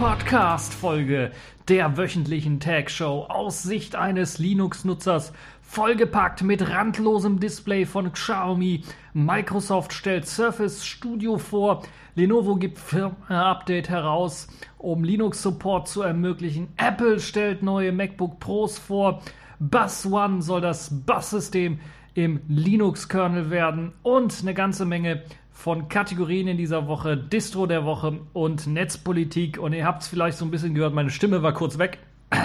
einer 0.00 0.08
neuen 0.08 0.18
TagView 0.18 0.40
Podcast 0.40 0.74
Folge 0.74 1.30
der 1.68 1.96
wöchentlichen 1.96 2.58
Tag 2.58 2.90
Show 2.90 3.26
aus 3.28 3.62
Sicht 3.62 3.96
eines 3.96 4.38
Linux-Nutzers, 4.38 5.32
vollgepackt 5.60 6.42
mit 6.42 6.68
randlosem 6.68 7.38
Display 7.38 7.84
von 7.84 8.12
Xiaomi. 8.12 8.82
Microsoft 9.12 9.92
stellt 9.92 10.26
Surface 10.26 10.86
Studio 10.86 11.38
vor, 11.38 11.82
Lenovo 12.14 12.56
gibt 12.56 12.78
Firmware-Update 12.78 13.90
heraus, 13.90 14.48
um 14.78 15.04
Linux-Support 15.04 15.86
zu 15.88 16.02
ermöglichen. 16.02 16.68
Apple 16.76 17.20
stellt 17.20 17.62
neue 17.62 17.92
MacBook 17.92 18.40
Pros 18.40 18.78
vor. 18.78 19.22
Bus 19.58 20.06
One 20.06 20.40
soll 20.40 20.62
das 20.62 21.04
Bus-System 21.04 21.78
im 22.14 22.40
Linux-Kernel 22.48 23.50
werden 23.50 23.92
und 24.02 24.40
eine 24.40 24.54
ganze 24.54 24.84
Menge 24.84 25.22
von 25.60 25.90
Kategorien 25.90 26.48
in 26.48 26.56
dieser 26.56 26.86
Woche, 26.88 27.18
Distro 27.18 27.66
der 27.66 27.84
Woche 27.84 28.20
und 28.32 28.66
Netzpolitik. 28.66 29.58
Und 29.58 29.74
ihr 29.74 29.84
habt 29.84 30.00
es 30.00 30.08
vielleicht 30.08 30.38
so 30.38 30.46
ein 30.46 30.50
bisschen 30.50 30.74
gehört, 30.74 30.94
meine 30.94 31.10
Stimme 31.10 31.42
war 31.42 31.52
kurz 31.52 31.78
weg. 31.78 31.98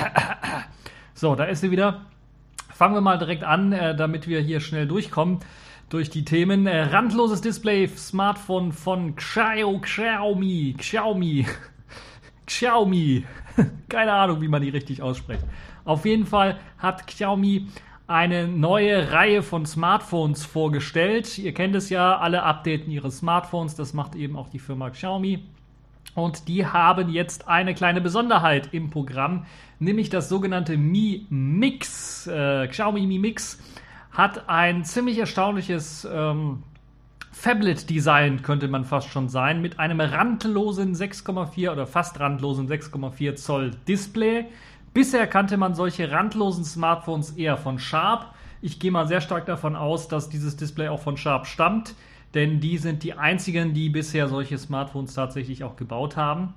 So, 1.17 1.33
da 1.33 1.45
ist 1.45 1.61
sie 1.61 1.71
wieder. 1.71 2.01
Fangen 2.73 2.93
wir 2.93 2.99
mal 2.99 3.17
direkt 3.17 3.45
an, 3.45 3.71
äh, 3.71 3.95
damit 3.95 4.27
wir 4.27 4.41
hier 4.41 4.59
schnell 4.59 4.85
durchkommen 4.85 5.39
durch 5.87 6.09
die 6.09 6.25
Themen. 6.25 6.67
Äh, 6.67 6.81
randloses 6.81 7.39
Display, 7.39 7.87
Smartphone 7.87 8.73
von 8.73 9.15
Xiao, 9.15 9.79
Xiaomi, 9.79 10.75
Xiaomi, 10.77 11.45
Xiaomi. 12.45 13.23
Keine 13.87 14.11
Ahnung, 14.11 14.41
wie 14.41 14.49
man 14.49 14.61
die 14.61 14.67
richtig 14.67 15.01
ausspricht. 15.01 15.45
Auf 15.85 16.03
jeden 16.03 16.25
Fall 16.25 16.59
hat 16.79 17.07
Xiaomi 17.07 17.67
eine 18.07 18.47
neue 18.47 19.11
Reihe 19.11 19.41
von 19.41 19.65
Smartphones 19.65 20.45
vorgestellt. 20.45 21.37
Ihr 21.37 21.53
kennt 21.53 21.75
es 21.75 21.89
ja, 21.89 22.17
alle 22.17 22.43
updaten 22.43 22.91
ihre 22.91 23.11
Smartphones. 23.11 23.75
Das 23.75 23.93
macht 23.93 24.15
eben 24.15 24.35
auch 24.35 24.49
die 24.49 24.59
Firma 24.59 24.89
Xiaomi. 24.91 25.43
Und 26.13 26.47
die 26.47 26.65
haben 26.65 27.09
jetzt 27.09 27.47
eine 27.47 27.73
kleine 27.73 27.99
Besonderheit 27.99 28.69
im 28.73 28.89
Programm, 28.89 29.45
nämlich 29.79 30.09
das 30.09 30.29
sogenannte 30.29 30.77
Mi 30.77 31.25
Mix. 31.29 32.27
Äh, 32.27 32.67
Xiaomi 32.67 33.05
Mi 33.05 33.19
Mix 33.19 33.59
hat 34.11 34.47
ein 34.47 34.85
ziemlich 34.85 35.17
erstaunliches 35.17 36.07
ähm, 36.09 36.63
Phablet-Design, 37.33 38.43
könnte 38.43 38.69
man 38.69 38.85
fast 38.85 39.09
schon 39.09 39.27
sein, 39.27 39.61
mit 39.61 39.77
einem 39.77 39.99
randlosen 39.99 40.95
6,4 40.95 41.71
oder 41.71 41.85
fast 41.85 42.17
randlosen 42.19 42.69
6,4 42.69 43.35
Zoll 43.35 43.71
Display 43.87 44.45
Bisher 44.95 45.27
kannte 45.27 45.57
man 45.57 45.75
solche 45.75 46.09
randlosen 46.09 46.63
Smartphones 46.63 47.31
eher 47.31 47.57
von 47.57 47.79
Sharp. 47.79 48.33
Ich 48.61 48.79
gehe 48.79 48.91
mal 48.91 49.09
sehr 49.09 49.19
stark 49.19 49.45
davon 49.45 49.75
aus, 49.75 50.07
dass 50.07 50.29
dieses 50.29 50.55
Display 50.55 50.87
auch 50.87 51.01
von 51.01 51.17
Sharp 51.17 51.47
stammt, 51.47 51.95
denn 52.33 52.61
die 52.61 52.77
sind 52.77 53.03
die 53.03 53.13
einzigen, 53.13 53.73
die 53.73 53.89
bisher 53.89 54.29
solche 54.29 54.57
Smartphones 54.57 55.13
tatsächlich 55.13 55.65
auch 55.65 55.75
gebaut 55.75 56.15
haben. 56.15 56.53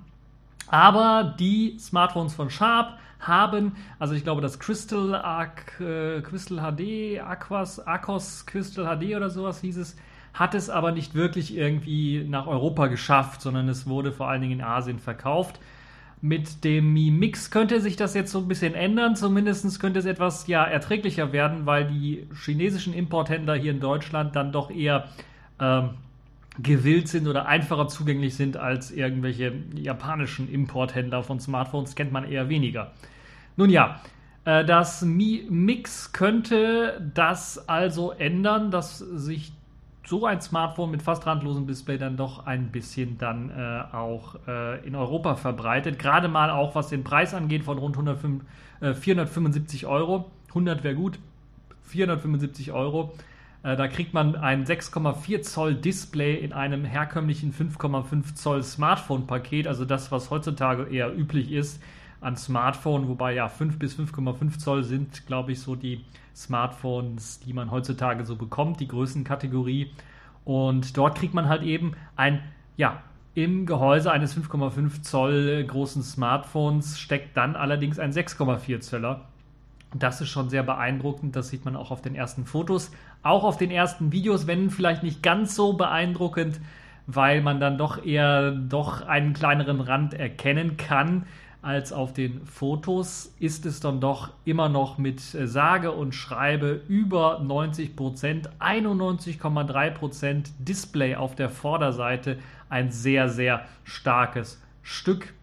Aber 0.67 1.35
die 1.37 1.77
Smartphones 1.79 2.33
von 2.33 2.49
Sharp 2.49 2.97
haben, 3.19 3.75
also 3.99 4.13
ich 4.13 4.23
glaube 4.23 4.39
das 4.39 4.57
Crystal, 4.57 5.15
Arc, 5.15 5.77
äh, 5.81 6.21
Crystal 6.21 6.59
HD, 6.59 7.19
Aquas, 7.19 7.85
Aquos 7.85 8.45
Crystal 8.45 8.85
HD 8.85 9.17
oder 9.17 9.29
sowas 9.29 9.59
hieß 9.59 9.75
es, 9.75 9.97
hat 10.33 10.55
es 10.55 10.69
aber 10.69 10.93
nicht 10.93 11.13
wirklich 11.13 11.57
irgendwie 11.57 12.23
nach 12.25 12.47
Europa 12.47 12.87
geschafft, 12.87 13.41
sondern 13.41 13.67
es 13.67 13.85
wurde 13.85 14.13
vor 14.13 14.29
allen 14.29 14.39
Dingen 14.39 14.59
in 14.59 14.65
Asien 14.65 14.99
verkauft. 14.99 15.59
Mit 16.21 16.63
dem 16.65 16.91
Mi 16.93 17.11
Mix 17.11 17.49
könnte 17.49 17.79
sich 17.79 17.95
das 17.95 18.13
jetzt 18.13 18.31
so 18.31 18.39
ein 18.39 18.47
bisschen 18.47 18.75
ändern. 18.75 19.15
Zumindest 19.15 19.79
könnte 19.79 19.99
es 19.99 20.05
etwas 20.05 20.47
ja, 20.47 20.63
erträglicher 20.65 21.31
werden, 21.31 21.65
weil 21.65 21.87
die 21.87 22.27
chinesischen 22.43 22.93
Importhändler 22.93 23.55
hier 23.55 23.71
in 23.71 23.79
Deutschland 23.79 24.35
dann 24.35 24.51
doch 24.51 24.69
eher 24.69 25.07
ähm, 25.59 25.91
gewillt 26.61 27.07
sind 27.07 27.27
oder 27.27 27.45
einfacher 27.45 27.87
zugänglich 27.87 28.35
sind 28.35 28.57
als 28.57 28.91
irgendwelche 28.91 29.53
japanischen 29.75 30.51
Importhändler 30.51 31.23
von 31.23 31.39
Smartphones. 31.39 31.95
Kennt 31.95 32.11
man 32.11 32.29
eher 32.29 32.49
weniger. 32.49 32.91
Nun 33.55 33.69
ja, 33.69 34.01
äh, 34.45 34.65
das 34.65 35.01
Mi 35.01 35.45
Mix 35.49 36.11
könnte 36.11 37.11
das 37.13 37.69
also 37.69 38.11
ändern, 38.11 38.71
dass 38.71 38.97
sich 38.99 39.53
so 40.09 40.25
ein 40.25 40.41
Smartphone 40.41 40.89
mit 40.89 41.03
fast 41.03 41.27
randlosem 41.27 41.67
Display 41.67 41.99
dann 41.99 42.17
doch 42.17 42.47
ein 42.47 42.71
bisschen 42.71 43.19
dann 43.19 43.51
äh, 43.51 43.95
auch 43.95 44.35
äh, 44.47 44.83
in 44.85 44.95
Europa 44.95 45.35
verbreitet. 45.35 45.99
Gerade 45.99 46.27
mal 46.27 46.49
auch 46.49 46.73
was 46.73 46.89
den 46.89 47.03
Preis 47.03 47.35
angeht 47.35 47.63
von 47.63 47.77
rund 47.77 47.95
105, 47.95 48.43
äh, 48.81 48.93
475 48.95 49.85
Euro. 49.85 50.31
100 50.49 50.83
wäre 50.83 50.95
gut. 50.95 51.19
475 51.83 52.71
Euro. 52.71 53.13
Äh, 53.61 53.75
da 53.75 53.87
kriegt 53.87 54.15
man 54.15 54.35
ein 54.35 54.65
6,4 54.65 55.43
Zoll 55.43 55.75
Display 55.75 56.35
in 56.35 56.53
einem 56.53 56.85
herkömmlichen 56.85 57.53
5,5 57.53 58.33
Zoll 58.33 58.63
Smartphone-Paket, 58.63 59.67
also 59.67 59.85
das, 59.85 60.11
was 60.11 60.31
heutzutage 60.31 60.87
eher 60.89 61.15
üblich 61.15 61.51
ist 61.51 61.83
an 62.21 62.35
Smartphone, 62.35 63.07
wobei 63.07 63.33
ja 63.33 63.47
5 63.47 63.77
bis 63.77 63.97
5,5 63.97 64.57
Zoll 64.57 64.83
sind, 64.83 65.27
glaube 65.27 65.51
ich, 65.51 65.59
so 65.61 65.75
die 65.75 66.03
Smartphones, 66.39 67.39
die 67.39 67.53
man 67.53 67.69
heutzutage 67.71 68.25
so 68.25 68.35
bekommt, 68.35 68.79
die 68.79 68.87
Größenkategorie. 68.87 69.91
Und 70.45 70.97
dort 70.97 71.17
kriegt 71.17 71.33
man 71.33 71.49
halt 71.49 71.63
eben 71.63 71.93
ein, 72.15 72.41
ja, 72.77 73.03
im 73.35 73.65
Gehäuse 73.65 74.11
eines 74.11 74.35
5,5 74.35 75.01
Zoll 75.03 75.63
großen 75.65 76.01
Smartphones 76.01 76.99
steckt 76.99 77.37
dann 77.37 77.55
allerdings 77.55 77.99
ein 77.99 78.11
6,4 78.11 78.79
Zöller. 78.79 79.25
Das 79.93 80.21
ist 80.21 80.29
schon 80.29 80.49
sehr 80.49 80.63
beeindruckend. 80.63 81.35
Das 81.35 81.49
sieht 81.49 81.65
man 81.65 81.75
auch 81.75 81.91
auf 81.91 82.01
den 82.01 82.15
ersten 82.15 82.45
Fotos. 82.45 82.91
Auch 83.23 83.43
auf 83.43 83.57
den 83.57 83.71
ersten 83.71 84.11
Videos, 84.11 84.47
wenn 84.47 84.69
vielleicht 84.69 85.03
nicht 85.03 85.21
ganz 85.23 85.55
so 85.55 85.73
beeindruckend, 85.73 86.59
weil 87.07 87.41
man 87.41 87.59
dann 87.59 87.77
doch 87.77 88.03
eher 88.03 88.51
doch 88.51 89.01
einen 89.01 89.33
kleineren 89.33 89.81
Rand 89.81 90.13
erkennen 90.13 90.77
kann 90.77 91.25
als 91.61 91.91
auf 91.91 92.13
den 92.13 92.45
Fotos, 92.45 93.33
ist 93.39 93.65
es 93.65 93.79
dann 93.79 93.99
doch 93.99 94.31
immer 94.45 94.69
noch 94.69 94.97
mit 94.97 95.33
äh, 95.35 95.47
sage 95.47 95.91
und 95.91 96.15
schreibe 96.15 96.81
über 96.87 97.39
90 97.39 97.95
Prozent, 97.95 98.49
91,3 98.59 99.91
Prozent 99.91 100.51
Display 100.59 101.15
auf 101.15 101.35
der 101.35 101.49
Vorderseite, 101.49 102.37
ein 102.69 102.91
sehr, 102.91 103.29
sehr 103.29 103.65
starkes 103.83 104.61
Stück. 104.83 105.33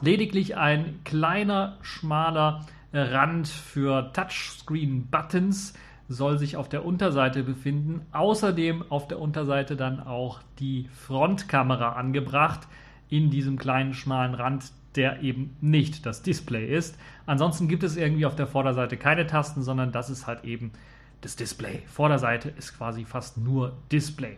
Lediglich 0.00 0.56
ein 0.56 1.00
kleiner, 1.04 1.76
schmaler 1.82 2.66
Rand 2.92 3.48
für 3.48 4.12
Touchscreen-Buttons 4.12 5.74
soll 6.08 6.38
sich 6.38 6.56
auf 6.56 6.68
der 6.68 6.84
Unterseite 6.84 7.44
befinden. 7.44 8.02
Außerdem 8.12 8.84
auf 8.88 9.06
der 9.06 9.20
Unterseite 9.20 9.76
dann 9.76 10.00
auch 10.00 10.40
die 10.58 10.88
Frontkamera 10.92 11.92
angebracht 11.92 12.66
in 13.08 13.30
diesem 13.30 13.58
kleinen 13.58 13.94
schmalen 13.94 14.34
Rand, 14.34 14.72
der 14.96 15.22
eben 15.22 15.56
nicht 15.60 16.04
das 16.06 16.22
Display 16.22 16.66
ist. 16.66 16.98
Ansonsten 17.26 17.68
gibt 17.68 17.82
es 17.82 17.96
irgendwie 17.96 18.26
auf 18.26 18.36
der 18.36 18.46
Vorderseite 18.46 18.96
keine 18.96 19.26
Tasten, 19.26 19.62
sondern 19.62 19.92
das 19.92 20.10
ist 20.10 20.26
halt 20.26 20.44
eben 20.44 20.72
das 21.20 21.36
Display. 21.36 21.82
Vorderseite 21.86 22.48
ist 22.50 22.76
quasi 22.76 23.04
fast 23.04 23.38
nur 23.38 23.76
Display. 23.92 24.36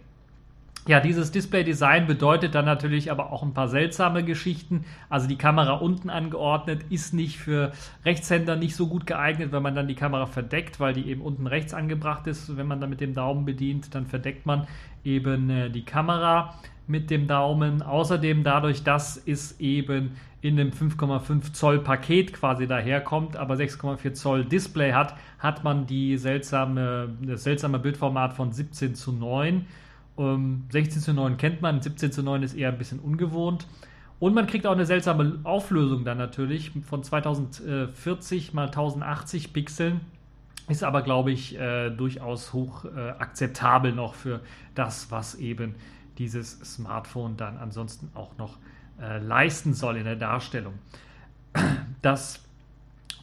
Ja, 0.89 0.99
dieses 0.99 1.31
Display-Design 1.31 2.09
bedeutet 2.09 2.57
dann 2.57 2.65
natürlich 2.65 3.13
aber 3.13 3.31
auch 3.31 3.45
ein 3.45 3.55
paar 3.55 3.69
seltsame 3.69 4.25
Geschichten. 4.25 4.85
Also 5.09 5.29
die 5.29 5.39
Kamera 5.39 5.75
unten 5.75 6.11
angeordnet 6.11 6.85
ist 6.91 7.15
nicht 7.15 7.39
für 7.39 7.71
Rechtshänder 8.05 8.57
nicht 8.57 8.75
so 8.75 8.89
gut 8.89 9.07
geeignet, 9.07 9.53
wenn 9.53 9.63
man 9.63 9.77
dann 9.77 9.87
die 9.87 9.95
Kamera 9.95 10.27
verdeckt, 10.27 10.81
weil 10.81 10.93
die 10.93 11.09
eben 11.09 11.21
unten 11.21 11.47
rechts 11.47 11.73
angebracht 11.73 12.27
ist. 12.27 12.57
Wenn 12.57 12.67
man 12.67 12.81
dann 12.81 12.91
mit 12.91 13.01
dem 13.01 13.15
Daumen 13.15 13.45
bedient, 13.45 13.95
dann 13.95 14.07
verdeckt 14.07 14.45
man 14.45 14.67
eben 15.05 15.51
äh, 15.51 15.71
die 15.71 15.85
Kamera 15.85 16.55
mit 16.89 17.11
dem 17.11 17.29
Daumen. 17.29 17.83
Außerdem 17.83 18.43
dadurch, 18.43 18.83
dass 18.83 19.17
es 19.25 19.61
eben 19.61 20.17
in 20.43 20.57
dem 20.57 20.73
5,5 20.73 21.53
Zoll 21.53 21.79
Paket 21.79 22.33
quasi 22.33 22.67
daherkommt, 22.67 23.37
aber 23.37 23.55
6,4 23.55 24.13
Zoll 24.13 24.45
Display 24.45 24.93
hat, 24.93 25.15
hat 25.39 25.63
man 25.63 25.87
die 25.87 26.19
seltsame, 26.19 27.17
das 27.23 27.45
seltsame 27.45 27.79
Bildformat 27.79 28.35
von 28.35 28.53
17 28.53 28.97
zu 28.97 29.13
9. 29.13 29.65
Ähm, 30.19 30.65
16 30.69 31.01
zu 31.01 31.15
9 31.15 31.37
kennt 31.37 31.63
man, 31.63 31.81
17 31.81 32.11
zu 32.11 32.25
9 32.25 32.43
ist 32.43 32.55
eher 32.55 32.71
ein 32.71 32.77
bisschen 32.77 32.99
ungewohnt. 32.99 33.69
Und 34.19 34.35
man 34.35 34.49
kriegt 34.49 34.67
auch 34.67 34.73
eine 34.73 34.85
seltsame 34.85 35.39
Auflösung 35.45 36.05
dann 36.05 36.19
natürlich 36.19 36.73
von 36.89 37.05
2040 37.05 38.53
mal 38.53 38.67
1080 38.67 39.53
Pixeln. 39.53 40.01
Ist 40.69 40.83
aber, 40.83 41.03
glaube 41.03 41.31
ich, 41.31 41.59
äh, 41.59 41.91
durchaus 41.91 42.53
hoch 42.53 42.85
äh, 42.85 43.11
akzeptabel 43.11 43.93
noch 43.93 44.15
für 44.15 44.41
das, 44.75 45.11
was 45.13 45.37
eben 45.37 45.77
dieses 46.19 46.59
Smartphone 46.61 47.37
dann 47.37 47.59
ansonsten 47.59 48.11
auch 48.15 48.37
noch 48.39 48.59
äh, 49.03 49.19
leisten 49.19 49.75
soll 49.75 49.97
in 49.97 50.05
der 50.05 50.17
Darstellung. 50.17 50.75
Das 52.01 52.43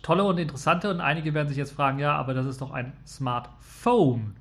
Tolle 0.02 0.24
und 0.24 0.38
Interessante, 0.38 0.90
und 0.90 1.02
einige 1.02 1.34
werden 1.34 1.50
sich 1.50 1.58
jetzt 1.58 1.72
fragen, 1.72 2.00
ja, 2.00 2.16
aber 2.16 2.34
das 2.34 2.46
ist 2.46 2.62
doch 2.62 2.72
ein 2.72 2.94
Smartphone. 3.06 4.36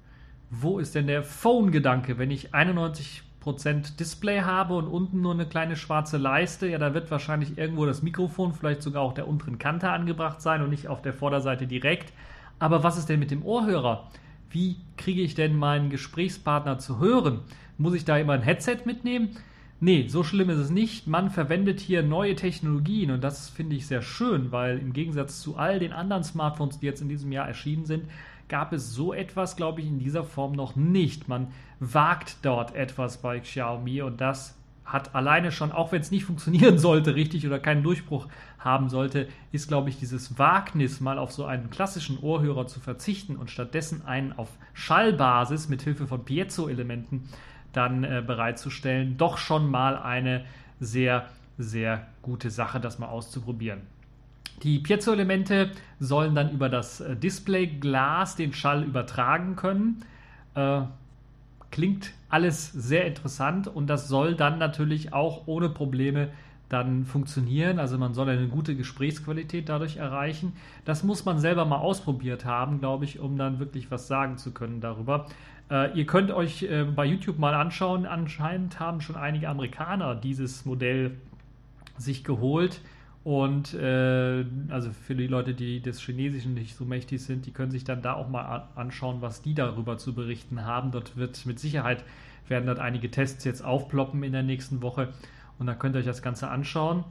Wo 0.51 0.79
ist 0.79 0.95
denn 0.95 1.07
der 1.07 1.23
Phone-Gedanke? 1.23 2.19
Wenn 2.19 2.31
ich 2.31 2.55
91% 2.55 3.97
Display 3.97 4.41
habe 4.41 4.75
und 4.75 4.87
unten 4.87 5.21
nur 5.21 5.35
eine 5.35 5.47
kleine 5.47 5.77
schwarze 5.77 6.17
Leiste, 6.17 6.69
ja, 6.69 6.79
da 6.79 6.95
wird 6.95 7.11
wahrscheinlich 7.11 7.59
irgendwo 7.59 7.85
das 7.87 8.03
Mikrofon, 8.03 8.53
vielleicht 8.55 8.83
sogar 8.83 9.03
auch 9.03 9.13
der 9.13 9.29
unteren 9.29 9.59
Kante 9.59 9.91
angebracht 9.91 10.41
sein 10.41 10.63
und 10.63 10.71
nicht 10.71 10.89
auf 10.89 11.03
der 11.03 11.13
Vorderseite 11.13 11.67
direkt. 11.67 12.13
Aber 12.59 12.83
was 12.83 12.97
ist 12.97 13.09
denn 13.09 13.21
mit 13.21 13.31
dem 13.31 13.45
Ohrhörer? 13.45 14.09
Wie 14.51 14.77
kriege 14.97 15.21
ich 15.21 15.35
denn 15.35 15.57
meinen 15.57 15.91
Gesprächspartner 15.91 16.79
zu 16.79 16.99
hören? 16.99 17.41
Muss 17.77 17.95
ich 17.95 18.05
da 18.05 18.17
immer 18.17 18.33
ein 18.33 18.43
Headset 18.43 18.79
mitnehmen? 18.87 19.37
Nee, 19.81 20.09
so 20.09 20.25
schlimm 20.25 20.51
ist 20.51 20.59
es 20.59 20.71
nicht. 20.71 21.07
Man 21.07 21.31
verwendet 21.31 21.79
hier 21.79 22.03
neue 22.03 22.35
Technologien 22.35 23.13
und 23.13 23.23
das 23.23 23.49
finde 23.49 23.77
ich 23.77 23.87
sehr 23.87 24.03
schön, 24.03 24.51
weil 24.51 24.79
im 24.79 24.93
Gegensatz 24.93 25.41
zu 25.41 25.57
all 25.57 25.79
den 25.79 25.93
anderen 25.93 26.25
Smartphones, 26.25 26.81
die 26.81 26.87
jetzt 26.87 27.01
in 27.01 27.09
diesem 27.09 27.31
Jahr 27.31 27.47
erschienen 27.47 27.85
sind, 27.85 28.05
gab 28.49 28.73
es 28.73 28.93
so 28.93 29.13
etwas, 29.13 29.55
glaube 29.55 29.81
ich, 29.81 29.87
in 29.87 30.01
dieser 30.01 30.25
Form 30.25 30.53
noch 30.53 30.75
nicht. 30.75 31.29
Man 31.29 31.49
wagt 31.79 32.39
dort 32.43 32.75
etwas 32.75 33.19
bei 33.19 33.39
Xiaomi 33.39 34.03
und 34.03 34.21
das 34.21 34.57
hat 34.85 35.15
alleine 35.15 35.53
schon, 35.53 35.71
auch 35.71 35.93
wenn 35.93 36.01
es 36.01 36.11
nicht 36.11 36.25
funktionieren 36.25 36.79
sollte, 36.79 37.15
richtig 37.15 37.47
oder 37.47 37.61
keinen 37.61 37.85
Durchbruch 37.85 38.27
haben 38.59 38.89
sollte, 38.89 39.29
ist, 39.53 39.69
glaube 39.69 39.91
ich, 39.91 39.99
dieses 39.99 40.41
Wagnis, 40.41 41.01
mal 41.01 41.19
auf 41.19 41.31
so 41.31 41.45
einen 41.45 41.71
klassischen 41.71 42.19
Ohrhörer 42.19 42.67
zu 42.67 42.81
verzichten 42.81 43.37
und 43.37 43.51
stattdessen 43.51 44.05
einen 44.07 44.33
auf 44.33 44.49
Schallbasis 44.73 45.69
mit 45.69 45.83
Hilfe 45.83 46.09
von 46.09 46.25
Piezo-Elementen 46.25 47.29
dann 47.73 48.05
äh, 48.05 48.23
bereitzustellen, 48.27 49.17
doch 49.17 49.39
schon 49.39 49.71
mal 49.71 49.97
eine 49.97 50.45
sehr, 50.81 51.27
sehr 51.59 52.07
gute 52.23 52.51
Sache, 52.51 52.81
das 52.81 52.99
mal 52.99 53.09
auszuprobieren. 53.09 53.81
Die 54.63 54.79
Piezo-Elemente 54.81 55.71
sollen 56.01 56.35
dann 56.35 56.51
über 56.51 56.69
das 56.69 57.01
äh, 57.01 57.17
Displayglas 57.17 58.37
den 58.37 58.53
Schall 58.53 58.83
übertragen 58.85 59.57
können. 59.57 60.05
Äh, 60.55 60.83
klingt 61.71 62.13
alles 62.29 62.73
sehr 62.73 63.07
interessant 63.07 63.69
und 63.69 63.87
das 63.89 64.09
soll 64.09 64.35
dann 64.35 64.59
natürlich 64.59 65.13
auch 65.13 65.47
ohne 65.47 65.69
Probleme 65.69 66.29
dann 66.69 67.05
funktionieren. 67.05 67.79
Also 67.79 67.99
man 67.99 68.15
soll 68.15 68.29
eine 68.29 68.49
gute 68.49 68.75
Gesprächsqualität 68.77 69.69
dadurch 69.69 69.97
erreichen. 69.97 70.53
Das 70.85 71.03
muss 71.03 71.25
man 71.25 71.39
selber 71.39 71.65
mal 71.65 71.79
ausprobiert 71.79 72.45
haben, 72.45 72.81
glaube 72.81 73.05
ich, 73.05 73.21
um 73.21 73.39
dann 73.39 73.59
wirklich 73.59 73.91
was 73.91 74.07
sagen 74.07 74.37
zu 74.37 74.53
können 74.53 74.81
darüber. 74.81 75.27
Äh, 75.71 75.99
ihr 75.99 76.07
könnt 76.07 76.31
euch 76.31 76.63
äh, 76.63 76.85
bei 76.85 77.05
YouTube 77.05 77.39
mal 77.39 77.55
anschauen. 77.55 78.07
Anscheinend 78.07 78.81
haben 78.81 79.01
schon 79.01 79.17
einige 79.17 79.49
Amerikaner 79.49 80.15
dieses 80.15 80.65
Modell 80.65 81.13
sich 81.97 82.25
geholt. 82.25 82.81
Und 83.25 83.75
äh, 83.75 84.45
also 84.69 84.91
für 84.91 85.15
die 85.15 85.27
Leute, 85.27 85.53
die 85.53 85.81
des 85.81 86.01
Chinesischen 86.01 86.55
nicht 86.55 86.77
so 86.77 86.85
mächtig 86.85 87.23
sind, 87.23 87.47
die 87.47 87.51
können 87.51 87.71
sich 87.71 87.85
dann 87.85 88.01
da 88.01 88.15
auch 88.15 88.29
mal 88.29 88.69
anschauen, 88.75 89.21
was 89.21 89.43
die 89.43 89.55
darüber 89.55 89.99
zu 89.99 90.15
berichten 90.15 90.65
haben. 90.65 90.93
Dort 90.93 91.17
wird 91.17 91.45
mit 91.45 91.59
Sicherheit 91.59 92.05
werden 92.49 92.67
dort 92.67 92.79
einige 92.79 93.11
Tests 93.11 93.45
jetzt 93.45 93.63
aufploppen 93.63 94.23
in 94.23 94.33
der 94.33 94.43
nächsten 94.43 94.81
Woche 94.81 95.13
und 95.59 95.67
da 95.67 95.75
könnt 95.75 95.97
ihr 95.97 95.99
euch 95.99 96.07
das 96.07 96.23
Ganze 96.23 96.49
anschauen. 96.49 97.05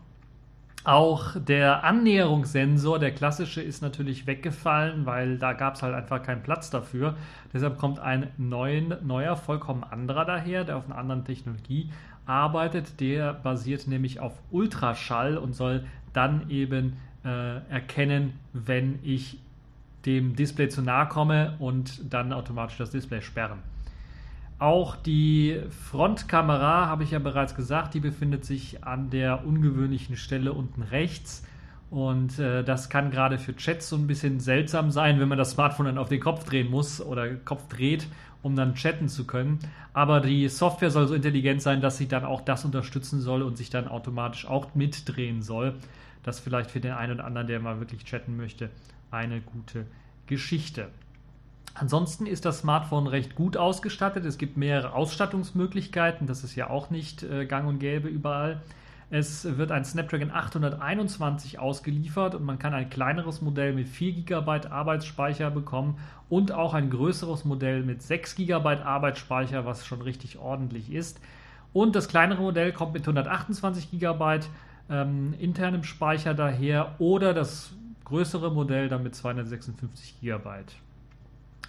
Auch 0.88 1.36
der 1.36 1.84
Annäherungssensor, 1.84 2.98
der 2.98 3.12
klassische, 3.12 3.62
ist 3.62 3.81
natürlich 3.81 4.25
weggefallen, 4.25 5.06
weil 5.06 5.38
da 5.38 5.51
gab 5.51 5.75
es 5.75 5.84
halt 5.84 5.94
einfach 5.94 6.24
keinen 6.24 6.44
Platz 6.44 6.69
dafür. 6.69 7.18
Deshalb 7.54 7.78
kommt 7.78 8.00
ein 8.00 8.31
neuen, 8.38 8.95
neuer, 9.06 9.36
vollkommen 9.36 9.84
anderer 9.84 10.24
daher, 10.24 10.63
der 10.63 10.78
auf 10.78 10.86
einer 10.86 10.98
anderen 10.98 11.25
Technologie 11.25 11.92
arbeitet. 12.25 13.01
Der 13.01 13.34
basiert 13.34 13.86
nämlich 13.88 14.22
auf 14.22 14.39
Ultraschall 14.50 15.38
und 15.38 15.57
soll 15.57 15.84
dann 16.13 16.50
eben 16.50 16.94
äh, 17.25 17.57
erkennen, 17.69 18.40
wenn 18.54 19.00
ich 19.04 19.40
dem 20.06 20.38
Display 20.38 20.69
zu 20.69 20.81
nahe 20.81 21.10
komme 21.10 21.57
und 21.60 22.13
dann 22.13 22.31
automatisch 22.31 22.78
das 22.78 22.92
Display 22.92 23.22
sperren. 23.22 23.60
Auch 24.59 24.95
die 24.95 25.62
Frontkamera, 25.69 26.88
habe 26.88 27.04
ich 27.04 27.12
ja 27.12 27.19
bereits 27.19 27.54
gesagt, 27.54 27.94
die 27.94 28.00
befindet 28.00 28.44
sich 28.44 28.83
an 28.83 29.12
der 29.12 29.45
ungewöhnlichen 29.45 30.18
Stelle 30.18 30.51
unten 30.54 30.81
rechts. 30.81 31.44
Und 31.92 32.39
äh, 32.39 32.63
das 32.63 32.89
kann 32.89 33.12
gerade 33.12 33.38
für 33.38 33.56
Chats 33.56 33.88
so 33.88 33.95
ein 33.95 34.07
bisschen 34.07 34.39
seltsam 34.39 34.92
sein, 34.92 35.19
wenn 35.19 35.30
man 35.30 35.38
das 35.38 35.51
Smartphone 35.51 35.86
dann 35.86 35.98
auf 36.00 36.09
den 36.09 36.19
Kopf 36.19 36.44
drehen 36.44 36.69
muss 36.71 37.00
oder 37.00 37.36
Kopf 37.36 37.68
dreht, 37.69 38.07
um 38.42 38.56
dann 38.56 38.74
chatten 38.74 39.09
zu 39.09 39.25
können. 39.25 39.59
Aber 39.94 40.21
die 40.21 40.50
Software 40.50 40.89
soll 40.89 41.07
so 41.07 41.13
intelligent 41.13 41.62
sein, 41.62 41.80
dass 41.80 41.98
sie 41.98 42.07
dann 42.07 42.25
auch 42.25 42.42
das 42.42 42.65
unterstützen 42.65 43.21
soll 43.21 43.44
und 43.44 43.57
sich 43.57 43.69
dann 43.69 43.88
automatisch 43.88 44.48
auch 44.48 44.74
mitdrehen 44.74 45.44
soll. 45.44 45.75
Das 46.24 46.39
vielleicht 46.39 46.71
für 46.71 46.80
den 46.80 46.92
einen 46.92 47.13
oder 47.13 47.25
anderen, 47.25 47.48
der 47.48 47.59
mal 47.59 47.80
wirklich 47.80 48.04
chatten 48.04 48.36
möchte, 48.36 48.69
eine 49.12 49.39
gute 49.39 49.86
Geschichte. 50.25 50.89
Ansonsten 51.80 52.26
ist 52.26 52.46
das 52.46 52.60
Smartphone 52.60 53.06
recht 53.06 53.36
gut 53.36 53.56
ausgestattet. 53.56 54.26
Es 54.26 54.40
gibt 54.40 54.58
mehrere 54.58 54.94
Ausstattungsmöglichkeiten. 54.94 56.26
Das 56.26 56.44
ist 56.44 56.56
ja 56.56 56.72
auch 56.72 56.90
nicht 56.90 57.22
äh, 57.22 57.46
gang 57.46 57.68
und 57.68 57.78
gäbe 57.78 58.08
überall. 58.08 58.62
Es 59.10 59.58
wird 59.58 59.72
ein 59.72 59.86
Snapdragon 59.86 60.32
821 60.32 61.60
ausgeliefert 61.60 62.36
und 62.36 62.44
man 62.44 62.60
kann 62.60 62.74
ein 62.74 62.90
kleineres 62.90 63.42
Modell 63.42 63.74
mit 63.74 63.88
4 63.88 64.24
GB 64.24 64.68
Arbeitsspeicher 64.70 65.50
bekommen 65.50 65.98
und 66.30 66.52
auch 66.52 66.74
ein 66.74 66.90
größeres 66.90 67.46
Modell 67.46 67.84
mit 67.84 68.02
6 68.02 68.36
GB 68.36 68.82
Arbeitsspeicher, 68.82 69.66
was 69.66 69.86
schon 69.86 70.02
richtig 70.02 70.40
ordentlich 70.40 70.92
ist. 70.92 71.22
Und 71.72 71.96
das 71.96 72.10
kleinere 72.10 72.42
Modell 72.42 72.74
kommt 72.74 72.94
mit 72.94 73.04
128 73.04 73.92
GB 73.92 74.40
ähm, 74.90 75.36
internem 75.40 75.84
Speicher 75.84 76.34
daher 76.34 76.96
oder 77.00 77.34
das 77.34 77.72
größere 78.04 78.52
Modell 78.52 78.90
dann 78.90 79.04
mit 79.04 79.16
256 79.16 80.20
GB. 80.20 80.50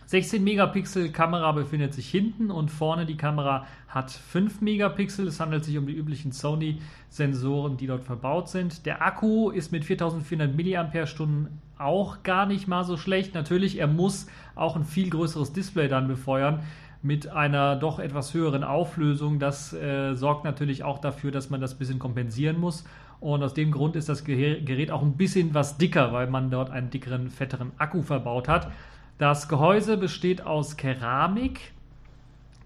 16 0.06 0.42
Megapixel 0.42 1.10
Kamera 1.10 1.52
befindet 1.52 1.92
sich 1.92 2.08
hinten 2.08 2.50
und 2.50 2.70
vorne 2.70 3.04
die 3.04 3.18
Kamera 3.18 3.66
hat 3.88 4.10
5 4.10 4.62
Megapixel. 4.62 5.26
Es 5.26 5.38
handelt 5.38 5.64
sich 5.64 5.76
um 5.76 5.86
die 5.86 5.92
üblichen 5.92 6.32
Sony-Sensoren, 6.32 7.76
die 7.76 7.86
dort 7.86 8.04
verbaut 8.04 8.48
sind. 8.48 8.86
Der 8.86 9.02
Akku 9.02 9.50
ist 9.50 9.70
mit 9.70 9.84
4400 9.84 10.56
mAh 10.56 11.48
auch 11.76 12.22
gar 12.22 12.46
nicht 12.46 12.68
mal 12.68 12.84
so 12.84 12.96
schlecht. 12.96 13.34
Natürlich, 13.34 13.78
er 13.78 13.86
muss 13.86 14.28
auch 14.54 14.76
ein 14.76 14.84
viel 14.84 15.10
größeres 15.10 15.52
Display 15.52 15.88
dann 15.88 16.08
befeuern 16.08 16.60
mit 17.02 17.28
einer 17.28 17.76
doch 17.76 17.98
etwas 17.98 18.34
höheren 18.34 18.64
Auflösung. 18.64 19.38
Das 19.38 19.72
äh, 19.72 20.14
sorgt 20.14 20.44
natürlich 20.44 20.84
auch 20.84 21.00
dafür, 21.00 21.30
dass 21.30 21.50
man 21.50 21.60
das 21.60 21.74
ein 21.74 21.78
bisschen 21.78 21.98
kompensieren 21.98 22.58
muss. 22.58 22.84
Und 23.20 23.42
aus 23.42 23.54
dem 23.54 23.72
Grund 23.72 23.96
ist 23.96 24.08
das 24.08 24.24
Gerät 24.24 24.90
auch 24.90 25.02
ein 25.02 25.16
bisschen 25.16 25.52
was 25.52 25.76
dicker, 25.76 26.12
weil 26.12 26.28
man 26.28 26.50
dort 26.50 26.70
einen 26.70 26.90
dickeren, 26.90 27.30
fetteren 27.30 27.72
Akku 27.76 28.02
verbaut 28.02 28.48
hat. 28.48 28.70
Das 29.18 29.48
Gehäuse 29.48 29.96
besteht 29.96 30.42
aus 30.42 30.76
Keramik. 30.76 31.72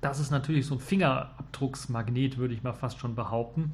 Das 0.02 0.20
ist 0.20 0.30
natürlich 0.30 0.66
so 0.66 0.74
ein 0.74 0.80
Fingerabdrucksmagnet, 0.80 2.36
würde 2.36 2.52
ich 2.52 2.62
mal 2.62 2.74
fast 2.74 2.98
schon 2.98 3.14
behaupten. 3.14 3.72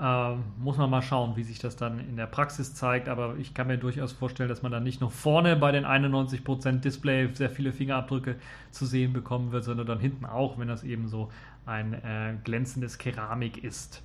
Ähm, 0.00 0.44
muss 0.58 0.76
man 0.76 0.90
mal 0.90 1.02
schauen, 1.02 1.36
wie 1.36 1.42
sich 1.42 1.58
das 1.58 1.76
dann 1.76 1.98
in 1.98 2.16
der 2.16 2.26
Praxis 2.26 2.74
zeigt. 2.74 3.08
Aber 3.08 3.36
ich 3.38 3.52
kann 3.52 3.66
mir 3.66 3.78
durchaus 3.78 4.12
vorstellen, 4.12 4.48
dass 4.48 4.62
man 4.62 4.70
dann 4.70 4.84
nicht 4.84 5.00
nur 5.00 5.10
vorne 5.10 5.56
bei 5.56 5.72
den 5.72 5.84
91% 5.84 6.80
Display 6.80 7.30
sehr 7.32 7.50
viele 7.50 7.72
Fingerabdrücke 7.72 8.36
zu 8.70 8.86
sehen 8.86 9.12
bekommen 9.12 9.50
wird, 9.50 9.64
sondern 9.64 9.86
dann 9.86 9.98
hinten 9.98 10.24
auch, 10.24 10.56
wenn 10.56 10.68
das 10.68 10.84
eben 10.84 11.08
so 11.08 11.30
ein 11.66 11.94
äh, 11.94 12.34
glänzendes 12.44 12.98
Keramik 12.98 13.64
ist. 13.64 14.02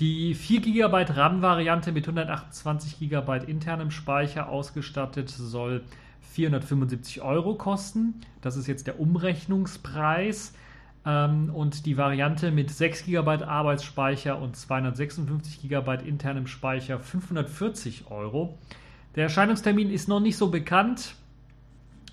Die 0.00 0.34
4 0.34 0.60
GB 0.60 1.04
RAM-Variante 1.12 1.92
mit 1.92 2.06
128 2.06 2.98
GB 2.98 3.44
internem 3.46 3.92
Speicher 3.92 4.48
ausgestattet 4.48 5.28
soll 5.28 5.84
475 6.32 7.22
Euro 7.22 7.54
kosten. 7.54 8.20
Das 8.40 8.56
ist 8.56 8.66
jetzt 8.66 8.86
der 8.86 9.00
Umrechnungspreis. 9.00 10.52
Ähm, 11.06 11.50
und 11.54 11.86
die 11.86 11.96
Variante 11.96 12.50
mit 12.50 12.70
6 12.70 13.06
GB 13.06 13.44
Arbeitsspeicher 13.44 14.40
und 14.40 14.56
256 14.56 15.68
GB 15.68 16.06
internem 16.06 16.46
Speicher 16.46 16.98
540 16.98 18.10
Euro. 18.10 18.58
Der 19.14 19.24
Erscheinungstermin 19.24 19.90
ist 19.90 20.08
noch 20.08 20.20
nicht 20.20 20.36
so 20.36 20.48
bekannt. 20.50 21.14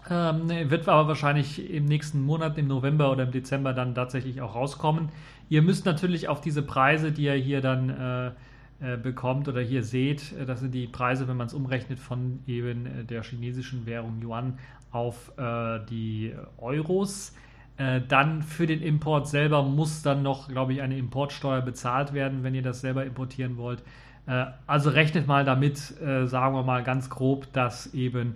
Ähm, 0.10 0.50
wird 0.70 0.88
aber 0.88 1.08
wahrscheinlich 1.08 1.70
im 1.72 1.86
nächsten 1.86 2.22
Monat, 2.22 2.58
im 2.58 2.68
November 2.68 3.12
oder 3.12 3.24
im 3.24 3.32
Dezember 3.32 3.74
dann 3.74 3.96
tatsächlich 3.96 4.40
auch 4.40 4.54
rauskommen. 4.54 5.10
Ihr 5.50 5.62
müsst 5.62 5.86
natürlich 5.86 6.28
auf 6.28 6.42
diese 6.42 6.62
Preise, 6.62 7.12
die 7.12 7.24
ihr 7.24 7.34
hier 7.34 7.62
dann 7.62 7.90
äh, 7.90 8.32
bekommt 8.80 9.48
oder 9.48 9.62
hier 9.62 9.84
seht, 9.84 10.34
äh, 10.34 10.46
das 10.46 10.60
sind 10.60 10.74
die 10.74 10.88
Preise, 10.88 11.28
wenn 11.28 11.38
man 11.38 11.48
es 11.48 11.54
umrechnet 11.54 12.00
von 12.00 12.40
eben 12.46 12.86
äh, 12.86 13.04
der 13.06 13.24
chinesischen 13.24 13.86
Währung 13.86 14.22
Yuan 14.22 14.60
auf 14.92 15.32
äh, 15.38 15.80
die 15.90 16.34
Euros. 16.58 17.34
Äh, 17.78 18.02
dann 18.08 18.42
für 18.42 18.68
den 18.68 18.82
Import 18.82 19.28
selber 19.28 19.64
muss 19.64 20.02
dann 20.02 20.24
noch, 20.24 20.48
glaube 20.50 20.74
ich, 20.74 20.82
eine 20.82 20.98
Importsteuer 20.98 21.62
bezahlt 21.62 22.14
werden, 22.14 22.44
wenn 22.44 22.54
ihr 22.54 22.62
das 22.62 22.82
selber 22.82 23.06
importieren 23.06 23.58
wollt. 23.58 23.82
Äh, 24.28 24.46
also 24.68 24.90
rechnet 24.90 25.28
mal 25.28 25.46
damit, 25.46 25.78
sagen 25.78 26.56
wir 26.56 26.64
mal 26.64 26.84
ganz 26.84 27.10
grob, 27.10 27.52
dass 27.54 27.94
eben 27.94 28.36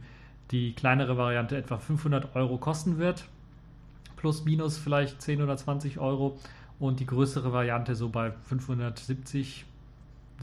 die 0.51 0.73
kleinere 0.73 1.17
Variante 1.17 1.57
etwa 1.57 1.77
500 1.77 2.35
Euro 2.35 2.57
kosten 2.57 2.97
wird. 2.97 3.25
Plus, 4.15 4.43
minus 4.43 4.77
vielleicht 4.77 5.21
10 5.21 5.41
oder 5.41 5.55
20 5.55 5.99
Euro. 5.99 6.37
Und 6.79 7.01
die 7.01 7.05
größere 7.05 7.51
Variante 7.51 7.93
so 7.95 8.09
bei 8.09 8.31
570 8.31 9.65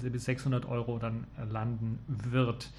bis 0.03 0.25
600 0.25 0.67
Euro 0.67 0.99
dann 0.99 1.27
äh, 1.39 1.45
landen 1.51 1.99
wird. 2.07 2.71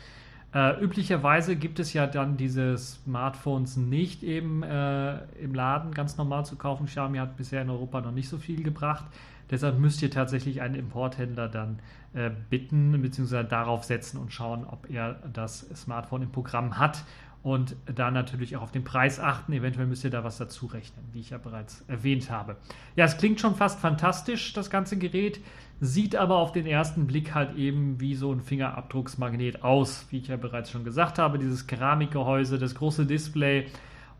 Äh, 0.54 0.82
üblicherweise 0.82 1.56
gibt 1.56 1.80
es 1.80 1.94
ja 1.94 2.08
dann 2.08 2.38
diese 2.38 2.78
Smartphones 2.78 3.76
nicht 3.76 4.24
eben 4.24 4.64
äh, 4.64 5.18
im 5.42 5.54
Laden 5.54 5.94
ganz 5.94 6.18
normal 6.18 6.46
zu 6.46 6.56
kaufen. 6.56 6.86
Xiaomi 6.86 7.18
hat 7.18 7.36
bisher 7.36 7.62
in 7.62 7.70
Europa 7.70 8.02
noch 8.02 8.12
nicht 8.12 8.30
so 8.30 8.38
viel 8.38 8.64
gebracht. 8.64 9.06
Deshalb 9.50 9.78
müsst 9.80 10.02
ihr 10.02 10.12
tatsächlich 10.12 10.62
einen 10.62 10.76
Importhändler 10.76 11.48
dann 11.48 11.80
äh, 12.14 12.32
bitten 12.50 13.02
bzw. 13.02 13.44
darauf 13.44 13.84
setzen 13.84 14.18
und 14.18 14.32
schauen, 14.34 14.66
ob 14.66 14.90
er 14.90 15.16
das 15.32 15.68
Smartphone 15.76 16.24
im 16.24 16.32
Programm 16.32 16.78
hat. 16.78 17.04
und 17.44 17.78
dann 17.86 18.14
natürlich 18.14 18.58
auch 18.58 18.64
auf 18.64 18.72
den 18.72 18.84
Preis 18.84 19.20
achten. 19.20 19.54
Eventuell 19.54 19.88
müsst 19.88 20.04
ihr 20.04 20.10
da 20.10 20.24
was 20.24 20.38
dazu 20.38 20.66
rechnen, 20.66 21.06
wie 21.14 21.20
ich 21.22 21.30
ja 21.30 21.38
bereits 21.38 21.82
erwähnt 21.88 22.30
habe. 22.30 22.58
Ja, 22.96 23.06
es 23.06 23.18
klingt 23.18 23.40
schon 23.40 23.56
fast 23.56 23.80
fantastisch, 23.80 24.52
das 24.54 24.70
ganze 24.70 24.98
Gerät, 24.98 25.40
sieht 25.79 26.15
aber 26.15 26.38
auf 26.38 26.51
den 26.51 26.65
ersten 26.65 27.05
Blick 27.05 27.36
halt 27.36 27.55
eben 27.55 28.00
wie 28.00 28.15
so 28.15 28.31
ein 28.31 28.41
Fingerabdrucksmagnet 28.41 29.63
aus, 29.63 30.07
wie 30.10 30.17
ich 30.17 30.27
ja 30.27 30.38
bereits 30.38 30.72
schon 30.72 30.84
gesagt 30.84 31.19
habe. 31.19 31.38
Dieses 31.38 31.67
Keramikgehäuse, 31.67 32.57
das 32.57 32.75
große 32.75 33.05
Display 33.05 33.67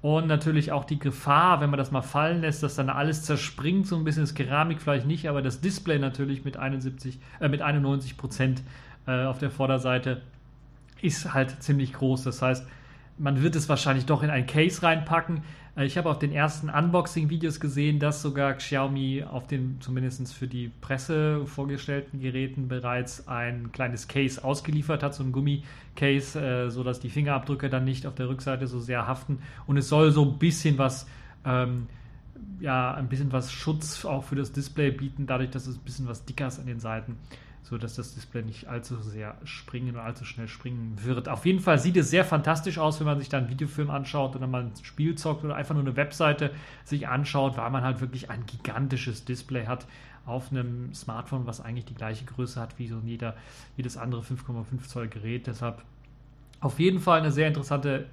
und 0.01 0.27
natürlich 0.27 0.71
auch 0.71 0.85
die 0.85 0.99
Gefahr, 0.99 1.59
wenn 1.59 1.71
man 1.71 1.79
das 1.79 1.91
mal 1.91 2.03
fallen 2.03 2.41
lässt, 2.41 2.61
dass 2.61 2.75
dann 2.75 2.89
alles 2.89 3.23
zerspringt, 3.23 3.87
so 3.87 3.95
ein 3.95 4.03
bisschen 4.03 4.23
das 4.23 4.35
Keramik 4.35 4.81
vielleicht 4.81 5.07
nicht, 5.07 5.27
aber 5.27 5.41
das 5.41 5.59
Display 5.59 5.97
natürlich 5.97 6.45
mit 6.45 6.57
71, 6.57 7.19
äh, 7.39 7.49
mit 7.49 7.61
91 7.61 8.15
Prozent 8.15 8.61
äh, 9.07 9.25
auf 9.25 9.39
der 9.39 9.49
Vorderseite 9.49 10.21
ist 11.01 11.33
halt 11.33 11.63
ziemlich 11.63 11.93
groß. 11.93 12.23
Das 12.23 12.41
heißt, 12.41 12.67
man 13.17 13.41
wird 13.41 13.55
es 13.55 13.67
wahrscheinlich 13.69 14.05
doch 14.05 14.21
in 14.21 14.29
ein 14.29 14.45
Case 14.45 14.83
reinpacken. 14.83 15.41
Äh, 15.77 15.86
ich 15.86 15.98
habe 15.98 16.10
auf 16.10 16.19
den 16.19 16.31
ersten 16.31 16.69
Unboxing-Videos 16.69 17.60
gesehen, 17.60 18.00
dass 18.00 18.22
sogar 18.22 18.55
Xiaomi 18.55 19.24
auf 19.29 19.48
den 19.48 19.79
zumindest 19.79 20.34
für 20.34 20.48
die 20.48 20.72
Presse 20.81 21.46
vorgestellten 21.46 22.19
Geräten 22.19 22.67
bereits 22.67 23.27
ein 23.27 23.72
kleines 23.72 24.07
Case 24.07 24.43
ausgeliefert 24.43 25.03
hat, 25.03 25.13
so 25.13 25.24
ein 25.24 25.31
Gummicase, 25.31 26.39
äh, 26.39 26.69
sodass 26.69 27.00
die 27.00 27.10
Fingerabdrücke 27.10 27.69
dann 27.69 27.86
nicht 27.86 28.05
auf 28.05 28.15
der 28.15 28.27
Rückseite 28.27 28.67
so 28.67 28.79
sehr 28.79 29.07
haften. 29.07 29.39
Und 29.67 29.77
es 29.77 29.88
soll 29.88 30.12
so 30.12 30.25
ein 30.25 30.39
bisschen 30.39 30.77
was, 30.77 31.07
ähm, 31.46 31.88
ja, 32.60 32.93
ein 32.96 33.07
bisschen 33.07 33.31
was 33.31 33.51
Schutz 33.51 34.03
auch 34.03 34.24
für 34.24 34.36
das 34.36 34.51
Display 34.51 34.91
bieten, 34.91 35.27
dadurch, 35.27 35.51
dass 35.51 35.67
es 35.67 35.77
ein 35.77 35.84
bisschen 35.84 36.07
was 36.07 36.25
dicker 36.25 36.48
ist 36.48 36.60
an 36.60 36.65
den 36.65 36.79
Seiten 36.79 37.17
so 37.67 37.77
dass 37.77 37.95
das 37.95 38.15
Display 38.15 38.43
nicht 38.43 38.67
allzu 38.67 38.95
sehr 39.01 39.36
springen 39.43 39.89
oder 39.91 40.03
allzu 40.03 40.24
schnell 40.24 40.47
springen 40.47 40.97
wird. 41.03 41.27
Auf 41.27 41.45
jeden 41.45 41.59
Fall 41.59 41.77
sieht 41.77 41.97
es 41.97 42.09
sehr 42.09 42.24
fantastisch 42.24 42.77
aus, 42.77 43.00
wenn 43.00 43.07
man 43.07 43.19
sich 43.19 43.27
da 43.27 43.39
einen 43.39 43.50
Videofilm 43.50 43.89
anschaut 43.89 44.38
oder 44.38 44.47
mal 44.47 44.63
ein 44.63 44.71
Spiel 44.83 45.15
zockt 45.15 45.43
oder 45.43 45.55
einfach 45.55 45.75
nur 45.75 45.83
eine 45.83 45.97
Webseite 45.97 46.51
sich 46.86 47.09
anschaut, 47.09 47.57
weil 47.57 47.69
man 47.69 47.83
halt 47.83 48.00
wirklich 48.00 48.29
ein 48.29 48.45
gigantisches 48.45 49.25
Display 49.25 49.65
hat 49.65 49.86
auf 50.25 50.51
einem 50.51 50.93
Smartphone, 50.93 51.45
was 51.45 51.59
eigentlich 51.59 51.86
die 51.86 51.93
gleiche 51.93 52.24
Größe 52.24 52.59
hat 52.59 52.79
wie 52.79 52.88
so 52.88 53.01
jeder, 53.03 53.36
jedes 53.75 53.97
andere 53.97 54.21
5,5 54.21 54.88
Zoll 54.88 55.07
Gerät. 55.09 55.47
Deshalb 55.47 55.83
auf 56.62 56.79
jeden 56.79 57.00
Fall 57.00 57.19
eine 57.19 57.31
sehr 57.31 57.50
interessante 57.50 58.05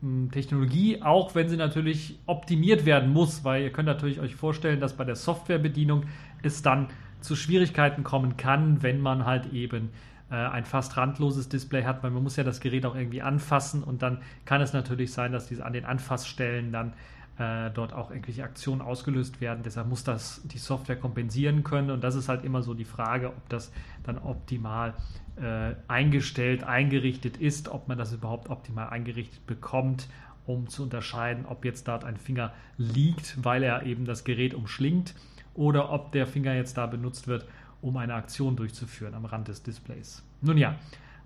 hm, 0.00 0.30
Technologie, 0.30 1.02
auch 1.02 1.34
wenn 1.34 1.50
sie 1.50 1.58
natürlich 1.58 2.18
optimiert 2.24 2.86
werden 2.86 3.12
muss, 3.12 3.44
weil 3.44 3.64
ihr 3.64 3.70
könnt 3.70 3.86
natürlich 3.86 4.20
euch 4.20 4.34
vorstellen, 4.34 4.80
dass 4.80 4.94
bei 4.94 5.04
der 5.04 5.16
Softwarebedienung 5.16 6.04
es 6.42 6.62
dann 6.62 6.88
zu 7.24 7.36
Schwierigkeiten 7.36 8.04
kommen 8.04 8.36
kann, 8.36 8.82
wenn 8.82 9.00
man 9.00 9.24
halt 9.24 9.52
eben 9.52 9.90
äh, 10.30 10.34
ein 10.34 10.64
fast 10.64 10.96
randloses 10.96 11.48
Display 11.48 11.84
hat, 11.84 12.02
weil 12.02 12.10
man 12.10 12.22
muss 12.22 12.36
ja 12.36 12.44
das 12.44 12.60
Gerät 12.60 12.86
auch 12.86 12.94
irgendwie 12.94 13.22
anfassen 13.22 13.82
und 13.82 14.02
dann 14.02 14.18
kann 14.44 14.60
es 14.60 14.72
natürlich 14.72 15.12
sein, 15.12 15.32
dass 15.32 15.48
diese 15.48 15.64
an 15.64 15.72
den 15.72 15.84
Anfassstellen 15.84 16.70
dann 16.70 16.92
äh, 17.38 17.70
dort 17.72 17.92
auch 17.92 18.10
irgendwelche 18.10 18.44
Aktionen 18.44 18.80
ausgelöst 18.80 19.40
werden. 19.40 19.62
Deshalb 19.64 19.88
muss 19.88 20.04
das 20.04 20.42
die 20.44 20.58
Software 20.58 20.96
kompensieren 20.96 21.64
können 21.64 21.90
und 21.90 22.04
das 22.04 22.14
ist 22.14 22.28
halt 22.28 22.44
immer 22.44 22.62
so 22.62 22.74
die 22.74 22.84
Frage, 22.84 23.28
ob 23.28 23.48
das 23.48 23.72
dann 24.04 24.18
optimal 24.18 24.94
äh, 25.36 25.74
eingestellt, 25.88 26.62
eingerichtet 26.62 27.38
ist, 27.38 27.68
ob 27.68 27.88
man 27.88 27.98
das 27.98 28.12
überhaupt 28.12 28.50
optimal 28.50 28.90
eingerichtet 28.90 29.46
bekommt 29.46 30.08
um 30.46 30.68
zu 30.68 30.82
unterscheiden, 30.82 31.46
ob 31.46 31.64
jetzt 31.64 31.88
dort 31.88 32.04
ein 32.04 32.18
Finger 32.18 32.52
liegt, 32.76 33.42
weil 33.42 33.62
er 33.62 33.84
eben 33.84 34.04
das 34.04 34.24
Gerät 34.24 34.52
umschlingt 34.52 35.14
oder 35.54 35.90
ob 35.92 36.12
der 36.12 36.26
Finger 36.26 36.54
jetzt 36.54 36.76
da 36.76 36.86
benutzt 36.86 37.28
wird, 37.28 37.46
um 37.80 37.96
eine 37.96 38.14
Aktion 38.14 38.56
durchzuführen 38.56 39.14
am 39.14 39.24
Rand 39.24 39.48
des 39.48 39.62
Displays. 39.62 40.22
Nun 40.40 40.58
ja, 40.58 40.76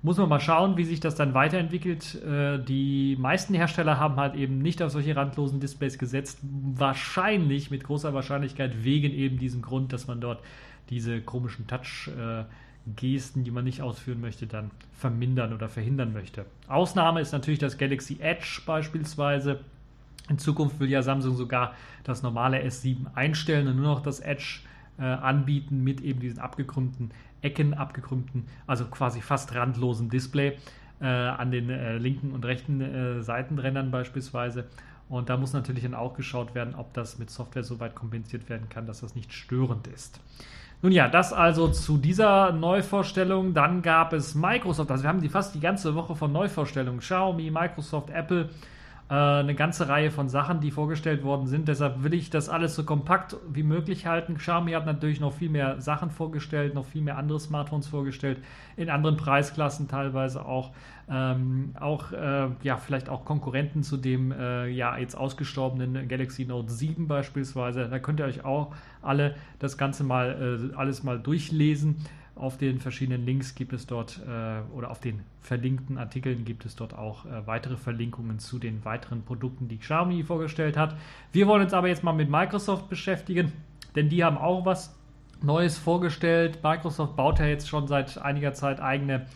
muss 0.02 0.16
man 0.16 0.28
mal 0.28 0.40
schauen, 0.40 0.76
wie 0.76 0.84
sich 0.84 1.00
das 1.00 1.14
dann 1.16 1.34
weiterentwickelt. 1.34 2.22
Äh, 2.22 2.58
die 2.62 3.16
meisten 3.18 3.54
Hersteller 3.54 3.98
haben 3.98 4.16
halt 4.16 4.34
eben 4.36 4.58
nicht 4.58 4.82
auf 4.82 4.92
solche 4.92 5.16
randlosen 5.16 5.60
Displays 5.60 5.98
gesetzt. 5.98 6.38
Wahrscheinlich, 6.42 7.70
mit 7.70 7.84
großer 7.84 8.14
Wahrscheinlichkeit, 8.14 8.84
wegen 8.84 9.12
eben 9.12 9.38
diesem 9.38 9.62
Grund, 9.62 9.92
dass 9.92 10.06
man 10.06 10.20
dort 10.20 10.40
diese 10.90 11.20
komischen 11.20 11.66
Touch-Gesten, 11.66 13.44
die 13.44 13.50
man 13.50 13.64
nicht 13.64 13.82
ausführen 13.82 14.20
möchte, 14.20 14.46
dann 14.46 14.70
vermindern 14.92 15.52
oder 15.52 15.68
verhindern 15.68 16.12
möchte. 16.12 16.44
Ausnahme 16.68 17.20
ist 17.20 17.32
natürlich 17.32 17.58
das 17.58 17.76
Galaxy 17.76 18.18
Edge 18.20 18.62
beispielsweise. 18.66 19.60
In 20.28 20.38
Zukunft 20.38 20.78
will 20.80 20.90
ja 20.90 21.02
Samsung 21.02 21.36
sogar 21.36 21.74
das 22.04 22.22
normale 22.22 22.62
S7 22.62 23.14
einstellen 23.14 23.66
und 23.68 23.76
nur 23.76 23.86
noch 23.86 24.00
das 24.00 24.20
Edge 24.20 24.60
äh, 24.98 25.02
anbieten 25.02 25.82
mit 25.82 26.00
eben 26.00 26.20
diesen 26.20 26.38
abgekrümmten 26.38 27.10
Ecken, 27.40 27.74
abgekrümmten, 27.74 28.46
also 28.66 28.84
quasi 28.86 29.20
fast 29.20 29.54
randlosen 29.54 30.10
Display 30.10 30.56
äh, 31.00 31.06
an 31.06 31.50
den 31.50 31.70
äh, 31.70 31.96
linken 31.98 32.32
und 32.32 32.44
rechten 32.44 32.80
äh, 32.80 33.22
Seitenrändern 33.22 33.90
beispielsweise. 33.90 34.66
Und 35.08 35.30
da 35.30 35.36
muss 35.36 35.52
natürlich 35.52 35.84
dann 35.84 35.94
auch 35.94 36.14
geschaut 36.14 36.54
werden, 36.54 36.74
ob 36.74 36.92
das 36.92 37.18
mit 37.18 37.30
Software 37.30 37.64
so 37.64 37.80
weit 37.80 37.94
kompensiert 37.94 38.50
werden 38.50 38.68
kann, 38.68 38.86
dass 38.86 39.00
das 39.00 39.14
nicht 39.14 39.32
störend 39.32 39.86
ist. 39.86 40.20
Nun 40.82 40.92
ja, 40.92 41.08
das 41.08 41.32
also 41.32 41.68
zu 41.68 41.96
dieser 41.96 42.52
Neuvorstellung. 42.52 43.54
Dann 43.54 43.82
gab 43.82 44.12
es 44.12 44.34
Microsoft, 44.34 44.90
also 44.90 45.02
wir 45.02 45.08
haben 45.08 45.20
die 45.20 45.28
fast 45.28 45.54
die 45.54 45.60
ganze 45.60 45.94
Woche 45.94 46.14
von 46.14 46.30
Neuvorstellungen. 46.30 47.00
Xiaomi, 47.00 47.50
Microsoft, 47.50 48.10
Apple 48.10 48.50
äh, 49.10 49.14
eine 49.14 49.54
ganze 49.54 49.88
Reihe 49.88 50.10
von 50.10 50.28
Sachen, 50.28 50.60
die 50.60 50.70
vorgestellt 50.70 51.22
worden 51.22 51.46
sind. 51.46 51.66
Deshalb 51.66 52.02
will 52.02 52.12
ich 52.12 52.28
das 52.28 52.48
alles 52.48 52.74
so 52.74 52.84
kompakt 52.84 53.36
wie 53.48 53.62
möglich 53.62 54.06
halten. 54.06 54.36
Xiaomi 54.36 54.72
hat 54.72 54.84
natürlich 54.84 55.18
noch 55.18 55.32
viel 55.32 55.48
mehr 55.48 55.80
Sachen 55.80 56.10
vorgestellt, 56.10 56.74
noch 56.74 56.84
viel 56.84 57.00
mehr 57.00 57.16
andere 57.16 57.40
Smartphones 57.40 57.86
vorgestellt, 57.86 58.38
in 58.76 58.90
anderen 58.90 59.16
Preisklassen 59.16 59.88
teilweise 59.88 60.44
auch. 60.44 60.72
Ähm, 61.10 61.74
auch 61.80 62.12
äh, 62.12 62.48
ja, 62.62 62.76
vielleicht 62.76 63.08
auch 63.08 63.24
Konkurrenten 63.24 63.82
zu 63.82 63.96
dem 63.96 64.30
äh, 64.30 64.68
ja 64.68 64.98
jetzt 64.98 65.14
ausgestorbenen 65.14 66.06
Galaxy 66.06 66.44
Note 66.44 66.70
7 66.70 67.08
beispielsweise. 67.08 67.88
Da 67.88 67.98
könnt 67.98 68.20
ihr 68.20 68.26
euch 68.26 68.44
auch 68.44 68.74
alle 69.00 69.36
das 69.58 69.78
Ganze 69.78 70.04
mal 70.04 70.70
äh, 70.70 70.76
alles 70.76 71.02
mal 71.02 71.18
durchlesen. 71.18 71.96
Auf 72.38 72.56
den 72.56 72.78
verschiedenen 72.78 73.26
Links 73.26 73.54
gibt 73.54 73.72
es 73.72 73.86
dort 73.86 74.20
äh, 74.26 74.60
oder 74.72 74.90
auf 74.90 75.00
den 75.00 75.20
verlinkten 75.40 75.98
Artikeln 75.98 76.44
gibt 76.44 76.64
es 76.64 76.76
dort 76.76 76.94
auch 76.94 77.26
äh, 77.26 77.46
weitere 77.46 77.76
Verlinkungen 77.76 78.38
zu 78.38 78.58
den 78.58 78.84
weiteren 78.84 79.22
Produkten, 79.22 79.66
die 79.68 79.78
Xiaomi 79.78 80.22
vorgestellt 80.22 80.76
hat. 80.76 80.96
Wir 81.32 81.46
wollen 81.48 81.62
uns 81.62 81.74
aber 81.74 81.88
jetzt 81.88 82.04
mal 82.04 82.12
mit 82.12 82.30
Microsoft 82.30 82.88
beschäftigen, 82.88 83.52
denn 83.96 84.08
die 84.08 84.22
haben 84.22 84.38
auch 84.38 84.64
was 84.64 84.94
Neues 85.42 85.78
vorgestellt. 85.78 86.60
Microsoft 86.62 87.16
baut 87.16 87.38
ja 87.38 87.46
jetzt 87.46 87.68
schon 87.68 87.88
seit 87.88 88.18
einiger 88.18 88.52
Zeit 88.54 88.80
eigene 88.80 89.26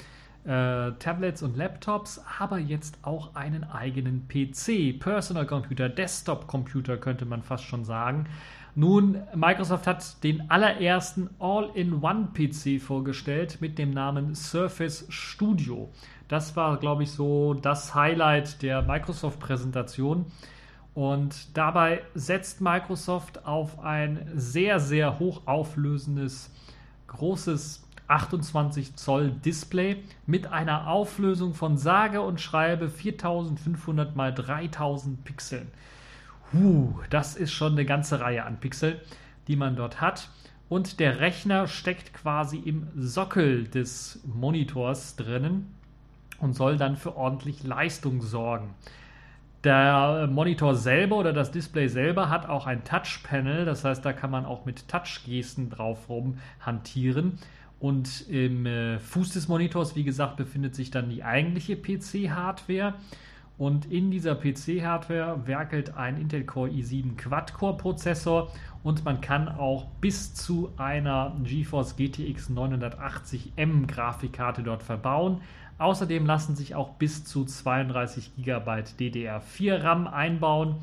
äh, 0.45 0.93
Tablets 0.99 1.43
und 1.43 1.57
Laptops, 1.57 2.21
aber 2.39 2.59
jetzt 2.59 2.99
auch 3.03 3.35
einen 3.35 3.65
eigenen 3.65 4.27
PC, 4.29 4.99
Personal 4.99 5.47
Computer, 5.47 5.89
Desktop 5.89 6.47
Computer 6.47 6.97
könnte 6.97 7.25
man 7.25 7.43
fast 7.43 7.65
schon 7.65 7.85
sagen. 7.85 8.27
Nun, 8.75 9.19
Microsoft 9.35 9.87
hat 9.87 10.25
den 10.25 10.51
allerersten 10.51 11.29
All-in-One-PC 11.39 12.81
vorgestellt 12.81 13.59
mit 13.61 13.77
dem 13.77 13.91
Namen 13.91 14.35
Surface 14.35 15.05
Studio. 15.11 15.91
Das 16.29 16.57
war, 16.57 16.79
glaube 16.79 17.03
ich, 17.03 17.11
so 17.11 17.53
das 17.53 17.95
Highlight 17.95 18.63
der 18.63 18.81
Microsoft-Präsentation. 18.81 20.25
Und 20.95 21.55
dabei 21.55 22.01
setzt 22.15 22.63
Microsoft 22.63 23.45
auf 23.45 23.79
ein 23.81 24.27
sehr, 24.35 24.81
sehr 24.81 25.19
hochauflösendes, 25.19 26.51
großes 27.09 27.87
28 28.09 28.97
Zoll 28.97 29.33
Display 29.33 30.03
mit 30.27 30.47
einer 30.47 30.89
Auflösung 30.89 31.53
von 31.53 31.77
sage 31.77 32.23
und 32.23 32.41
schreibe 32.41 32.89
4500 32.89 34.17
x 34.17 34.47
3000 34.47 35.25
Pixeln. 35.25 35.69
Huh, 36.53 36.93
das 37.09 37.35
ist 37.35 37.53
schon 37.53 37.73
eine 37.73 37.85
ganze 37.85 38.21
Reihe 38.21 38.45
an 38.45 38.61
Pixel, 38.61 39.01
die 39.49 39.57
man 39.57 39.77
dort 39.77 40.01
hat. 40.01 40.29
Und 40.69 41.01
der 41.01 41.21
Rechner 41.21 41.67
steckt 41.67 42.15
quasi 42.15 42.59
im 42.59 42.89
Sockel 42.97 43.65
des 43.65 44.21
Monitors 44.25 45.17
drinnen 45.17 45.75
und 46.41 46.55
soll 46.55 46.77
dann 46.77 46.97
für 46.97 47.17
ordentlich 47.17 47.63
Leistung 47.63 48.21
sorgen. 48.23 48.75
Der 49.65 50.27
Monitor 50.31 50.75
selber 50.75 51.17
oder 51.17 51.33
das 51.33 51.53
Display 51.53 51.89
selber 51.89 52.29
hat 52.31 52.49
auch 52.49 52.67
ein 52.67 52.85
Touch-Panel, 52.85 53.65
das 53.65 53.85
heißt, 53.85 54.05
da 54.05 54.13
kann 54.13 54.31
man 54.31 54.45
auch 54.45 54.65
mit 54.65 54.89
Touch-Gesten 54.89 55.71
drauf 55.71 56.09
rum 56.09 56.39
hantieren. 56.61 57.39
Und 57.79 58.29
im 58.29 58.67
äh, 58.67 58.99
Fuß 58.99 59.31
des 59.31 59.49
Monitors, 59.49 59.95
wie 59.95 60.05
gesagt, 60.05 60.37
befindet 60.37 60.75
sich 60.75 60.91
dann 60.91 61.11
die 61.11 61.23
eigentliche 61.23 61.77
PC-Hardware. 61.77 62.95
Und 63.63 63.85
in 63.93 64.11
dieser 64.11 64.35
PC-Hardware 64.35 65.47
werkelt 65.47 65.97
ein 65.97 66.21
Intel 66.21 66.43
Core 66.43 66.69
i7 66.69 67.17
Quad-Core-Prozessor 67.17 68.51
und 68.83 69.05
man 69.05 69.21
kann 69.21 69.47
auch 69.47 69.87
bis 70.01 70.35
zu 70.35 70.73
einer 70.79 71.37
GeForce 71.45 71.95
GTX 71.95 72.51
980M 72.51 73.87
Grafikkarte 73.87 74.65
dort 74.65 74.83
verbauen. 74.83 75.43
Außerdem 75.79 76.27
lassen 76.27 76.57
sich 76.57 76.75
auch 76.75 76.95
bis 76.95 77.25
zu 77.25 77.45
32 77.45 78.33
GB 78.37 78.83
DDR4 78.99 79.81
RAM 79.81 80.09
einbauen 80.09 80.81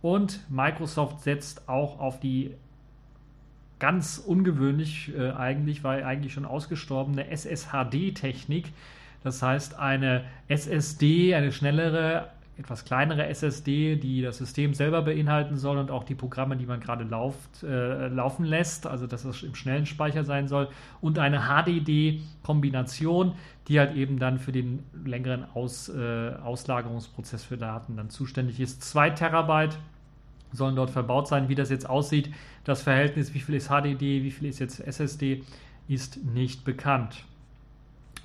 und 0.00 0.48
Microsoft 0.48 1.22
setzt 1.22 1.68
auch 1.68 1.98
auf 1.98 2.20
die 2.20 2.54
ganz 3.80 4.18
ungewöhnlich 4.24 5.12
äh, 5.18 5.32
eigentlich, 5.32 5.82
weil 5.82 6.04
eigentlich 6.04 6.32
schon 6.32 6.44
ausgestorbene 6.44 7.26
SSHD-Technik. 7.28 8.72
Das 9.22 9.42
heißt, 9.42 9.78
eine 9.78 10.24
SSD, 10.48 11.34
eine 11.34 11.52
schnellere 11.52 12.28
etwas 12.60 12.84
kleinere 12.84 13.26
SSD, 13.26 13.96
die 13.96 14.22
das 14.22 14.38
System 14.38 14.74
selber 14.74 15.02
beinhalten 15.02 15.56
soll 15.56 15.78
und 15.78 15.90
auch 15.90 16.04
die 16.04 16.14
Programme, 16.14 16.56
die 16.56 16.66
man 16.66 16.80
gerade 16.80 17.04
lauft, 17.04 17.62
äh, 17.62 18.08
laufen 18.08 18.44
lässt, 18.44 18.86
also 18.86 19.06
dass 19.06 19.24
es 19.24 19.42
im 19.42 19.54
schnellen 19.54 19.86
Speicher 19.86 20.24
sein 20.24 20.46
soll, 20.46 20.68
und 21.00 21.18
eine 21.18 21.48
HDD-Kombination, 21.48 23.32
die 23.66 23.80
halt 23.80 23.96
eben 23.96 24.18
dann 24.18 24.38
für 24.38 24.52
den 24.52 24.84
längeren 25.04 25.46
Aus, 25.54 25.88
äh, 25.88 26.34
Auslagerungsprozess 26.44 27.44
für 27.44 27.56
Daten 27.56 27.96
dann 27.96 28.10
zuständig 28.10 28.60
ist. 28.60 28.82
2 28.82 29.10
Terabyte 29.10 29.78
sollen 30.52 30.76
dort 30.76 30.90
verbaut 30.90 31.28
sein. 31.28 31.48
Wie 31.48 31.54
das 31.54 31.70
jetzt 31.70 31.88
aussieht, 31.88 32.30
das 32.64 32.82
Verhältnis, 32.82 33.32
wie 33.34 33.40
viel 33.40 33.54
ist 33.54 33.68
HDD, 33.68 34.22
wie 34.22 34.30
viel 34.30 34.48
ist 34.48 34.58
jetzt 34.58 34.80
SSD, 34.80 35.44
ist 35.88 36.22
nicht 36.24 36.64
bekannt. 36.64 37.24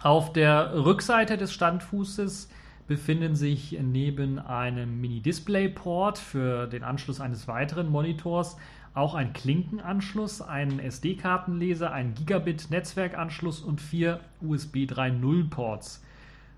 Auf 0.06 0.34
der 0.34 0.86
Rückseite 0.86 1.36
des 1.36 1.52
Standfußes 1.52 2.48
befinden 2.86 3.36
sich 3.36 3.76
neben 3.82 4.38
einem 4.38 5.02
Mini-Display-Port 5.02 6.20
für 6.20 6.68
den 6.68 6.84
Anschluss 6.84 7.20
eines 7.20 7.48
weiteren 7.48 7.90
Monitors 7.90 8.56
auch 8.94 9.16
ein 9.16 9.34
Klinkenanschluss, 9.34 10.44
ein 10.44 10.78
SD-Kartenleser, 10.78 11.92
ein 11.92 12.14
Gigabit-Netzwerkanschluss 12.14 13.62
und 13.62 13.82
vier 13.82 14.20
USB 14.42 14.86
3.0-Ports. 14.86 16.04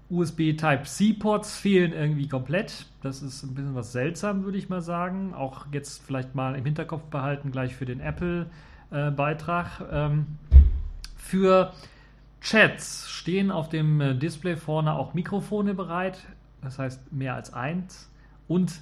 USB 0.10 0.58
Type-C-Ports 0.58 1.56
fehlen 1.58 1.94
irgendwie 1.94 2.27
komplett. 2.27 2.88
Das 3.01 3.22
ist 3.22 3.44
ein 3.44 3.56
bisschen 3.56 3.75
was 3.75 3.94
seltsam, 3.94 4.44
würde 4.44 4.58
ich 4.58 4.68
mal 4.68 4.82
sagen. 4.82 5.34
Auch 5.34 5.68
jetzt 5.72 6.04
vielleicht 6.06 6.36
mal 6.36 6.56
im 6.56 6.66
Hinterkopf 6.66 7.04
behalten, 7.04 7.54
gleich 7.54 7.74
für 7.74 7.86
den 7.86 8.01
Apple-Beitrag. 8.01 9.86
Ähm, 9.89 10.25
für 11.16 11.72
Chats 12.48 13.10
stehen 13.10 13.51
auf 13.51 13.68
dem 13.68 14.00
äh, 14.00 14.16
Display 14.16 14.56
vorne 14.56 14.94
auch 14.94 15.13
Mikrofone 15.13 15.74
bereit, 15.74 16.20
das 16.62 16.80
heißt 16.80 17.12
mehr 17.12 17.36
als 17.36 17.51
eins, 17.54 18.10
und 18.48 18.80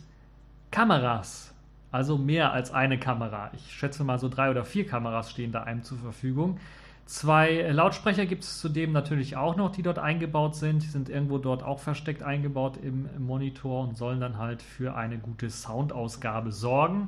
Kameras, 0.70 1.52
also 1.92 2.16
mehr 2.16 2.54
als 2.54 2.72
eine 2.72 3.00
Kamera. 3.00 3.50
Ich 3.56 3.74
schätze 3.74 4.04
mal 4.04 4.20
so 4.20 4.30
drei 4.30 4.52
oder 4.52 4.66
vier 4.66 4.86
Kameras 4.86 5.32
stehen 5.32 5.52
da 5.52 5.64
einem 5.64 5.82
zur 5.82 5.98
Verfügung. 5.98 6.60
Zwei 7.08 7.72
Lautsprecher 7.72 8.28
gibt 8.28 8.44
es 8.44 8.60
zudem 8.60 8.92
natürlich 8.92 9.36
auch 9.36 9.56
noch, 9.56 9.72
die 9.72 9.82
dort 9.82 9.98
eingebaut 9.98 10.56
sind. 10.56 10.84
Die 10.84 10.88
sind 10.88 11.10
irgendwo 11.10 11.40
dort 11.40 11.64
auch 11.64 11.80
versteckt 11.80 12.22
eingebaut 12.22 12.78
im, 12.78 13.10
im 13.16 13.26
Monitor 13.26 13.88
und 13.88 13.98
sollen 13.98 14.20
dann 14.20 14.38
halt 14.38 14.62
für 14.62 14.96
eine 14.96 15.18
gute 15.18 15.50
Soundausgabe 15.50 16.52
sorgen. 16.52 17.08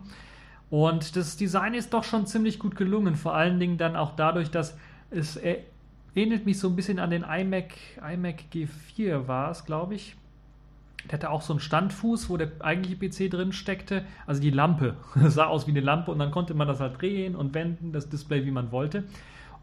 Und 0.71 1.15
das 1.15 1.37
Design 1.37 1.75
ist 1.75 1.93
doch 1.93 2.03
schon 2.03 2.25
ziemlich 2.25 2.57
gut 2.57 2.75
gelungen, 2.75 3.15
vor 3.15 3.35
allen 3.35 3.59
Dingen 3.59 3.77
dann 3.77 3.95
auch 3.95 4.15
dadurch, 4.15 4.49
dass 4.49 4.75
es 5.11 5.39
ähnelt 6.17 6.45
mich 6.45 6.59
so 6.59 6.67
ein 6.67 6.75
bisschen 6.75 6.99
an 6.99 7.11
den 7.11 7.23
iMac, 7.23 7.75
iMac 7.97 8.45
G4 8.53 9.27
war 9.27 9.51
es, 9.51 9.65
glaube 9.65 9.95
ich. 9.95 10.15
Der 11.05 11.13
hatte 11.13 11.29
auch 11.29 11.41
so 11.41 11.53
einen 11.53 11.59
Standfuß, 11.59 12.29
wo 12.29 12.37
der 12.37 12.51
eigentliche 12.59 12.97
PC 12.97 13.31
drin 13.31 13.53
steckte. 13.53 14.03
Also 14.25 14.41
die 14.41 14.49
Lampe. 14.49 14.97
Das 15.15 15.33
sah 15.35 15.45
aus 15.45 15.67
wie 15.67 15.71
eine 15.71 15.79
Lampe 15.79 16.11
und 16.11 16.19
dann 16.19 16.31
konnte 16.31 16.53
man 16.53 16.67
das 16.67 16.79
halt 16.79 17.01
drehen 17.01 17.35
und 17.35 17.53
wenden, 17.53 17.93
das 17.93 18.09
Display, 18.09 18.45
wie 18.45 18.51
man 18.51 18.71
wollte. 18.71 19.03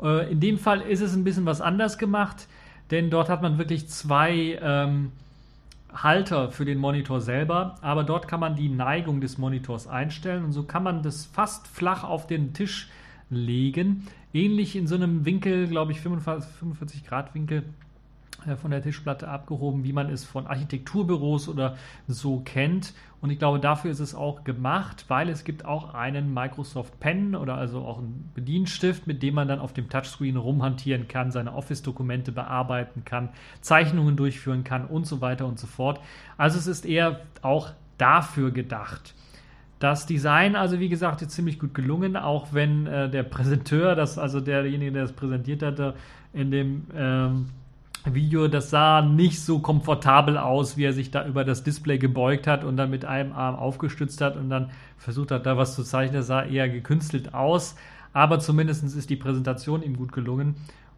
Äh, 0.02 0.30
in 0.30 0.40
dem 0.40 0.58
Fall 0.58 0.80
ist 0.80 1.00
es 1.00 1.14
ein 1.14 1.24
bisschen 1.24 1.44
was 1.44 1.60
anders 1.60 1.98
gemacht, 1.98 2.48
denn 2.90 3.10
dort 3.10 3.28
hat 3.28 3.42
man 3.42 3.58
wirklich 3.58 3.88
zwei 3.88 4.58
ähm, 4.62 5.12
Halter 5.92 6.50
für 6.50 6.64
den 6.64 6.78
Monitor 6.78 7.20
selber, 7.20 7.76
aber 7.82 8.04
dort 8.04 8.26
kann 8.26 8.40
man 8.40 8.56
die 8.56 8.68
Neigung 8.68 9.20
des 9.20 9.38
Monitors 9.38 9.86
einstellen 9.86 10.44
und 10.44 10.52
so 10.52 10.64
kann 10.64 10.82
man 10.82 11.02
das 11.02 11.26
fast 11.26 11.68
flach 11.68 12.04
auf 12.04 12.26
den 12.26 12.52
Tisch 12.52 12.88
legen. 13.30 14.06
Ähnlich 14.32 14.76
in 14.76 14.86
so 14.86 14.94
einem 14.94 15.24
Winkel, 15.24 15.68
glaube 15.68 15.92
ich, 15.92 16.00
45 16.00 17.06
Grad 17.06 17.34
Winkel 17.34 17.64
von 18.60 18.70
der 18.70 18.82
Tischplatte 18.82 19.28
abgehoben, 19.28 19.84
wie 19.84 19.92
man 19.92 20.10
es 20.10 20.24
von 20.24 20.46
Architekturbüros 20.46 21.48
oder 21.48 21.76
so 22.06 22.40
kennt. 22.40 22.92
Und 23.20 23.30
ich 23.30 23.38
glaube, 23.38 23.58
dafür 23.58 23.90
ist 23.90 24.00
es 24.00 24.14
auch 24.14 24.44
gemacht, 24.44 25.06
weil 25.08 25.30
es 25.30 25.44
gibt 25.44 25.64
auch 25.64 25.94
einen 25.94 26.34
Microsoft 26.34 27.00
Pen 27.00 27.34
oder 27.34 27.54
also 27.54 27.80
auch 27.80 27.98
einen 27.98 28.30
Bedienstift, 28.34 29.06
mit 29.06 29.22
dem 29.22 29.34
man 29.34 29.48
dann 29.48 29.60
auf 29.60 29.72
dem 29.72 29.88
Touchscreen 29.88 30.36
rumhantieren 30.36 31.08
kann, 31.08 31.30
seine 31.30 31.54
Office-Dokumente 31.54 32.32
bearbeiten 32.32 33.04
kann, 33.06 33.30
Zeichnungen 33.62 34.16
durchführen 34.16 34.62
kann 34.62 34.84
und 34.84 35.06
so 35.06 35.22
weiter 35.22 35.46
und 35.46 35.58
so 35.58 35.66
fort. 35.66 36.00
Also 36.36 36.58
es 36.58 36.66
ist 36.66 36.84
eher 36.84 37.20
auch 37.40 37.70
dafür 37.96 38.50
gedacht. 38.50 39.14
Das 39.84 40.06
Design, 40.06 40.56
also 40.56 40.80
wie 40.80 40.88
gesagt, 40.88 41.20
ist 41.20 41.32
ziemlich 41.32 41.58
gut 41.58 41.74
gelungen, 41.74 42.16
auch 42.16 42.54
wenn 42.54 42.86
äh, 42.86 43.10
der 43.10 43.22
Präsenteur, 43.22 43.94
das, 43.94 44.16
also 44.16 44.40
derjenige, 44.40 44.92
der 44.92 45.02
das 45.02 45.12
präsentiert 45.12 45.62
hatte, 45.62 45.92
in 46.32 46.50
dem 46.50 46.86
ähm, 46.96 47.50
Video, 48.06 48.48
das 48.48 48.70
sah 48.70 49.02
nicht 49.02 49.42
so 49.42 49.58
komfortabel 49.58 50.38
aus, 50.38 50.78
wie 50.78 50.84
er 50.84 50.94
sich 50.94 51.10
da 51.10 51.26
über 51.26 51.44
das 51.44 51.64
Display 51.64 51.98
gebeugt 51.98 52.46
hat 52.46 52.64
und 52.64 52.78
dann 52.78 52.88
mit 52.88 53.04
einem 53.04 53.34
Arm 53.34 53.56
aufgestützt 53.56 54.22
hat 54.22 54.38
und 54.38 54.48
dann 54.48 54.70
versucht 54.96 55.30
hat, 55.30 55.44
da 55.44 55.58
was 55.58 55.74
zu 55.74 55.84
zeichnen. 55.84 56.16
Das 56.16 56.28
sah 56.28 56.44
eher 56.44 56.70
gekünstelt 56.70 57.34
aus, 57.34 57.76
aber 58.14 58.38
zumindest 58.38 58.84
ist 58.84 59.10
die 59.10 59.16
Präsentation 59.16 59.82
ihm 59.82 59.98
gut 59.98 60.12
gelungen. 60.12 60.54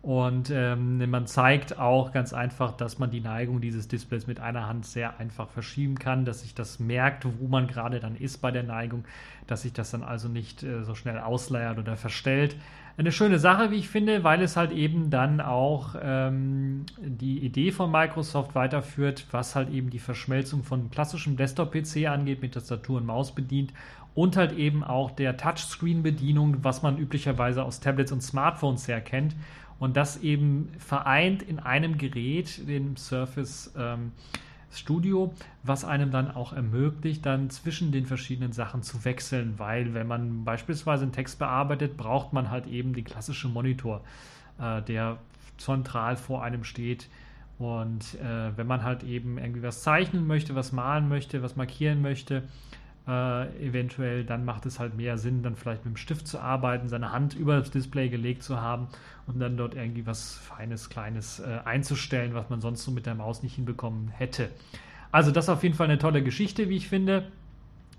Und 0.07 0.53
ähm, 0.55 1.11
man 1.11 1.27
zeigt 1.27 1.81
auch 1.81 2.13
ganz 2.13 2.33
einfach, 2.33 2.77
dass 2.77 3.01
man 3.01 3.11
die 3.11 3.21
Neigung 3.21 3.61
dieses 3.61 3.89
Displays 3.89 4.29
mit 4.29 4.39
einer 4.39 4.69
Hand 4.69 4.87
sehr 4.87 5.19
einfach 5.19 5.51
verschieben 5.51 5.99
kann, 5.99 6.25
dass 6.25 6.43
sich 6.43 6.55
das 6.55 6.79
merkt, 6.79 7.27
wo 7.41 7.49
man 7.49 7.67
gerade 7.67 7.99
dann 7.99 8.15
ist 8.15 8.39
bei 8.39 8.53
der 8.53 8.63
Neigung, 8.63 9.05
dass 9.49 9.63
sich 9.63 9.73
das 9.73 9.91
dann 9.91 10.05
also 10.05 10.29
nicht 10.29 10.63
äh, 10.63 10.85
so 10.85 10.95
schnell 10.95 11.19
ausleiert 11.19 11.81
oder 11.81 11.97
verstellt 11.97 12.55
eine 12.99 13.13
schöne 13.13 13.39
Sache, 13.39 13.71
wie 13.71 13.77
ich 13.77 13.89
finde, 13.89 14.25
weil 14.25 14.41
es 14.41 14.57
halt 14.57 14.73
eben 14.73 15.11
dann 15.11 15.43
auch 15.43 15.97
ähm, 16.01 16.87
die 16.99 17.45
Idee 17.45 17.71
von 17.71 17.91
Microsoft 17.91 18.55
weiterführt, 18.55 19.27
was 19.33 19.55
halt 19.55 19.71
eben 19.71 19.91
die 19.91 19.99
Verschmelzung 19.99 20.63
von 20.63 20.91
klassischem 20.91 21.37
Desktop-PC 21.37 22.07
angeht, 22.07 22.41
mit 22.41 22.55
Tastatur 22.55 22.99
und 22.99 23.07
Maus 23.07 23.35
bedient 23.35 23.75
und 24.15 24.39
halt 24.39 24.53
eben 24.53 24.83
auch 24.83 25.11
der 25.11 25.37
Touchscreen-Bedienung, 25.37 26.65
was 26.65 26.83
man 26.83 26.97
üblicherweise 26.97 27.65
aus 27.65 27.81
Tablets 27.81 28.13
und 28.13 28.23
Smartphones 28.23 28.89
her 28.89 29.03
kennt. 29.03 29.37
Und 29.79 29.97
das 29.97 30.23
eben 30.23 30.71
vereint 30.79 31.43
in 31.43 31.59
einem 31.59 31.99
Gerät, 31.99 32.67
dem 32.67 32.97
Surface 32.97 33.73
ähm, 33.77 34.13
Studio, 34.71 35.33
was 35.63 35.85
einem 35.85 36.11
dann 36.11 36.31
auch 36.31 36.53
ermöglicht, 36.53 37.25
dann 37.25 37.51
zwischen 37.51 37.93
den 37.93 38.07
verschiedenen 38.07 38.53
Sachen 38.53 38.83
zu 38.83 39.05
wechseln, 39.05 39.55
weil 39.59 39.95
wenn 39.95 40.07
man 40.07 40.45
beispielsweise 40.45 41.05
einen 41.05 41.13
Text 41.13 41.39
bearbeitet, 41.39 41.97
braucht 41.97 42.33
man 42.33 42.51
halt 42.51 42.67
eben 42.67 42.93
den 42.93 43.05
klassischen 43.05 43.53
Monitor, 43.53 44.03
äh, 44.61 44.83
der 44.83 45.19
zentral 45.57 46.17
vor 46.17 46.43
einem 46.43 46.65
steht. 46.65 47.09
Und 47.59 48.17
äh, 48.21 48.57
wenn 48.57 48.67
man 48.67 48.83
halt 48.83 49.03
eben 49.03 49.39
irgendwie 49.39 49.63
was 49.63 49.83
zeichnen 49.83 50.27
möchte, 50.27 50.55
was 50.55 50.73
malen 50.73 51.09
möchte, 51.09 51.43
was 51.43 51.57
markieren 51.57 52.03
möchte, 52.03 52.43
äh, 53.07 53.67
eventuell, 53.67 54.25
dann 54.25 54.45
macht 54.45 54.67
es 54.67 54.81
halt 54.81 54.97
mehr 54.97 55.19
Sinn, 55.19 55.43
dann 55.43 55.57
vielleicht 55.57 55.85
mit 55.85 55.95
dem 55.95 55.97
Stift 55.97 56.27
zu 56.27 56.41
arbeiten, 56.41 56.89
seine 56.89 57.13
Hand 57.13 57.35
über 57.35 57.59
das 57.59 57.71
Display 57.71 58.09
gelegt 58.09 58.43
zu 58.43 58.61
haben 58.61 58.89
und 59.27 59.39
dann 59.39 59.57
dort 59.57 59.75
irgendwie 59.75 60.07
was 60.07 60.35
Feines, 60.35 60.91
Kleines 60.91 61.41
äh, 61.41 61.61
einzustellen, 61.65 62.35
was 62.35 62.51
man 62.51 62.61
sonst 62.61 62.85
so 62.85 62.91
mit 62.91 63.07
der 63.07 63.15
Maus 63.15 63.43
nicht 63.43 63.55
hinbekommen 63.55 64.09
hätte. 64.09 64.51
Also 65.13 65.31
das 65.31 65.47
ist 65.47 65.51
auf 65.51 65.63
jeden 65.63 65.75
Fall 65.75 65.87
eine 65.87 65.99
tolle 65.99 66.23
Geschichte, 66.23 66.69
wie 66.69 66.77
ich 66.77 66.89
finde. 66.89 67.31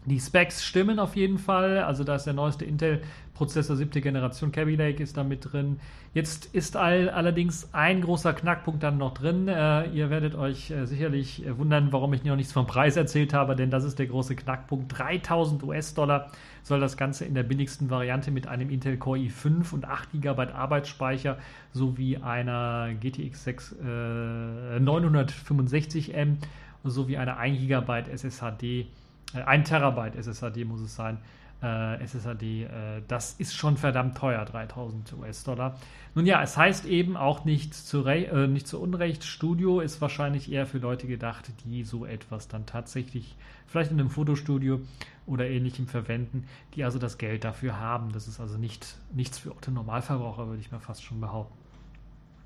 Die 0.07 0.21
Specs 0.21 0.63
stimmen 0.63 0.99
auf 0.99 1.17
jeden 1.17 1.37
Fall. 1.37 1.79
Also 1.79 2.05
da 2.05 2.15
ist 2.15 2.23
der 2.23 2.33
neueste 2.33 2.63
Intel-Prozessor 2.63 3.75
siebte 3.75 3.99
Generation, 3.99 4.53
Kaby 4.53 4.77
Lake 4.77 5.03
ist 5.03 5.17
da 5.17 5.25
mit 5.25 5.51
drin. 5.51 5.81
Jetzt 6.13 6.45
ist 6.55 6.77
all, 6.77 7.09
allerdings 7.09 7.73
ein 7.73 7.99
großer 7.99 8.31
Knackpunkt 8.31 8.81
dann 8.81 8.97
noch 8.97 9.13
drin. 9.13 9.49
Äh, 9.49 9.89
ihr 9.89 10.09
werdet 10.09 10.33
euch 10.33 10.71
äh, 10.71 10.85
sicherlich 10.85 11.45
äh, 11.45 11.57
wundern, 11.57 11.91
warum 11.91 12.13
ich 12.13 12.23
noch 12.23 12.37
nichts 12.37 12.53
vom 12.53 12.65
Preis 12.65 12.95
erzählt 12.95 13.33
habe, 13.33 13.57
denn 13.57 13.69
das 13.69 13.83
ist 13.83 13.99
der 13.99 14.07
große 14.07 14.37
Knackpunkt. 14.37 14.97
3000 14.97 15.61
US-Dollar 15.63 16.31
soll 16.63 16.79
das 16.79 16.95
Ganze 16.95 17.25
in 17.25 17.35
der 17.35 17.43
billigsten 17.43 17.89
Variante 17.89 18.31
mit 18.31 18.47
einem 18.47 18.69
Intel 18.69 18.95
Core 18.95 19.19
i5 19.19 19.73
und 19.73 19.83
8 19.83 20.21
GB 20.21 20.53
Arbeitsspeicher 20.53 21.37
sowie 21.73 22.15
einer 22.15 22.93
GTX 22.93 23.43
6, 23.43 23.71
äh, 23.73 24.79
965M 24.79 26.37
sowie 26.85 27.17
einer 27.17 27.35
1 27.35 27.67
GB 27.67 28.03
SSHD 28.09 28.87
1 29.33 29.67
äh, 29.67 29.69
Terabyte 29.69 30.15
SSHD 30.15 30.65
muss 30.65 30.81
es 30.81 30.95
sein. 30.95 31.19
Äh, 31.61 32.03
SSHD, 32.05 32.43
äh, 32.43 32.67
das 33.07 33.33
ist 33.33 33.55
schon 33.55 33.77
verdammt 33.77 34.15
teuer, 34.15 34.45
3000 34.45 35.13
US-Dollar. 35.13 35.77
Nun 36.13 36.27
ja, 36.27 36.41
es 36.43 36.55
heißt 36.55 36.85
eben 36.85 37.17
auch 37.17 37.45
nicht 37.45 37.73
zu, 37.73 38.05
äh, 38.05 38.47
nicht 38.47 38.67
zu 38.67 38.79
Unrecht, 38.79 39.23
Studio 39.23 39.79
ist 39.79 39.99
wahrscheinlich 39.99 40.51
eher 40.51 40.67
für 40.67 40.77
Leute 40.77 41.07
gedacht, 41.07 41.51
die 41.65 41.83
so 41.83 42.05
etwas 42.05 42.47
dann 42.47 42.67
tatsächlich 42.67 43.35
vielleicht 43.65 43.91
in 43.91 43.99
einem 43.99 44.11
Fotostudio 44.11 44.81
oder 45.25 45.49
ähnlichem 45.49 45.87
verwenden, 45.87 46.47
die 46.75 46.83
also 46.83 46.99
das 46.99 47.17
Geld 47.17 47.43
dafür 47.43 47.79
haben. 47.79 48.11
Das 48.11 48.27
ist 48.27 48.39
also 48.39 48.57
nicht, 48.57 48.95
nichts 49.11 49.39
für 49.39 49.49
Otto 49.51 49.71
Normalverbraucher, 49.71 50.47
würde 50.47 50.61
ich 50.61 50.71
mal 50.71 50.79
fast 50.79 51.03
schon 51.03 51.19
behaupten. 51.19 51.57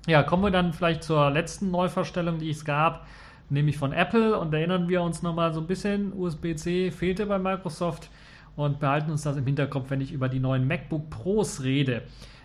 Ja, 0.06 0.22
kommen 0.22 0.42
wir 0.42 0.50
dann 0.50 0.72
vielleicht 0.72 1.04
zur 1.04 1.30
letzten 1.30 1.70
Neuverstellung, 1.70 2.38
die 2.38 2.50
es 2.50 2.64
gab 2.64 3.06
nämlich 3.52 3.76
von 3.78 3.92
Apple. 3.92 4.38
Und 4.38 4.52
erinnern 4.52 4.88
wir 4.88 5.02
uns 5.02 5.22
nochmal 5.22 5.52
so 5.52 5.60
ein 5.60 5.66
bisschen, 5.66 6.12
USB-C 6.12 6.90
fehlte 6.90 7.26
bei 7.26 7.38
Microsoft 7.38 8.10
und 8.56 8.80
behalten 8.80 9.10
uns 9.10 9.22
das 9.22 9.36
im 9.36 9.46
Hinterkopf, 9.46 9.90
wenn 9.90 10.00
ich 10.00 10.12
über 10.12 10.28
die 10.28 10.40
neuen 10.40 10.66
MacBook 10.66 11.10
Pros 11.10 11.62
rede. 11.62 12.02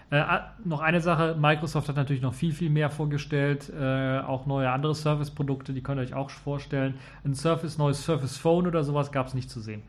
Äh, 0.09 0.23
noch 0.63 0.79
eine 0.79 1.01
Sache, 1.01 1.35
Microsoft 1.37 1.89
hat 1.89 1.97
natürlich 1.97 2.21
noch 2.21 2.33
viel, 2.33 2.53
viel 2.53 2.69
mehr 2.69 2.89
vorgestellt, 2.89 3.69
äh, 3.77 4.19
auch 4.19 4.45
neue 4.45 4.71
andere 4.71 4.95
Surface-Produkte, 4.95 5.73
die 5.73 5.83
könnt 5.83 5.99
ihr 5.99 6.03
euch 6.03 6.13
auch 6.13 6.29
vorstellen. 6.29 6.93
Ein 7.25 7.33
Surface, 7.33 7.77
neues 7.77 8.05
Surface 8.05 8.37
Phone 8.37 8.67
oder 8.67 8.85
sowas 8.85 9.11
gab 9.11 9.27
es 9.27 9.33
nicht 9.33 9.49
zu 9.49 9.59
sehen. 9.59 9.83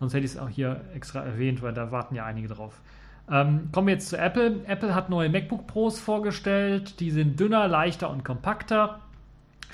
Sonst 0.00 0.12
hätte 0.12 0.26
ich 0.26 0.32
es 0.32 0.38
auch 0.38 0.50
hier 0.50 0.82
extra 0.94 1.24
erwähnt, 1.24 1.62
weil 1.62 1.72
da 1.72 1.90
warten 1.90 2.14
ja 2.14 2.26
einige 2.26 2.48
drauf. 2.48 2.82
Ähm, 3.30 3.70
kommen 3.72 3.86
wir 3.86 3.94
jetzt 3.94 4.10
zu 4.10 4.18
Apple. 4.18 4.60
Apple 4.66 4.94
hat 4.94 5.08
neue 5.08 5.30
MacBook 5.30 5.66
Pros 5.66 5.98
vorgestellt, 5.98 7.00
die 7.00 7.10
sind 7.10 7.40
dünner, 7.40 7.66
leichter 7.66 8.10
und 8.10 8.22
kompakter. 8.22 9.00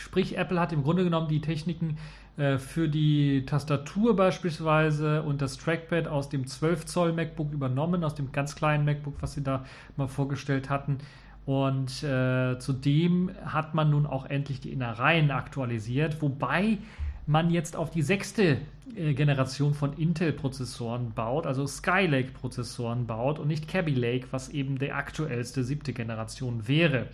Sprich, 0.00 0.38
Apple 0.38 0.58
hat 0.58 0.72
im 0.72 0.82
Grunde 0.82 1.04
genommen 1.04 1.28
die 1.28 1.40
Techniken 1.40 1.98
äh, 2.36 2.58
für 2.58 2.88
die 2.88 3.44
Tastatur 3.44 4.16
beispielsweise 4.16 5.22
und 5.22 5.42
das 5.42 5.58
Trackpad 5.58 6.08
aus 6.08 6.28
dem 6.30 6.46
12 6.46 6.86
Zoll 6.86 7.12
MacBook 7.12 7.52
übernommen, 7.52 8.02
aus 8.02 8.14
dem 8.14 8.32
ganz 8.32 8.54
kleinen 8.54 8.84
MacBook, 8.84 9.16
was 9.20 9.34
sie 9.34 9.42
da 9.42 9.64
mal 9.96 10.08
vorgestellt 10.08 10.70
hatten. 10.70 10.98
Und 11.44 12.02
äh, 12.02 12.58
zudem 12.58 13.30
hat 13.44 13.74
man 13.74 13.90
nun 13.90 14.06
auch 14.06 14.26
endlich 14.26 14.60
die 14.60 14.72
Innereien 14.72 15.30
aktualisiert, 15.30 16.22
wobei 16.22 16.78
man 17.26 17.50
jetzt 17.50 17.76
auf 17.76 17.90
die 17.90 18.02
sechste 18.02 18.58
äh, 18.96 19.14
Generation 19.14 19.74
von 19.74 19.92
Intel-Prozessoren 19.92 21.12
baut, 21.12 21.46
also 21.46 21.66
Skylake-Prozessoren 21.66 23.06
baut 23.06 23.38
und 23.38 23.48
nicht 23.48 23.68
Kaby 23.68 23.92
Lake, 23.92 24.28
was 24.30 24.48
eben 24.48 24.78
die 24.78 24.92
aktuellste 24.92 25.62
siebte 25.62 25.92
Generation 25.92 26.66
wäre. 26.68 27.08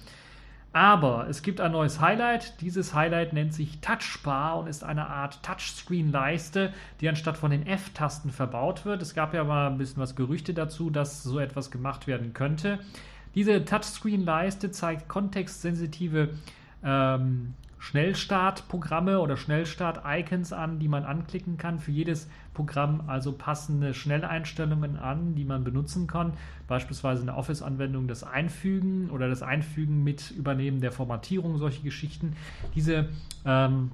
Aber 0.73 1.27
es 1.29 1.43
gibt 1.43 1.61
ein 1.61 1.73
neues 1.73 2.01
Highlight. 2.01 2.61
Dieses 2.61 2.93
Highlight 2.93 3.33
nennt 3.33 3.55
sich 3.55 3.81
Touchbar 3.81 4.59
und 4.59 4.67
ist 4.67 4.85
eine 4.85 5.07
Art 5.07 5.43
Touchscreen-Leiste, 5.43 6.73
die 7.01 7.09
anstatt 7.09 7.39
von 7.39 7.51
den 7.51 7.67
F-Tasten 7.67 8.31
verbaut 8.31 8.85
wird. 8.85 9.01
Es 9.01 9.15
gab 9.15 9.33
ja 9.33 9.45
mal 9.45 9.69
ein 9.69 9.79
bisschen 9.79 10.03
was 10.03 10.17
Gerüchte 10.17 10.53
dazu, 10.53 10.91
dass 10.91 11.23
so 11.23 11.39
etwas 11.39 11.71
gemacht 11.71 12.07
werden 12.07 12.35
könnte. 12.35 12.79
Diese 13.35 13.65
Touchscreen-Leiste 13.65 14.71
zeigt 14.71 15.09
kontextsensitive 15.09 16.31
ähm, 16.83 17.55
Schnellstartprogramme 17.79 19.21
oder 19.21 19.37
Schnellstart-Icons 19.37 20.53
an, 20.53 20.79
die 20.79 20.89
man 20.89 21.05
anklicken 21.05 21.57
kann. 21.57 21.79
Für 21.79 21.91
jedes 21.91 22.29
Programm 22.55 23.05
also 23.07 23.33
passende 23.33 23.95
Schnelleinstellungen 23.95 24.97
an, 24.97 25.35
die 25.35 25.45
man 25.45 25.63
benutzen 25.63 26.07
kann. 26.07 26.33
Beispielsweise 26.69 27.23
eine 27.23 27.37
Office-Anwendung, 27.37 28.09
das 28.09 28.25
Einfügen 28.25 29.11
oder 29.11 29.29
das 29.29 29.43
Einfügen 29.43 30.03
mit 30.03 30.31
Übernehmen 30.31 30.81
der 30.81 30.93
Formatierung, 30.93 31.59
solche 31.59 31.83
Geschichten. 31.83 32.35
Diese 32.75 33.09
ähm, 33.45 33.93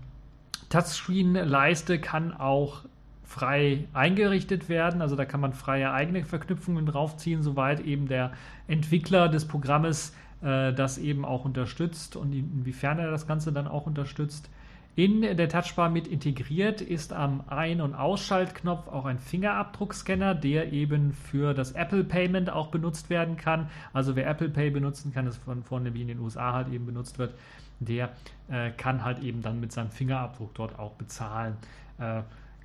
Touchscreen-Leiste 0.68 1.98
kann 1.98 2.32
auch 2.32 2.84
frei 3.32 3.88
eingerichtet 3.94 4.68
werden. 4.68 5.00
Also 5.00 5.16
da 5.16 5.24
kann 5.24 5.40
man 5.40 5.54
freie 5.54 5.92
eigene 5.92 6.24
Verknüpfungen 6.24 6.86
draufziehen, 6.86 7.42
soweit 7.42 7.80
eben 7.80 8.06
der 8.06 8.32
Entwickler 8.68 9.28
des 9.28 9.46
Programmes 9.46 10.14
äh, 10.42 10.72
das 10.72 10.98
eben 10.98 11.24
auch 11.24 11.44
unterstützt 11.44 12.16
und 12.16 12.32
inwiefern 12.32 12.98
er 12.98 13.10
das 13.10 13.26
Ganze 13.26 13.52
dann 13.52 13.68
auch 13.68 13.86
unterstützt. 13.86 14.50
In 14.94 15.22
der 15.22 15.48
Touchbar 15.48 15.88
mit 15.88 16.06
integriert 16.06 16.82
ist 16.82 17.14
am 17.14 17.44
Ein- 17.46 17.80
und 17.80 17.94
Ausschaltknopf 17.94 18.88
auch 18.88 19.06
ein 19.06 19.18
Fingerabdruckscanner, 19.18 20.34
der 20.34 20.70
eben 20.70 21.14
für 21.14 21.54
das 21.54 21.72
Apple 21.72 22.04
Payment 22.04 22.50
auch 22.50 22.68
benutzt 22.68 23.08
werden 23.08 23.38
kann. 23.38 23.70
Also 23.94 24.16
wer 24.16 24.26
Apple 24.26 24.50
Pay 24.50 24.68
benutzen 24.68 25.10
kann, 25.14 25.24
das 25.24 25.38
von 25.38 25.62
vorne 25.62 25.94
wie 25.94 26.02
in 26.02 26.08
den 26.08 26.18
USA 26.18 26.52
halt 26.52 26.68
eben 26.68 26.84
benutzt 26.84 27.18
wird, 27.18 27.32
der 27.80 28.10
äh, 28.50 28.70
kann 28.72 29.02
halt 29.02 29.20
eben 29.20 29.40
dann 29.40 29.60
mit 29.60 29.72
seinem 29.72 29.90
Fingerabdruck 29.90 30.54
dort 30.54 30.78
auch 30.78 30.92
bezahlen. 30.92 31.56
Äh, 31.98 32.20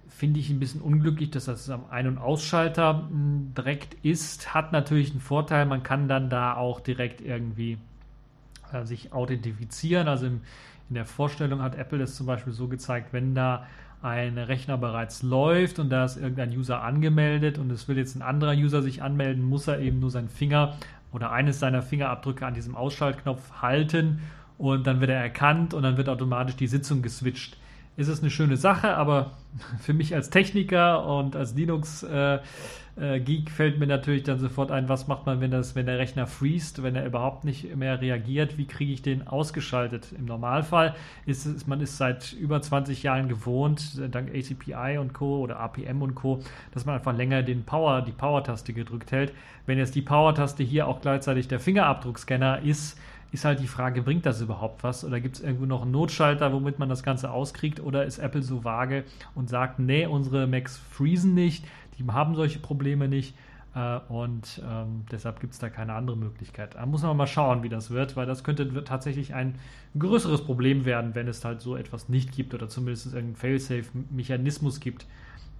finde 0.09 0.39
ich 0.39 0.49
ein 0.49 0.59
bisschen 0.59 0.81
unglücklich, 0.81 1.31
dass 1.31 1.45
das 1.45 1.69
am 1.69 1.85
Ein- 1.89 2.07
und 2.07 2.17
Ausschalter 2.17 3.07
hm, 3.09 3.53
direkt 3.55 3.95
ist. 4.03 4.53
Hat 4.53 4.71
natürlich 4.71 5.11
einen 5.11 5.21
Vorteil, 5.21 5.65
man 5.65 5.83
kann 5.83 6.07
dann 6.07 6.29
da 6.29 6.55
auch 6.55 6.79
direkt 6.79 7.21
irgendwie 7.21 7.77
äh, 8.71 8.85
sich 8.85 9.13
authentifizieren. 9.13 10.07
Also 10.07 10.27
im, 10.27 10.41
in 10.89 10.95
der 10.95 11.05
Vorstellung 11.05 11.61
hat 11.61 11.75
Apple 11.75 11.99
das 11.99 12.15
zum 12.15 12.25
Beispiel 12.25 12.53
so 12.53 12.67
gezeigt, 12.67 13.13
wenn 13.13 13.35
da 13.35 13.65
ein 14.01 14.37
Rechner 14.37 14.77
bereits 14.77 15.23
läuft 15.23 15.79
und 15.79 15.89
da 15.89 16.05
ist 16.05 16.17
irgendein 16.17 16.51
User 16.51 16.83
angemeldet 16.83 17.57
und 17.57 17.71
es 17.71 17.87
will 17.87 17.97
jetzt 17.97 18.15
ein 18.15 18.21
anderer 18.21 18.53
User 18.53 18.83
sich 18.83 19.01
anmelden, 19.01 19.43
muss 19.43 19.67
er 19.67 19.79
eben 19.79 19.99
nur 19.99 20.11
seinen 20.11 20.29
Finger 20.29 20.75
oder 21.11 21.31
eines 21.31 21.59
seiner 21.59 21.81
Fingerabdrücke 21.81 22.45
an 22.45 22.53
diesem 22.53 22.75
Ausschaltknopf 22.75 23.53
halten 23.61 24.19
und 24.59 24.85
dann 24.85 25.01
wird 25.01 25.09
er 25.09 25.19
erkannt 25.19 25.73
und 25.73 25.81
dann 25.81 25.97
wird 25.97 26.09
automatisch 26.09 26.55
die 26.55 26.67
Sitzung 26.67 27.01
geswitcht 27.01 27.56
ist 27.97 28.07
es 28.07 28.21
eine 28.21 28.29
schöne 28.29 28.55
Sache, 28.57 28.95
aber 28.95 29.31
für 29.81 29.93
mich 29.93 30.15
als 30.15 30.29
Techniker 30.29 31.05
und 31.05 31.35
als 31.35 31.55
Linux-Geek 31.55 33.49
fällt 33.49 33.79
mir 33.79 33.87
natürlich 33.87 34.21
dann 34.21 34.37
sofort 34.37 34.71
ein, 34.71 34.87
was 34.87 35.07
macht 35.07 35.25
man, 35.25 35.41
wenn, 35.41 35.49
das, 35.49 35.75
wenn 35.75 35.87
der 35.87 35.97
Rechner 35.97 36.27
freest, 36.27 36.83
wenn 36.83 36.95
er 36.95 37.07
überhaupt 37.07 37.43
nicht 37.43 37.75
mehr 37.75 37.99
reagiert, 37.99 38.59
wie 38.59 38.67
kriege 38.67 38.93
ich 38.93 39.01
den 39.01 39.27
ausgeschaltet? 39.27 40.13
Im 40.15 40.25
Normalfall 40.25 40.95
ist 41.25 41.47
es, 41.47 41.65
man 41.65 41.81
ist 41.81 41.97
seit 41.97 42.33
über 42.33 42.61
20 42.61 43.01
Jahren 43.01 43.27
gewohnt, 43.29 43.99
dank 44.11 44.29
ACPI 44.29 44.99
und 44.99 45.13
Co. 45.13 45.39
oder 45.39 45.59
APM 45.59 46.03
und 46.03 46.13
Co., 46.13 46.43
dass 46.71 46.85
man 46.85 46.95
einfach 46.95 47.17
länger 47.17 47.41
den 47.41 47.63
Power, 47.63 48.03
die 48.03 48.11
Power-Taste 48.11 48.73
gedrückt 48.73 49.11
hält. 49.11 49.33
Wenn 49.65 49.79
jetzt 49.79 49.95
die 49.95 50.03
Power-Taste 50.03 50.63
hier 50.63 50.87
auch 50.87 51.01
gleichzeitig 51.01 51.47
der 51.47 51.59
Fingerabdruckscanner 51.59 52.61
ist, 52.61 52.99
ist 53.31 53.45
halt 53.45 53.59
die 53.59 53.67
Frage, 53.67 54.01
bringt 54.01 54.25
das 54.25 54.41
überhaupt 54.41 54.83
was? 54.83 55.03
Oder 55.03 55.19
gibt 55.19 55.35
es 55.35 55.41
irgendwo 55.41 55.65
noch 55.65 55.81
einen 55.81 55.91
Notschalter, 55.91 56.53
womit 56.53 56.79
man 56.79 56.89
das 56.89 57.03
Ganze 57.03 57.31
auskriegt? 57.31 57.79
Oder 57.79 58.05
ist 58.05 58.19
Apple 58.19 58.41
so 58.41 58.63
vage 58.63 59.03
und 59.35 59.49
sagt, 59.49 59.79
nee, 59.79 60.05
unsere 60.05 60.47
Macs 60.47 60.77
freezen 60.77 61.33
nicht, 61.33 61.65
die 61.97 62.05
haben 62.07 62.35
solche 62.35 62.59
Probleme 62.59 63.07
nicht 63.07 63.35
äh, 63.75 63.99
und 64.09 64.61
ähm, 64.67 65.05
deshalb 65.11 65.39
gibt 65.39 65.53
es 65.53 65.59
da 65.59 65.69
keine 65.69 65.93
andere 65.93 66.17
Möglichkeit. 66.17 66.75
Da 66.75 66.85
muss 66.85 67.03
man 67.03 67.15
mal 67.15 67.27
schauen, 67.27 67.63
wie 67.63 67.69
das 67.69 67.91
wird, 67.91 68.15
weil 68.15 68.25
das 68.25 68.43
könnte 68.43 68.83
tatsächlich 68.83 69.33
ein 69.33 69.55
größeres 69.97 70.43
Problem 70.45 70.85
werden, 70.85 71.15
wenn 71.15 71.27
es 71.27 71.43
halt 71.45 71.61
so 71.61 71.75
etwas 71.75 72.09
nicht 72.09 72.31
gibt 72.31 72.53
oder 72.53 72.69
zumindest 72.69 73.07
irgendeinen 73.07 73.35
Failsafe-Mechanismus 73.35 74.79
gibt, 74.79 75.05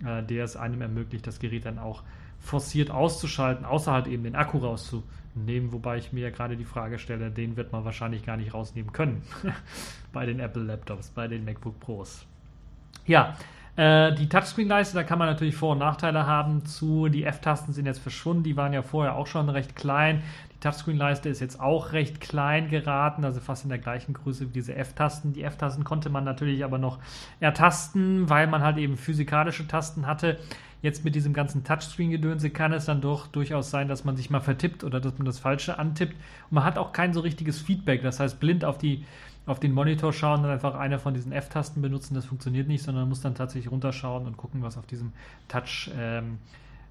äh, 0.06 0.24
der 0.24 0.46
es 0.46 0.56
einem 0.56 0.82
ermöglicht, 0.82 1.28
das 1.28 1.40
Gerät 1.40 1.66
dann 1.66 1.80
auch 1.80 2.04
forciert 2.48 2.90
auszuschalten, 2.90 3.66
außer 3.66 3.92
halt 3.92 4.08
eben 4.08 4.24
den 4.24 4.36
Akku 4.36 4.60
rauszunehmen, 4.60 5.72
wobei 5.72 5.98
ich 5.98 6.14
mir 6.14 6.22
ja 6.22 6.30
gerade 6.30 6.56
die 6.56 6.66
Frage 6.66 6.98
stelle, 6.98 7.30
den 7.30 7.58
wird 7.58 7.72
man 7.72 7.86
wahrscheinlich 7.86 8.26
gar 8.26 8.38
nicht 8.38 8.54
rausnehmen 8.54 8.94
können 8.94 9.22
bei 10.14 10.26
den 10.26 10.40
Apple 10.40 10.64
Laptops, 10.64 11.10
bei 11.10 11.28
den 11.28 11.46
MacBook 11.46 11.80
Pros. 11.80 12.26
Ja, 13.06 13.36
äh, 13.78 14.14
die 14.16 14.28
Touchscreen-Leiste, 14.28 14.96
da 14.96 15.04
kann 15.04 15.20
man 15.20 15.28
natürlich 15.28 15.56
Vor- 15.56 15.74
und 15.74 15.78
Nachteile 15.78 16.26
haben 16.26 16.66
zu. 16.66 17.10
Die 17.10 17.24
F-Tasten 17.24 17.74
sind 17.74 17.86
jetzt 17.86 18.00
verschwunden, 18.00 18.44
die 18.44 18.58
waren 18.58 18.74
ja 18.74 18.82
vorher 18.82 19.16
auch 19.16 19.28
schon 19.28 19.50
recht 19.50 19.76
klein. 19.76 20.24
Die 20.54 20.60
Touchscreen-Leiste 20.62 21.30
ist 21.30 21.40
jetzt 21.42 21.60
auch 21.60 21.92
recht 21.92 22.20
klein 22.20 22.70
geraten, 22.70 23.24
also 23.24 23.40
fast 23.40 23.64
in 23.64 23.70
der 23.70 23.78
gleichen 23.78 24.14
Größe 24.14 24.48
wie 24.48 24.54
diese 24.54 24.74
F-Tasten. 24.74 25.34
Die 25.34 25.44
F-Tasten 25.44 25.84
konnte 25.84 26.10
man 26.10 26.24
natürlich 26.24 26.64
aber 26.64 26.80
noch 26.80 26.98
ertasten, 27.40 28.28
weil 28.30 28.48
man 28.48 28.64
halt 28.64 28.78
eben 28.78 28.98
physikalische 28.98 29.68
Tasten 29.68 30.08
hatte. 30.08 30.40
Jetzt 30.82 31.04
mit 31.04 31.16
diesem 31.16 31.34
ganzen 31.34 31.64
Touchscreen-Gedönse 31.64 32.50
kann 32.52 32.72
es 32.72 32.86
dann 32.86 33.02
doch 33.02 33.28
durchaus 33.28 33.72
sein, 33.72 33.88
dass 33.88 34.04
man 34.04 34.16
sich 34.16 34.30
mal 34.30 34.42
vertippt 34.42 34.84
oder 34.84 35.00
dass 35.00 35.18
man 35.18 35.26
das 35.26 35.40
Falsche 35.40 35.80
antippt. 35.80 36.14
Und 36.14 36.56
man 36.56 36.64
hat 36.64 36.78
auch 36.78 36.92
kein 36.92 37.14
so 37.14 37.22
richtiges 37.22 37.60
Feedback. 37.60 38.04
Das 38.04 38.20
heißt, 38.20 38.40
blind 38.40 38.64
auf, 38.64 38.78
die, 38.78 39.04
auf 39.48 39.60
den 39.60 39.74
Monitor 39.74 40.14
schauen 40.14 40.46
und 40.46 40.52
einfach 40.52 40.76
eine 40.76 41.00
von 41.00 41.14
diesen 41.14 41.32
F-Tasten 41.32 41.82
benutzen, 41.82 42.14
das 42.14 42.26
funktioniert 42.26 42.68
nicht, 42.68 42.84
sondern 42.84 43.04
man 43.04 43.10
muss 43.10 43.22
dann 43.22 43.34
tatsächlich 43.34 43.72
runterschauen 43.72 44.28
und 44.28 44.38
gucken, 44.38 44.62
was 44.62 44.78
auf 44.78 44.86
diesem 44.86 45.14
Touch. 45.48 45.90
Ähm, 45.98 46.38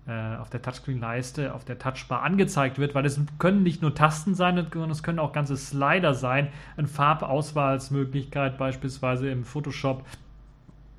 äh, 0.09 0.37
auf 0.37 0.51
der 0.51 0.63
Touchscreen-Leiste, 0.63 1.53
auf 1.53 1.65
der 1.65 1.81
Touchbar 1.81 2.23
angezeigt 2.23 2.79
wird, 2.79 2.95
weil 2.95 3.05
es 3.05 3.21
können 3.41 3.65
nicht 3.65 3.83
nur 3.83 3.93
Tasten 3.93 4.37
sein, 4.37 4.55
sondern 4.55 4.91
es 4.93 5.03
können 5.03 5.19
auch 5.19 5.33
ganze 5.33 5.57
Slider 5.57 6.15
sein, 6.15 6.47
eine 6.77 6.87
Farbauswahlsmöglichkeit 6.87 8.57
beispielsweise 8.57 9.29
im 9.29 9.43
Photoshop 9.43 10.05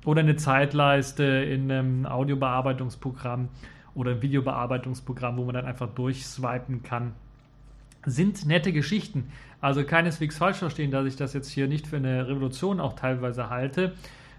oder 0.04 0.20
eine 0.20 0.36
Zeitleiste 0.36 1.24
in 1.24 1.70
einem 1.70 2.06
Audiobearbeitungsprogramm 2.06 3.48
oder 3.94 4.12
ein 4.12 4.22
Videobearbeitungsprogramm, 4.22 5.36
wo 5.36 5.44
man 5.44 5.54
dann 5.54 5.66
einfach 5.66 5.88
durchswipen 5.88 6.82
kann. 6.82 7.12
Sind 8.06 8.46
nette 8.46 8.72
Geschichten. 8.72 9.30
Also 9.60 9.84
keineswegs 9.84 10.38
falsch 10.38 10.58
verstehen, 10.58 10.90
dass 10.90 11.06
ich 11.06 11.16
das 11.16 11.32
jetzt 11.32 11.50
hier 11.50 11.66
nicht 11.66 11.86
für 11.86 11.96
eine 11.96 12.28
Revolution 12.28 12.80
auch 12.80 12.94
teilweise 12.94 13.50
halte, 13.50 13.94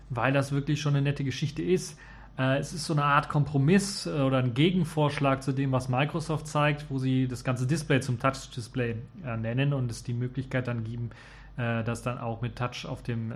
weil 0.10 0.32
das 0.32 0.52
wirklich 0.52 0.80
schon 0.80 0.96
eine 0.96 1.02
nette 1.02 1.24
Geschichte 1.24 1.62
ist. 1.62 2.00
Äh, 2.40 2.58
es 2.58 2.74
ist 2.74 2.86
so 2.86 2.94
eine 2.94 3.04
Art 3.04 3.28
Kompromiss 3.28 4.06
äh, 4.06 4.12
oder 4.12 4.38
ein 4.38 4.54
Gegenvorschlag 4.54 5.44
zu 5.44 5.52
dem, 5.52 5.74
was 5.74 5.90
Microsoft 5.90 6.48
zeigt, 6.48 6.90
wo 6.90 6.98
sie 6.98 7.28
das 7.28 7.44
ganze 7.44 7.68
Display 7.68 8.00
zum 8.00 8.18
Touch-Display 8.18 8.96
äh, 9.26 9.38
nennen 9.38 9.74
und 9.74 9.92
es 9.92 10.04
die 10.04 10.14
Möglichkeit 10.14 10.68
dann 10.68 10.84
geben, 10.84 11.10
das 11.58 12.04
dann 12.04 12.20
auch 12.20 12.42
mit 12.42 12.56
Touch 12.56 12.86
auf 12.88 13.04
dem 13.04 13.34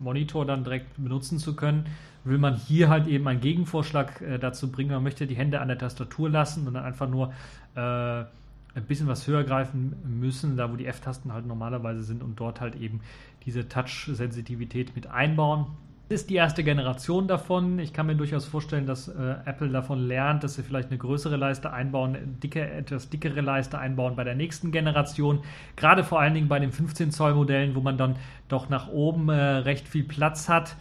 Monitor 0.00 0.46
dann 0.46 0.64
direkt 0.64 1.02
benutzen 1.02 1.38
zu 1.38 1.54
können, 1.56 1.86
will 2.24 2.38
man 2.38 2.54
hier 2.54 2.88
halt 2.88 3.06
eben 3.06 3.26
einen 3.28 3.40
Gegenvorschlag 3.40 4.20
äh, 4.20 4.38
dazu 4.38 4.70
bringen. 4.70 4.90
Man 4.90 5.02
möchte 5.02 5.26
die 5.26 5.36
Hände 5.36 5.60
an 5.60 5.68
der 5.68 5.78
Tastatur 5.78 6.28
lassen 6.30 6.66
und 6.66 6.74
dann 6.74 6.84
einfach 6.84 7.08
nur 7.08 7.32
äh, 7.74 7.80
ein 7.80 8.84
bisschen 8.86 9.08
was 9.08 9.26
höher 9.26 9.44
greifen 9.44 9.96
müssen, 10.04 10.56
da 10.56 10.70
wo 10.70 10.76
die 10.76 10.86
F-Tasten 10.86 11.32
halt 11.32 11.46
normalerweise 11.46 12.02
sind 12.02 12.22
und 12.22 12.38
dort 12.38 12.60
halt 12.60 12.76
eben 12.76 13.00
diese 13.44 13.68
Touch-Sensitivität 13.68 14.94
mit 14.94 15.06
einbauen. 15.06 15.66
Ist 16.08 16.30
die 16.30 16.36
erste 16.36 16.64
Generation 16.64 17.28
davon. 17.28 17.78
Ich 17.78 17.92
kann 17.92 18.06
mir 18.06 18.14
durchaus 18.14 18.46
vorstellen, 18.46 18.86
dass 18.86 19.08
äh, 19.08 19.34
Apple 19.44 19.68
davon 19.68 20.06
lernt, 20.06 20.42
dass 20.42 20.54
sie 20.54 20.62
vielleicht 20.62 20.88
eine 20.88 20.98
größere 20.98 21.36
Leiste 21.36 21.70
einbauen, 21.70 22.16
dicke, 22.42 22.66
etwas 22.66 23.10
dickere 23.10 23.42
Leiste 23.42 23.78
einbauen 23.78 24.16
bei 24.16 24.24
der 24.24 24.34
nächsten 24.34 24.72
Generation. 24.72 25.40
Gerade 25.76 26.04
vor 26.04 26.20
allen 26.20 26.32
Dingen 26.32 26.48
bei 26.48 26.58
den 26.58 26.72
15 26.72 27.10
Zoll 27.10 27.34
Modellen, 27.34 27.74
wo 27.74 27.80
man 27.80 27.98
dann 27.98 28.16
doch 28.48 28.70
nach 28.70 28.88
oben 28.88 29.28
äh, 29.28 29.34
recht 29.34 29.86
viel 29.86 30.04
Platz 30.04 30.48
hat, 30.48 30.76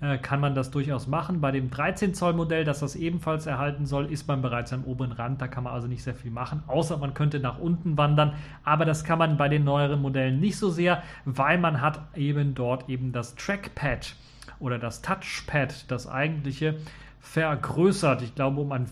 äh, 0.00 0.16
kann 0.16 0.40
man 0.40 0.54
das 0.54 0.70
durchaus 0.70 1.06
machen. 1.06 1.42
Bei 1.42 1.50
dem 1.50 1.68
13 1.68 2.14
Zoll 2.14 2.32
Modell, 2.32 2.64
das 2.64 2.80
das 2.80 2.96
ebenfalls 2.96 3.44
erhalten 3.44 3.84
soll, 3.84 4.10
ist 4.10 4.28
man 4.28 4.40
bereits 4.40 4.72
am 4.72 4.84
oberen 4.84 5.12
Rand. 5.12 5.42
Da 5.42 5.48
kann 5.48 5.64
man 5.64 5.74
also 5.74 5.88
nicht 5.88 6.02
sehr 6.02 6.14
viel 6.14 6.30
machen, 6.30 6.62
außer 6.68 6.96
man 6.96 7.12
könnte 7.12 7.38
nach 7.38 7.58
unten 7.58 7.98
wandern. 7.98 8.32
Aber 8.64 8.86
das 8.86 9.04
kann 9.04 9.18
man 9.18 9.36
bei 9.36 9.50
den 9.50 9.64
neueren 9.64 10.00
Modellen 10.00 10.40
nicht 10.40 10.56
so 10.56 10.70
sehr, 10.70 11.02
weil 11.26 11.58
man 11.58 11.82
hat 11.82 12.00
eben 12.16 12.54
dort 12.54 12.88
eben 12.88 13.12
das 13.12 13.34
Trackpad 13.34 14.16
oder 14.60 14.78
das 14.78 15.02
Touchpad, 15.02 15.90
das 15.90 16.06
eigentliche, 16.06 16.76
vergrößert. 17.20 18.22
Ich 18.22 18.34
glaube, 18.34 18.60
um, 18.60 18.72
ein, 18.72 18.86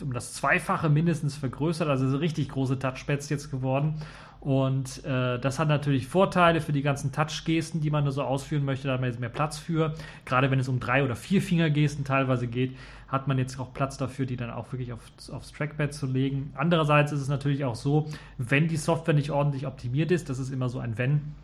um 0.00 0.12
das 0.12 0.34
Zweifache 0.34 0.88
mindestens 0.88 1.36
vergrößert. 1.36 1.88
Also 1.88 2.08
so 2.08 2.18
richtig 2.18 2.48
große 2.50 2.78
Touchpads 2.78 3.28
jetzt 3.28 3.50
geworden. 3.50 3.96
Und 4.40 5.04
äh, 5.04 5.40
das 5.40 5.58
hat 5.58 5.68
natürlich 5.68 6.06
Vorteile 6.06 6.60
für 6.60 6.72
die 6.72 6.82
ganzen 6.82 7.10
Touch-Gesten, 7.10 7.80
die 7.80 7.90
man 7.90 8.04
da 8.04 8.12
so 8.12 8.22
ausführen 8.22 8.64
möchte. 8.64 8.86
Da 8.86 8.94
hat 8.94 9.00
man 9.00 9.10
jetzt 9.10 9.18
mehr 9.18 9.28
Platz 9.28 9.58
für. 9.58 9.94
Gerade 10.24 10.50
wenn 10.50 10.60
es 10.60 10.68
um 10.68 10.78
drei 10.78 11.02
oder 11.02 11.16
vier 11.16 11.42
Fingergesten 11.42 12.04
teilweise 12.04 12.46
geht, 12.46 12.76
hat 13.08 13.28
man 13.28 13.38
jetzt 13.38 13.58
auch 13.58 13.72
Platz 13.72 13.96
dafür, 13.96 14.26
die 14.26 14.36
dann 14.36 14.50
auch 14.50 14.72
wirklich 14.72 14.92
auf, 14.92 15.00
aufs 15.32 15.52
Trackpad 15.52 15.92
zu 15.92 16.06
legen. 16.06 16.52
Andererseits 16.54 17.12
ist 17.12 17.20
es 17.20 17.28
natürlich 17.28 17.64
auch 17.64 17.74
so, 17.74 18.08
wenn 18.38 18.68
die 18.68 18.76
Software 18.76 19.14
nicht 19.14 19.30
ordentlich 19.30 19.66
optimiert 19.66 20.10
ist, 20.10 20.28
das 20.28 20.38
ist 20.38 20.52
immer 20.52 20.68
so 20.68 20.78
ein 20.78 20.98
Wenn, 20.98 21.34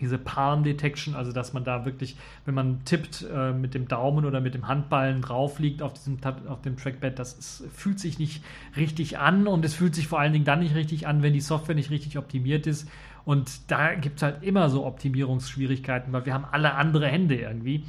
diese 0.00 0.18
Palm 0.18 0.62
Detection, 0.62 1.14
also 1.14 1.32
dass 1.32 1.52
man 1.52 1.64
da 1.64 1.84
wirklich, 1.84 2.16
wenn 2.44 2.54
man 2.54 2.84
tippt, 2.84 3.26
äh, 3.32 3.52
mit 3.52 3.74
dem 3.74 3.88
Daumen 3.88 4.24
oder 4.24 4.40
mit 4.40 4.54
dem 4.54 4.68
Handballen 4.68 5.22
drauf 5.22 5.58
liegt 5.58 5.82
auf, 5.82 5.94
diesem, 5.94 6.18
auf 6.48 6.62
dem 6.62 6.76
Trackpad, 6.76 7.18
das 7.18 7.34
ist, 7.34 7.64
fühlt 7.74 7.98
sich 7.98 8.18
nicht 8.18 8.44
richtig 8.76 9.18
an 9.18 9.46
und 9.46 9.64
es 9.64 9.74
fühlt 9.74 9.94
sich 9.94 10.08
vor 10.08 10.20
allen 10.20 10.32
Dingen 10.32 10.44
dann 10.44 10.60
nicht 10.60 10.74
richtig 10.74 11.06
an, 11.06 11.22
wenn 11.22 11.32
die 11.32 11.40
Software 11.40 11.74
nicht 11.74 11.90
richtig 11.90 12.18
optimiert 12.18 12.66
ist. 12.66 12.88
Und 13.24 13.70
da 13.70 13.94
gibt 13.94 14.16
es 14.16 14.22
halt 14.22 14.42
immer 14.42 14.68
so 14.68 14.86
Optimierungsschwierigkeiten, 14.86 16.12
weil 16.12 16.26
wir 16.26 16.34
haben 16.34 16.44
alle 16.44 16.74
andere 16.74 17.08
Hände 17.08 17.36
irgendwie 17.36 17.84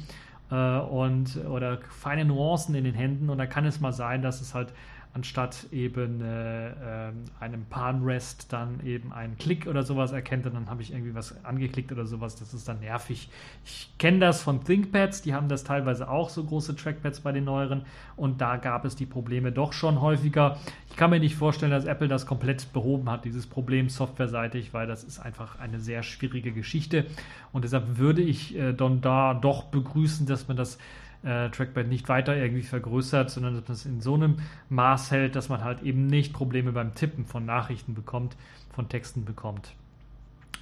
äh, 0.50 0.78
und 0.78 1.36
oder 1.46 1.78
feine 1.90 2.24
Nuancen 2.24 2.74
in 2.74 2.84
den 2.84 2.94
Händen 2.94 3.30
und 3.30 3.38
da 3.38 3.46
kann 3.46 3.64
es 3.64 3.80
mal 3.80 3.92
sein, 3.92 4.22
dass 4.22 4.40
es 4.40 4.54
halt 4.54 4.72
anstatt 5.14 5.66
eben 5.72 6.20
äh, 6.20 6.68
äh, 7.08 7.12
einem 7.40 7.64
Palmrest 7.66 8.52
dann 8.52 8.80
eben 8.84 9.12
einen 9.12 9.36
Klick 9.36 9.66
oder 9.66 9.82
sowas 9.82 10.12
erkennt 10.12 10.46
und 10.46 10.54
dann 10.54 10.70
habe 10.70 10.82
ich 10.82 10.92
irgendwie 10.92 11.14
was 11.14 11.44
angeklickt 11.44 11.90
oder 11.90 12.06
sowas. 12.06 12.36
Das 12.36 12.54
ist 12.54 12.68
dann 12.68 12.80
nervig. 12.80 13.28
Ich 13.64 13.90
kenne 13.98 14.18
das 14.18 14.42
von 14.42 14.62
ThinkPads, 14.64 15.22
die 15.22 15.34
haben 15.34 15.48
das 15.48 15.64
teilweise 15.64 16.08
auch 16.08 16.28
so 16.30 16.44
große 16.44 16.76
Trackpads 16.76 17.20
bei 17.20 17.32
den 17.32 17.44
neueren 17.44 17.82
und 18.16 18.40
da 18.40 18.56
gab 18.56 18.84
es 18.84 18.96
die 18.96 19.06
Probleme 19.06 19.50
doch 19.50 19.72
schon 19.72 20.00
häufiger. 20.00 20.58
Ich 20.90 20.96
kann 20.96 21.10
mir 21.10 21.20
nicht 21.20 21.36
vorstellen, 21.36 21.72
dass 21.72 21.84
Apple 21.84 22.08
das 22.08 22.26
komplett 22.26 22.72
behoben 22.72 23.10
hat, 23.10 23.24
dieses 23.24 23.46
Problem 23.46 23.88
softwareseitig, 23.88 24.72
weil 24.74 24.86
das 24.86 25.04
ist 25.04 25.18
einfach 25.18 25.58
eine 25.58 25.80
sehr 25.80 26.02
schwierige 26.02 26.52
Geschichte 26.52 27.06
und 27.52 27.64
deshalb 27.64 27.98
würde 27.98 28.22
ich 28.22 28.56
äh, 28.56 28.72
dann 28.72 29.00
da 29.00 29.34
doch 29.34 29.64
begrüßen, 29.64 30.26
dass 30.26 30.48
man 30.48 30.56
das 30.56 30.78
äh, 31.22 31.50
Trackpad 31.50 31.88
nicht 31.88 32.08
weiter 32.08 32.36
irgendwie 32.36 32.62
vergrößert, 32.62 33.30
sondern 33.30 33.54
dass 33.54 33.64
man 33.68 33.72
es 33.74 33.86
in 33.86 34.00
so 34.00 34.14
einem 34.14 34.36
Maß 34.68 35.10
hält, 35.10 35.36
dass 35.36 35.48
man 35.48 35.64
halt 35.64 35.82
eben 35.82 36.06
nicht 36.06 36.32
Probleme 36.32 36.72
beim 36.72 36.94
Tippen 36.94 37.24
von 37.24 37.44
Nachrichten 37.44 37.94
bekommt, 37.94 38.36
von 38.72 38.88
Texten 38.88 39.24
bekommt. 39.24 39.72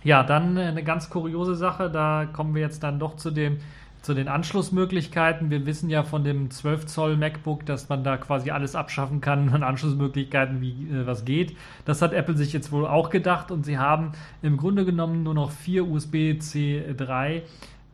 Ja, 0.04 0.22
dann 0.22 0.56
äh, 0.56 0.62
eine 0.62 0.84
ganz 0.84 1.10
kuriose 1.10 1.54
Sache, 1.54 1.90
da 1.90 2.26
kommen 2.32 2.54
wir 2.54 2.62
jetzt 2.62 2.82
dann 2.82 2.98
doch 2.98 3.16
zu 3.16 3.30
dem 3.30 3.58
zu 4.06 4.14
den 4.14 4.28
Anschlussmöglichkeiten. 4.28 5.50
Wir 5.50 5.66
wissen 5.66 5.90
ja 5.90 6.04
von 6.04 6.22
dem 6.22 6.48
12 6.48 6.86
Zoll 6.86 7.16
MacBook, 7.16 7.66
dass 7.66 7.88
man 7.88 8.04
da 8.04 8.16
quasi 8.16 8.52
alles 8.52 8.76
abschaffen 8.76 9.20
kann 9.20 9.48
an 9.52 9.64
Anschlussmöglichkeiten, 9.64 10.60
wie 10.60 10.88
äh, 10.88 11.06
was 11.06 11.24
geht. 11.24 11.56
Das 11.84 12.02
hat 12.02 12.12
Apple 12.12 12.36
sich 12.36 12.52
jetzt 12.52 12.70
wohl 12.70 12.86
auch 12.86 13.10
gedacht 13.10 13.50
und 13.50 13.66
sie 13.66 13.78
haben 13.78 14.12
im 14.42 14.58
Grunde 14.58 14.84
genommen 14.84 15.24
nur 15.24 15.34
noch 15.34 15.50
vier 15.50 15.88
USB-C 15.88 16.94
3 16.96 17.42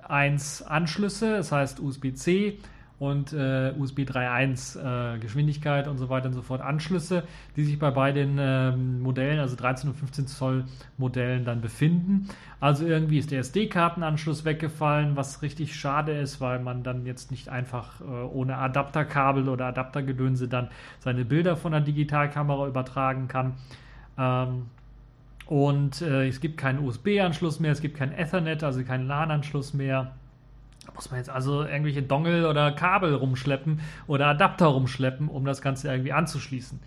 1 0.08 0.62
Anschlüsse, 0.62 1.36
das 1.36 1.52
heißt 1.52 1.80
USB-C 1.80 2.58
und 3.02 3.32
äh, 3.32 3.72
USB 3.76 4.00
3.1 4.02 5.16
äh, 5.16 5.18
Geschwindigkeit 5.18 5.88
und 5.88 5.98
so 5.98 6.08
weiter 6.08 6.28
und 6.28 6.34
so 6.34 6.42
fort 6.42 6.60
Anschlüsse, 6.60 7.24
die 7.56 7.64
sich 7.64 7.76
bei 7.76 7.90
beiden 7.90 8.36
ähm, 8.38 9.02
Modellen, 9.02 9.40
also 9.40 9.56
13 9.56 9.90
und 9.90 9.96
15 9.96 10.28
Zoll 10.28 10.66
Modellen 10.98 11.44
dann 11.44 11.60
befinden. 11.60 12.28
Also 12.60 12.86
irgendwie 12.86 13.18
ist 13.18 13.32
der 13.32 13.40
SD-Kartenanschluss 13.40 14.44
weggefallen, 14.44 15.16
was 15.16 15.42
richtig 15.42 15.74
schade 15.74 16.12
ist, 16.12 16.40
weil 16.40 16.60
man 16.60 16.84
dann 16.84 17.04
jetzt 17.04 17.32
nicht 17.32 17.48
einfach 17.48 18.00
äh, 18.02 18.04
ohne 18.04 18.56
Adapterkabel 18.58 19.48
oder 19.48 19.66
Adaptergedönse 19.66 20.46
dann 20.46 20.68
seine 21.00 21.24
Bilder 21.24 21.56
von 21.56 21.72
der 21.72 21.80
Digitalkamera 21.80 22.68
übertragen 22.68 23.26
kann. 23.26 23.54
Ähm, 24.16 24.66
und 25.52 26.00
äh, 26.00 26.28
es 26.28 26.40
gibt 26.40 26.56
keinen 26.56 26.78
USB-Anschluss 26.82 27.60
mehr, 27.60 27.72
es 27.72 27.82
gibt 27.82 27.98
keinen 27.98 28.12
Ethernet, 28.12 28.64
also 28.64 28.82
keinen 28.84 29.06
LAN-Anschluss 29.06 29.74
mehr. 29.74 30.12
Da 30.86 30.92
muss 30.94 31.10
man 31.10 31.20
jetzt 31.20 31.28
also 31.28 31.62
irgendwelche 31.62 32.02
Dongle 32.02 32.48
oder 32.48 32.72
Kabel 32.72 33.14
rumschleppen 33.14 33.80
oder 34.06 34.28
Adapter 34.28 34.68
rumschleppen, 34.68 35.28
um 35.28 35.44
das 35.44 35.60
Ganze 35.60 35.90
irgendwie 35.90 36.14
anzuschließen. 36.14 36.80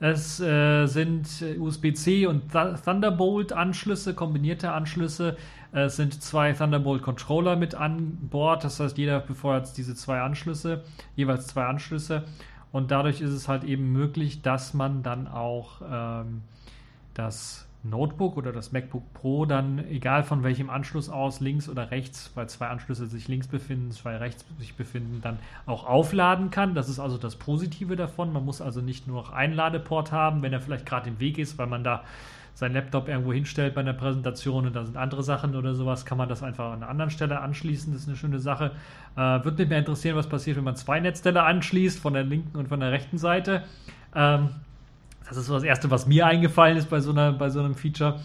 Es 0.00 0.40
äh, 0.40 0.86
sind 0.86 1.28
USB-C 1.58 2.24
und 2.24 2.50
Th 2.50 2.82
Thunderbolt-Anschlüsse, 2.82 4.14
kombinierte 4.14 4.72
Anschlüsse. 4.72 5.36
Es 5.72 5.96
sind 5.96 6.22
zwei 6.22 6.54
Thunderbolt-Controller 6.54 7.56
mit 7.56 7.74
an 7.74 8.16
Bord. 8.30 8.64
Das 8.64 8.80
heißt, 8.80 8.96
jeder 8.96 9.20
befeuert 9.20 9.76
diese 9.76 9.94
zwei 9.94 10.22
Anschlüsse, 10.22 10.82
jeweils 11.14 11.48
zwei 11.48 11.66
Anschlüsse. 11.66 12.24
Und 12.72 12.90
dadurch 12.90 13.20
ist 13.20 13.32
es 13.32 13.48
halt 13.48 13.64
eben 13.64 13.92
möglich, 13.92 14.40
dass 14.40 14.72
man 14.72 15.02
dann 15.02 15.28
auch 15.28 15.82
ähm, 15.92 16.40
das 17.12 17.67
Notebook 17.84 18.36
oder 18.36 18.52
das 18.52 18.72
MacBook 18.72 19.12
Pro 19.14 19.46
dann, 19.46 19.78
egal 19.88 20.24
von 20.24 20.42
welchem 20.42 20.68
Anschluss 20.68 21.08
aus, 21.08 21.40
links 21.40 21.68
oder 21.68 21.90
rechts, 21.90 22.32
weil 22.34 22.48
zwei 22.48 22.66
Anschlüsse 22.68 23.06
sich 23.06 23.28
links 23.28 23.46
befinden, 23.46 23.92
zwei 23.92 24.16
rechts 24.16 24.44
sich 24.58 24.74
befinden, 24.74 25.20
dann 25.22 25.38
auch 25.64 25.86
aufladen 25.86 26.50
kann. 26.50 26.74
Das 26.74 26.88
ist 26.88 26.98
also 26.98 27.18
das 27.18 27.36
Positive 27.36 27.94
davon. 27.94 28.32
Man 28.32 28.44
muss 28.44 28.60
also 28.60 28.80
nicht 28.80 29.06
nur 29.06 29.22
noch 29.22 29.32
einen 29.32 29.54
Ladeport 29.54 30.10
haben, 30.10 30.42
wenn 30.42 30.52
er 30.52 30.60
vielleicht 30.60 30.86
gerade 30.86 31.08
im 31.08 31.20
Weg 31.20 31.38
ist, 31.38 31.56
weil 31.58 31.68
man 31.68 31.84
da 31.84 32.02
seinen 32.58 32.74
Laptop 32.74 33.06
irgendwo 33.06 33.32
hinstellt 33.32 33.76
bei 33.76 33.82
einer 33.82 33.92
Präsentation 33.92 34.66
und 34.66 34.74
da 34.74 34.84
sind 34.84 34.96
andere 34.96 35.22
Sachen 35.22 35.54
oder 35.54 35.76
sowas, 35.76 36.04
kann 36.04 36.18
man 36.18 36.28
das 36.28 36.42
einfach 36.42 36.72
an 36.72 36.82
einer 36.82 36.88
anderen 36.88 37.12
Stelle 37.12 37.40
anschließen. 37.40 37.92
Das 37.92 38.02
ist 38.02 38.08
eine 38.08 38.16
schöne 38.16 38.40
Sache. 38.40 38.72
Äh, 39.14 39.20
Würde 39.20 39.58
mich 39.58 39.68
mehr 39.68 39.78
interessieren, 39.78 40.16
was 40.16 40.28
passiert, 40.28 40.56
wenn 40.56 40.64
man 40.64 40.74
zwei 40.74 40.98
Netzteile 40.98 41.44
anschließt, 41.44 42.00
von 42.00 42.14
der 42.14 42.24
linken 42.24 42.58
und 42.58 42.66
von 42.68 42.80
der 42.80 42.90
rechten 42.90 43.16
Seite. 43.16 43.62
Ähm, 44.12 44.48
das 45.28 45.36
ist 45.36 45.46
so 45.46 45.54
das 45.54 45.62
Erste, 45.62 45.90
was 45.90 46.06
mir 46.06 46.26
eingefallen 46.26 46.76
ist 46.76 46.90
bei 46.90 47.00
so, 47.00 47.10
einer, 47.10 47.32
bei 47.32 47.50
so 47.50 47.60
einem 47.60 47.74
Feature. 47.74 48.20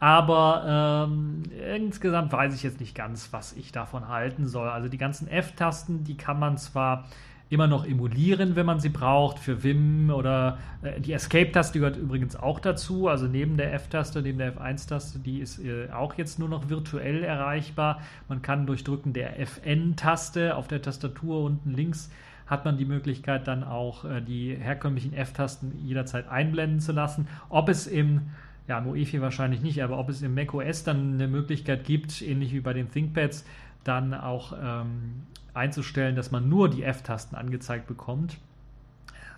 Aber 0.00 1.06
ähm, 1.08 1.44
insgesamt 1.74 2.32
weiß 2.32 2.54
ich 2.54 2.62
jetzt 2.62 2.80
nicht 2.80 2.94
ganz, 2.94 3.32
was 3.32 3.52
ich 3.54 3.72
davon 3.72 4.08
halten 4.08 4.46
soll. 4.46 4.68
Also 4.68 4.88
die 4.88 4.98
ganzen 4.98 5.28
F-Tasten, 5.28 6.04
die 6.04 6.16
kann 6.16 6.38
man 6.38 6.58
zwar 6.58 7.04
immer 7.50 7.66
noch 7.66 7.86
emulieren, 7.86 8.56
wenn 8.56 8.66
man 8.66 8.80
sie 8.80 8.88
braucht, 8.88 9.38
für 9.38 9.62
Vim 9.62 10.10
oder 10.10 10.58
äh, 10.82 11.00
die 11.00 11.12
Escape-Taste 11.12 11.78
gehört 11.78 11.96
übrigens 11.96 12.36
auch 12.36 12.58
dazu. 12.58 13.08
Also 13.08 13.26
neben 13.26 13.56
der 13.56 13.72
F-Taste, 13.74 14.22
neben 14.22 14.38
der 14.38 14.56
F1-Taste, 14.56 15.20
die 15.20 15.40
ist 15.40 15.58
äh, 15.58 15.88
auch 15.92 16.14
jetzt 16.14 16.38
nur 16.38 16.48
noch 16.48 16.68
virtuell 16.68 17.22
erreichbar. 17.22 18.00
Man 18.28 18.42
kann 18.42 18.66
durch 18.66 18.82
Drücken 18.82 19.12
der 19.12 19.38
Fn-Taste 19.38 20.56
auf 20.56 20.68
der 20.68 20.82
Tastatur 20.82 21.44
unten 21.44 21.70
links 21.70 22.10
hat 22.46 22.64
man 22.64 22.76
die 22.76 22.84
Möglichkeit 22.84 23.46
dann 23.46 23.64
auch 23.64 24.04
äh, 24.04 24.20
die 24.20 24.54
herkömmlichen 24.54 25.14
F-Tasten 25.14 25.72
jederzeit 25.84 26.28
einblenden 26.28 26.80
zu 26.80 26.92
lassen. 26.92 27.26
Ob 27.48 27.68
es 27.68 27.86
im 27.86 28.22
ja, 28.66 28.78
im 28.78 28.86
UEFI 28.86 29.20
wahrscheinlich 29.20 29.60
nicht, 29.60 29.82
aber 29.82 29.98
ob 29.98 30.08
es 30.08 30.22
im 30.22 30.34
macOS 30.34 30.84
dann 30.84 31.14
eine 31.14 31.28
Möglichkeit 31.28 31.84
gibt, 31.84 32.22
ähnlich 32.22 32.52
wie 32.52 32.60
bei 32.60 32.72
den 32.72 32.90
ThinkPads, 32.90 33.44
dann 33.84 34.14
auch 34.14 34.54
ähm, 34.58 35.24
einzustellen, 35.52 36.16
dass 36.16 36.30
man 36.30 36.48
nur 36.48 36.70
die 36.70 36.82
F-Tasten 36.82 37.36
angezeigt 37.36 37.86
bekommt. 37.86 38.38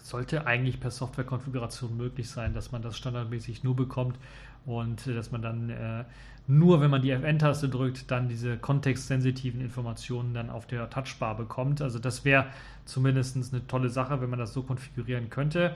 Sollte 0.00 0.46
eigentlich 0.46 0.78
per 0.78 0.92
Softwarekonfiguration 0.92 1.96
möglich 1.96 2.30
sein, 2.30 2.54
dass 2.54 2.70
man 2.70 2.82
das 2.82 2.96
standardmäßig 2.96 3.64
nur 3.64 3.74
bekommt 3.74 4.16
und 4.66 5.06
äh, 5.06 5.14
dass 5.14 5.30
man 5.30 5.42
dann 5.42 5.70
äh, 5.70 6.04
nur, 6.48 6.80
wenn 6.80 6.90
man 6.90 7.02
die 7.02 7.10
Fn-Taste 7.10 7.68
drückt, 7.68 8.10
dann 8.10 8.28
diese 8.28 8.56
kontextsensitiven 8.56 9.60
Informationen 9.60 10.32
dann 10.34 10.50
auf 10.50 10.66
der 10.66 10.88
Touchbar 10.90 11.36
bekommt. 11.36 11.82
Also 11.82 11.98
das 11.98 12.24
wäre 12.24 12.46
zumindest 12.84 13.36
eine 13.52 13.66
tolle 13.66 13.88
Sache, 13.88 14.20
wenn 14.20 14.30
man 14.30 14.38
das 14.38 14.52
so 14.52 14.62
konfigurieren 14.62 15.28
könnte. 15.28 15.74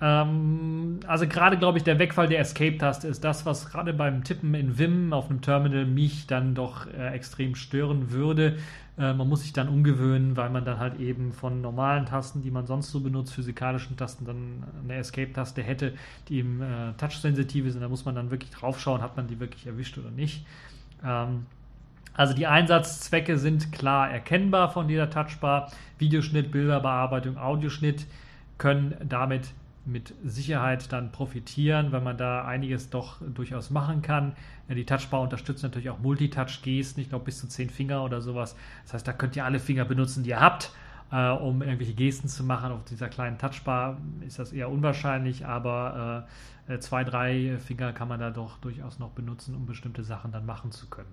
Ähm, 0.00 1.00
also 1.06 1.26
gerade, 1.26 1.56
glaube 1.56 1.78
ich, 1.78 1.84
der 1.84 1.98
Wegfall 1.98 2.28
der 2.28 2.40
Escape-Taste 2.40 3.08
ist 3.08 3.24
das, 3.24 3.46
was 3.46 3.70
gerade 3.70 3.92
beim 3.94 4.24
Tippen 4.24 4.54
in 4.54 4.78
Vim 4.78 5.12
auf 5.12 5.30
einem 5.30 5.40
Terminal 5.40 5.86
mich 5.86 6.26
dann 6.26 6.54
doch 6.54 6.86
äh, 6.86 7.08
extrem 7.14 7.54
stören 7.54 8.10
würde. 8.10 8.58
Äh, 8.98 9.14
man 9.14 9.28
muss 9.28 9.42
sich 9.42 9.52
dann 9.52 9.68
umgewöhnen, 9.68 10.36
weil 10.36 10.50
man 10.50 10.64
dann 10.64 10.78
halt 10.78 11.00
eben 11.00 11.32
von 11.32 11.60
normalen 11.60 12.06
Tasten, 12.06 12.42
die 12.42 12.50
man 12.50 12.66
sonst 12.66 12.90
so 12.90 13.00
benutzt, 13.00 13.32
physikalischen 13.34 13.96
Tasten, 13.96 14.24
dann 14.26 14.64
eine 14.82 14.96
Escape-Taste 14.96 15.62
hätte, 15.62 15.94
die 16.28 16.38
eben 16.38 16.60
äh, 16.60 16.92
touch-sensitiv 16.98 17.66
ist. 17.66 17.76
Und 17.76 17.82
da 17.82 17.88
muss 17.88 18.04
man 18.04 18.14
dann 18.14 18.30
wirklich 18.30 18.50
draufschauen, 18.50 19.00
hat 19.00 19.16
man 19.16 19.26
die 19.26 19.40
wirklich 19.40 19.66
erwischt 19.66 19.96
oder 19.98 20.10
nicht. 20.10 20.44
Ähm, 21.04 21.46
Also 22.16 22.34
die 22.34 22.46
Einsatzzwecke 22.46 23.38
sind 23.38 23.72
klar 23.72 24.10
erkennbar 24.10 24.70
von 24.70 24.86
dieser 24.86 25.10
Touchbar. 25.10 25.70
Videoschnitt, 25.98 26.50
Bilderbearbeitung, 26.52 27.38
Audioschnitt 27.38 28.06
können 28.58 28.94
damit 29.08 29.48
mit 29.86 30.14
Sicherheit 30.24 30.92
dann 30.92 31.12
profitieren, 31.12 31.92
weil 31.92 32.00
man 32.00 32.16
da 32.16 32.44
einiges 32.44 32.90
doch 32.90 33.20
durchaus 33.34 33.70
machen 33.70 34.02
kann. 34.02 34.34
Die 34.68 34.86
Touchbar 34.86 35.20
unterstützt 35.20 35.62
natürlich 35.62 35.90
auch 35.90 35.98
Multitouch-Gesten, 35.98 37.02
ich 37.02 37.10
glaube 37.10 37.26
bis 37.26 37.38
zu 37.38 37.48
zehn 37.48 37.68
Finger 37.68 38.02
oder 38.02 38.20
sowas. 38.20 38.56
Das 38.84 38.94
heißt, 38.94 39.08
da 39.08 39.12
könnt 39.12 39.36
ihr 39.36 39.44
alle 39.44 39.58
Finger 39.58 39.84
benutzen, 39.84 40.24
die 40.24 40.30
ihr 40.30 40.40
habt, 40.40 40.72
äh, 41.12 41.28
um 41.30 41.62
irgendwelche 41.62 41.94
Gesten 41.94 42.28
zu 42.28 42.44
machen. 42.44 42.72
Auf 42.72 42.84
dieser 42.84 43.08
kleinen 43.08 43.38
Touchbar 43.38 43.98
ist 44.26 44.38
das 44.38 44.52
eher 44.52 44.70
unwahrscheinlich, 44.70 45.44
aber 45.46 46.26
äh, 46.68 46.78
zwei, 46.78 47.04
drei 47.04 47.58
Finger 47.58 47.92
kann 47.92 48.08
man 48.08 48.20
da 48.20 48.30
doch 48.30 48.58
durchaus 48.58 48.98
noch 48.98 49.10
benutzen, 49.10 49.54
um 49.54 49.66
bestimmte 49.66 50.02
Sachen 50.02 50.32
dann 50.32 50.46
machen 50.46 50.72
zu 50.72 50.88
können. 50.88 51.12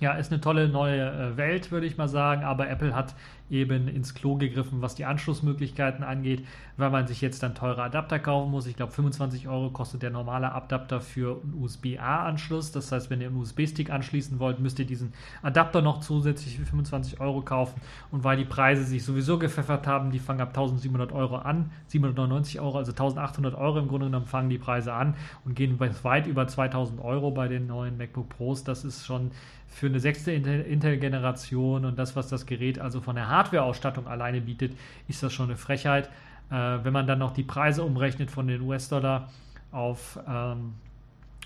Ja, 0.00 0.14
ist 0.14 0.32
eine 0.32 0.40
tolle 0.40 0.68
neue 0.68 1.00
äh, 1.00 1.36
Welt, 1.36 1.70
würde 1.70 1.86
ich 1.86 1.96
mal 1.96 2.08
sagen, 2.08 2.42
aber 2.42 2.68
Apple 2.68 2.94
hat 2.94 3.14
eben 3.52 3.86
ins 3.86 4.14
Klo 4.14 4.36
gegriffen, 4.36 4.82
was 4.82 4.94
die 4.94 5.04
Anschlussmöglichkeiten 5.04 6.02
angeht, 6.02 6.44
weil 6.78 6.90
man 6.90 7.06
sich 7.06 7.20
jetzt 7.20 7.42
dann 7.42 7.54
teure 7.54 7.82
Adapter 7.82 8.18
kaufen 8.18 8.50
muss. 8.50 8.66
Ich 8.66 8.76
glaube, 8.76 8.92
25 8.92 9.46
Euro 9.46 9.70
kostet 9.70 10.02
der 10.02 10.10
normale 10.10 10.52
Adapter 10.52 11.00
für 11.00 11.40
einen 11.42 11.62
USB-A-Anschluss. 11.62 12.72
Das 12.72 12.90
heißt, 12.90 13.10
wenn 13.10 13.20
ihr 13.20 13.28
einen 13.28 13.36
USB-Stick 13.36 13.90
anschließen 13.90 14.38
wollt, 14.38 14.58
müsst 14.58 14.78
ihr 14.78 14.86
diesen 14.86 15.12
Adapter 15.42 15.82
noch 15.82 16.00
zusätzlich 16.00 16.56
für 16.56 16.64
25 16.64 17.20
Euro 17.20 17.42
kaufen. 17.42 17.80
Und 18.10 18.24
weil 18.24 18.38
die 18.38 18.44
Preise 18.44 18.84
sich 18.84 19.04
sowieso 19.04 19.38
gepfeffert 19.38 19.86
haben, 19.86 20.10
die 20.10 20.18
fangen 20.18 20.40
ab 20.40 20.48
1700 20.48 21.12
Euro 21.12 21.36
an, 21.36 21.70
799 21.88 22.60
Euro, 22.60 22.78
also 22.78 22.92
1800 22.92 23.54
Euro 23.54 23.78
im 23.78 23.88
Grunde 23.88 24.06
genommen 24.06 24.26
fangen 24.26 24.48
die 24.48 24.58
Preise 24.58 24.94
an 24.94 25.14
und 25.44 25.54
gehen 25.54 25.78
weit 25.78 26.26
über 26.26 26.48
2000 26.48 27.00
Euro 27.00 27.30
bei 27.30 27.48
den 27.48 27.66
neuen 27.66 27.98
MacBook 27.98 28.30
Pros. 28.30 28.64
Das 28.64 28.84
ist 28.84 29.04
schon 29.04 29.30
für 29.72 29.86
eine 29.86 30.00
sechste 30.00 30.32
Intel-Generation 30.32 31.86
und 31.86 31.98
das, 31.98 32.14
was 32.14 32.28
das 32.28 32.44
Gerät 32.46 32.78
also 32.78 33.00
von 33.00 33.16
der 33.16 33.28
Hardware-Ausstattung 33.42 34.06
alleine 34.06 34.40
bietet, 34.40 34.76
ist 35.08 35.22
das 35.22 35.32
schon 35.32 35.46
eine 35.46 35.56
Frechheit. 35.56 36.08
Äh, 36.50 36.54
wenn 36.54 36.92
man 36.92 37.06
dann 37.06 37.18
noch 37.18 37.32
die 37.32 37.42
Preise 37.42 37.82
umrechnet 37.82 38.30
von 38.30 38.46
den 38.46 38.60
US-Dollar 38.62 39.28
auf 39.72 40.18
ähm, 40.28 40.74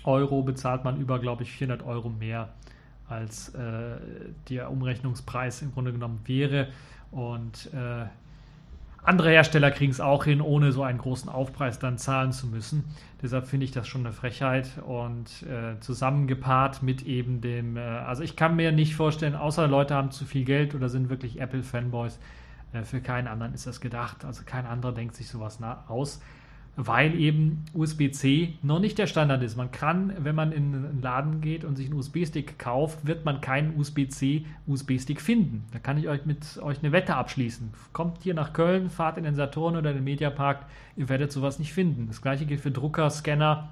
Euro, 0.03 0.43
bezahlt 0.43 0.83
man 0.83 0.99
über, 0.99 1.19
glaube 1.19 1.43
ich, 1.43 1.51
400 1.51 1.85
Euro 1.85 2.09
mehr, 2.09 2.49
als 3.09 3.49
äh, 3.49 3.97
der 4.49 4.69
Umrechnungspreis 4.69 5.61
im 5.61 5.73
Grunde 5.73 5.91
genommen 5.91 6.19
wäre. 6.25 6.67
Und 7.11 7.73
äh, 7.73 8.05
andere 9.07 9.29
Hersteller 9.29 9.71
kriegen 9.71 9.91
es 9.91 10.01
auch 10.01 10.25
hin, 10.25 10.41
ohne 10.41 10.73
so 10.73 10.83
einen 10.83 10.97
großen 10.97 11.29
Aufpreis 11.29 11.79
dann 11.79 11.97
zahlen 11.97 12.33
zu 12.33 12.47
müssen. 12.47 12.83
Deshalb 13.21 13.47
finde 13.47 13.63
ich 13.63 13.71
das 13.71 13.87
schon 13.87 14.05
eine 14.05 14.13
Frechheit 14.13 14.69
und 14.85 15.43
äh, 15.43 15.79
zusammengepaart 15.79 16.83
mit 16.83 17.03
eben 17.03 17.39
dem, 17.39 17.77
äh, 17.77 17.79
also 17.79 18.21
ich 18.21 18.35
kann 18.35 18.57
mir 18.57 18.73
nicht 18.73 18.95
vorstellen, 18.95 19.35
außer 19.35 19.65
Leute 19.67 19.95
haben 19.95 20.11
zu 20.11 20.25
viel 20.25 20.43
Geld 20.43 20.75
oder 20.75 20.89
sind 20.89 21.09
wirklich 21.09 21.39
Apple-Fanboys, 21.39 22.19
äh, 22.73 22.83
für 22.83 22.99
keinen 22.99 23.27
anderen 23.27 23.53
ist 23.53 23.65
das 23.65 23.79
gedacht. 23.79 24.25
Also 24.25 24.43
kein 24.45 24.65
anderer 24.65 24.91
denkt 24.91 25.15
sich 25.15 25.29
sowas 25.29 25.59
aus 25.87 26.21
weil 26.77 27.19
eben 27.19 27.65
USB-C 27.73 28.53
noch 28.61 28.79
nicht 28.79 28.99
der 28.99 29.07
Standard 29.07 29.41
ist. 29.41 29.57
Man 29.57 29.71
kann, 29.71 30.13
wenn 30.19 30.35
man 30.35 30.51
in 30.51 30.75
einen 30.75 31.01
Laden 31.01 31.41
geht 31.41 31.65
und 31.65 31.75
sich 31.75 31.87
einen 31.87 31.97
USB-Stick 31.99 32.59
kauft, 32.59 33.05
wird 33.05 33.25
man 33.25 33.41
keinen 33.41 33.77
USB-C 33.79 34.45
USB-Stick 34.67 35.19
finden. 35.19 35.65
Da 35.71 35.79
kann 35.79 35.97
ich 35.97 36.07
euch 36.07 36.25
mit 36.25 36.59
euch 36.61 36.77
eine 36.83 36.91
Wette 36.91 37.15
abschließen. 37.15 37.73
Kommt 37.93 38.21
hier 38.21 38.35
nach 38.35 38.53
Köln, 38.53 38.91
fahrt 38.91 39.17
in 39.17 39.23
den 39.23 39.33
Saturn 39.33 39.75
oder 39.75 39.91
den 39.91 40.03
Mediapark, 40.03 40.67
ihr 40.95 41.09
werdet 41.09 41.31
sowas 41.31 41.57
nicht 41.57 41.73
finden. 41.73 42.05
Das 42.07 42.21
gleiche 42.21 42.45
gilt 42.45 42.61
für 42.61 42.71
Drucker, 42.71 43.09
Scanner 43.09 43.69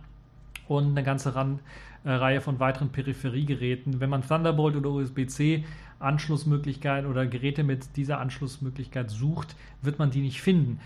und 0.68 0.90
eine 0.90 1.04
ganze 1.04 1.36
Ran 1.36 1.60
äh, 2.06 2.12
Reihe 2.12 2.42
von 2.42 2.60
weiteren 2.60 2.90
Peripheriegeräten. 2.90 4.00
Wenn 4.00 4.10
man 4.10 4.28
Thunderbolt 4.28 4.76
oder 4.76 4.90
USB-C 4.90 5.64
Anschlussmöglichkeiten 6.00 7.10
oder 7.10 7.26
Geräte 7.26 7.64
mit 7.64 7.96
dieser 7.98 8.20
Anschlussmöglichkeit 8.20 9.10
sucht, 9.10 9.56
wird 9.82 10.00
man 10.00 10.12
die 10.12 10.22
nicht 10.22 10.42
finden. 10.42 10.80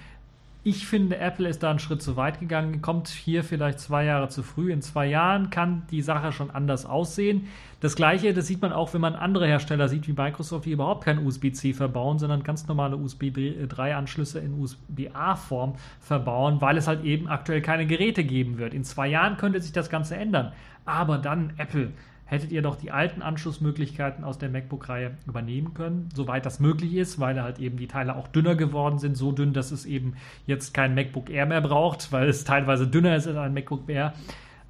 Ich 0.61 0.87
finde, 0.87 1.17
Apple 1.17 1.47
ist 1.47 1.63
da 1.63 1.69
einen 1.69 1.79
Schritt 1.79 2.01
zu 2.01 2.17
weit 2.17 2.41
gegangen, 2.41 2.81
kommt 2.81 3.07
hier 3.07 3.45
vielleicht 3.45 3.79
zwei 3.79 4.03
Jahre 4.03 4.27
zu 4.27 4.43
früh. 4.43 4.73
In 4.73 4.81
zwei 4.81 5.05
Jahren 5.05 5.49
kann 5.51 5.83
die 5.89 6.01
Sache 6.01 6.33
schon 6.33 6.51
anders 6.51 6.85
aussehen. 6.85 7.47
Das 7.79 7.95
gleiche, 7.95 8.33
das 8.33 8.47
sieht 8.47 8.61
man 8.61 8.73
auch, 8.73 8.93
wenn 8.93 8.99
man 8.99 9.15
andere 9.15 9.47
Hersteller 9.47 9.87
sieht, 9.87 10.09
wie 10.09 10.11
Microsoft, 10.11 10.65
die 10.65 10.71
überhaupt 10.71 11.05
kein 11.05 11.25
USB-C 11.25 11.71
verbauen, 11.71 12.19
sondern 12.19 12.43
ganz 12.43 12.67
normale 12.67 12.97
USB 12.97 13.23
3-Anschlüsse 13.23 14.39
in 14.39 14.59
USB-A-Form 14.59 15.75
verbauen, 16.01 16.59
weil 16.59 16.75
es 16.75 16.89
halt 16.89 17.05
eben 17.05 17.29
aktuell 17.29 17.61
keine 17.61 17.87
Geräte 17.87 18.25
geben 18.25 18.57
wird. 18.57 18.73
In 18.73 18.83
zwei 18.83 19.07
Jahren 19.07 19.37
könnte 19.37 19.61
sich 19.61 19.71
das 19.71 19.89
Ganze 19.89 20.17
ändern. 20.17 20.51
Aber 20.83 21.19
dann 21.19 21.53
Apple 21.55 21.93
hättet 22.29 22.51
ihr 22.51 22.61
doch 22.61 22.75
die 22.75 22.91
alten 22.91 23.21
Anschlussmöglichkeiten 23.21 24.23
aus 24.23 24.37
der 24.37 24.49
MacBook-Reihe 24.49 25.17
übernehmen 25.27 25.73
können, 25.73 26.09
soweit 26.13 26.45
das 26.45 26.59
möglich 26.59 26.93
ist, 26.93 27.19
weil 27.19 27.41
halt 27.41 27.57
eben 27.59 27.77
die 27.77 27.87
Teile 27.87 28.15
auch 28.15 28.27
dünner 28.27 28.55
geworden 28.55 28.99
sind, 28.99 29.17
so 29.17 29.31
dünn, 29.31 29.51
dass 29.51 29.71
es 29.71 29.85
eben 29.85 30.13
jetzt 30.45 30.73
kein 30.73 30.93
MacBook 30.93 31.29
Air 31.31 31.47
mehr 31.47 31.61
braucht, 31.61 32.11
weil 32.11 32.29
es 32.29 32.43
teilweise 32.43 32.87
dünner 32.87 33.15
ist 33.15 33.27
als 33.27 33.37
ein 33.37 33.53
MacBook 33.53 33.89
Air. 33.89 34.13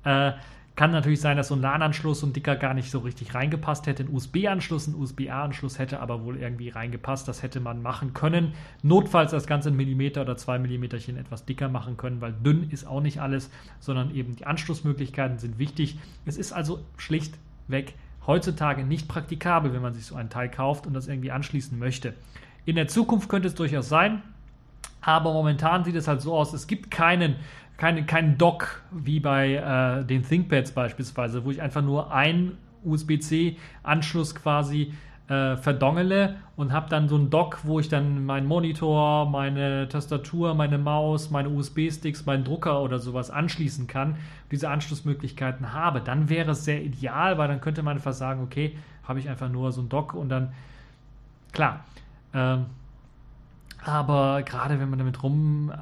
Äh, 0.06 0.32
kann 0.78 0.91
natürlich 0.91 1.19
sein, 1.19 1.36
dass 1.36 1.50
so 1.50 1.56
ein 1.56 1.62
LAN-Anschluss 1.62 2.24
und 2.24 2.38
dicker 2.38 2.56
gar 2.56 2.74
nicht 2.74 2.89
so 2.89 3.00
richtig 3.00 3.36
reingepasst 3.36 3.86
hätte. 3.86 4.04
Ein 4.04 4.13
USB-Anschluss, 4.13 4.88
ein 4.88 4.95
USB-A-Anschluss 4.95 5.78
hätte 5.78 6.00
aber 6.00 6.24
wohl 6.24 6.38
irgendwie 6.38 6.69
reingepasst. 6.69 7.28
Das 7.28 7.43
hätte 7.43 7.60
man 7.60 7.82
machen 7.82 8.13
können. 8.13 8.54
Notfalls 8.82 9.32
das 9.32 9.45
Ganze 9.45 9.72
ein 9.72 9.76
Millimeter 9.76 10.22
oder 10.22 10.38
zwei 10.38 10.58
Millimeterchen 10.58 11.17
etwas 11.17 11.43
dicker 11.43 11.67
machen 11.67 11.98
können, 11.98 12.22
weil 12.22 12.32
dünn 12.32 12.69
ist 12.69 12.88
auch 12.88 13.02
nicht 13.02 13.19
alles, 13.19 13.50
sondern 13.82 14.15
eben 14.15 14.38
die 14.38 14.45
Anschlussmöglichkeiten 14.45 15.38
sind 15.38 15.60
wichtig. 15.60 16.00
Es 16.26 16.38
ist 16.38 16.54
also 16.54 16.80
schlicht 16.95 17.34
weg 17.69 17.93
heutzutage 18.29 18.84
nicht 18.84 19.08
praktikabel, 19.08 19.73
wenn 19.73 19.82
man 19.82 19.93
sich 19.93 20.05
so 20.05 20.15
ein 20.15 20.29
Teil 20.29 20.49
kauft 20.49 20.86
und 20.86 20.93
das 20.93 21.08
irgendwie 21.08 21.32
anschließen 21.32 21.77
möchte. 21.79 22.13
In 22.65 22.75
der 22.75 22.88
Zukunft 22.88 23.27
könnte 23.27 23.47
es 23.47 23.55
durchaus 23.55 23.89
sein, 23.89 24.21
aber 25.01 25.34
momentan 25.34 25.84
sieht 25.84 25.95
es 25.95 26.08
halt 26.08 26.21
so 26.21 26.36
aus, 26.36 26.53
es 26.53 26.67
gibt 26.67 26.91
keinen, 26.91 27.38
keinen, 27.77 28.05
keinen 28.05 28.38
Dock 28.38 28.84
wie 28.91 29.19
bei 29.19 29.55
äh, 29.55 30.05
den 30.05 30.23
ThinkPads 30.23 30.73
beispielsweise, 30.73 31.43
wo 31.43 31.51
ich 31.51 31.62
einfach 31.62 31.82
nur 31.82 32.13
einen 32.13 32.58
USB-C-Anschluss 32.84 34.36
quasi 34.36 34.82
äh, 34.82 34.93
verdongele 35.57 36.37
und 36.55 36.73
habe 36.73 36.89
dann 36.89 37.07
so 37.07 37.15
ein 37.15 37.29
Dock, 37.29 37.59
wo 37.63 37.79
ich 37.79 37.87
dann 37.87 38.25
meinen 38.25 38.47
Monitor, 38.47 39.29
meine 39.29 39.87
Tastatur, 39.87 40.55
meine 40.55 40.79
Maus, 40.79 41.29
meine 41.29 41.49
USB-Sticks, 41.49 42.25
meinen 42.25 42.43
Drucker 42.43 42.81
oder 42.81 42.97
sowas 42.97 43.29
anschließen 43.29 43.85
kann, 43.85 44.15
diese 44.51 44.69
Anschlussmöglichkeiten 44.69 45.71
habe, 45.73 46.01
dann 46.01 46.29
wäre 46.29 46.51
es 46.51 46.65
sehr 46.65 46.83
ideal, 46.83 47.37
weil 47.37 47.47
dann 47.47 47.61
könnte 47.61 47.83
man 47.83 47.97
einfach 47.97 48.13
sagen, 48.13 48.41
okay, 48.41 48.75
habe 49.03 49.19
ich 49.19 49.29
einfach 49.29 49.49
nur 49.49 49.71
so 49.71 49.81
ein 49.81 49.89
Dock 49.89 50.15
und 50.15 50.29
dann, 50.29 50.51
klar, 51.51 51.81
ähm, 52.33 52.65
aber 53.85 54.41
gerade 54.43 54.79
wenn 54.79 54.89
man 54.89 54.99
damit 54.99 55.21
rum 55.21 55.71
äh, 55.71 55.75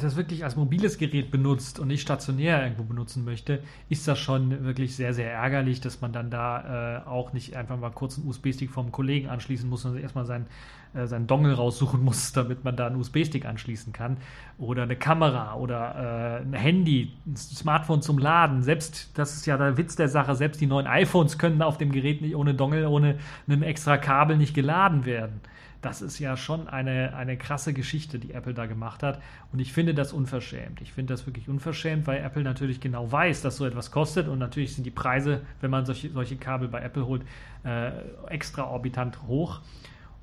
das 0.00 0.16
wirklich 0.16 0.44
als 0.44 0.56
mobiles 0.56 0.98
Gerät 0.98 1.30
benutzt 1.30 1.78
und 1.78 1.88
nicht 1.88 2.02
stationär 2.02 2.62
irgendwo 2.62 2.82
benutzen 2.82 3.24
möchte, 3.24 3.62
ist 3.88 4.08
das 4.08 4.18
schon 4.18 4.64
wirklich 4.64 4.96
sehr, 4.96 5.14
sehr 5.14 5.32
ärgerlich, 5.32 5.80
dass 5.80 6.00
man 6.00 6.12
dann 6.12 6.30
da 6.30 7.02
äh, 7.04 7.08
auch 7.08 7.32
nicht 7.32 7.56
einfach 7.56 7.78
mal 7.78 7.90
kurz 7.90 8.18
einen 8.18 8.28
USB-Stick 8.28 8.70
vom 8.70 8.90
Kollegen 8.90 9.28
anschließen 9.28 9.68
muss, 9.68 9.82
sondern 9.82 10.02
erstmal 10.02 10.26
sein, 10.26 10.46
äh, 10.94 11.06
seinen 11.06 11.26
Dongle 11.26 11.54
raussuchen 11.54 12.02
muss, 12.02 12.32
damit 12.34 12.64
man 12.64 12.76
da 12.76 12.88
einen 12.88 12.96
USB-Stick 12.96 13.46
anschließen 13.46 13.92
kann. 13.92 14.16
Oder 14.58 14.82
eine 14.82 14.96
Kamera 14.96 15.54
oder 15.54 16.40
äh, 16.40 16.42
ein 16.42 16.54
Handy, 16.54 17.12
ein 17.26 17.36
Smartphone 17.36 18.02
zum 18.02 18.18
Laden. 18.18 18.62
Selbst, 18.62 19.16
das 19.16 19.36
ist 19.36 19.46
ja 19.46 19.56
der 19.56 19.76
Witz 19.76 19.94
der 19.94 20.08
Sache, 20.08 20.34
selbst 20.34 20.60
die 20.60 20.66
neuen 20.66 20.86
iPhones 20.86 21.38
können 21.38 21.62
auf 21.62 21.78
dem 21.78 21.92
Gerät 21.92 22.20
nicht 22.20 22.34
ohne 22.34 22.54
Dongle, 22.54 22.88
ohne 22.88 23.18
einem 23.46 23.62
extra 23.62 23.96
Kabel 23.96 24.36
nicht 24.36 24.54
geladen 24.54 25.04
werden. 25.04 25.40
Das 25.80 26.02
ist 26.02 26.18
ja 26.18 26.36
schon 26.36 26.66
eine, 26.68 27.14
eine 27.14 27.36
krasse 27.36 27.72
Geschichte, 27.72 28.18
die 28.18 28.32
Apple 28.32 28.52
da 28.52 28.66
gemacht 28.66 29.02
hat. 29.02 29.22
Und 29.52 29.60
ich 29.60 29.72
finde 29.72 29.94
das 29.94 30.12
unverschämt. 30.12 30.80
Ich 30.80 30.92
finde 30.92 31.14
das 31.14 31.26
wirklich 31.26 31.48
unverschämt, 31.48 32.06
weil 32.06 32.22
Apple 32.22 32.42
natürlich 32.42 32.80
genau 32.80 33.10
weiß, 33.10 33.42
dass 33.42 33.56
so 33.56 33.64
etwas 33.64 33.92
kostet. 33.92 34.26
Und 34.26 34.40
natürlich 34.40 34.74
sind 34.74 34.84
die 34.84 34.90
Preise, 34.90 35.42
wenn 35.60 35.70
man 35.70 35.86
solche, 35.86 36.10
solche 36.10 36.36
Kabel 36.36 36.68
bei 36.68 36.80
Apple 36.80 37.06
holt, 37.06 37.22
äh, 37.64 37.92
extraorbitant 38.28 39.22
hoch. 39.28 39.60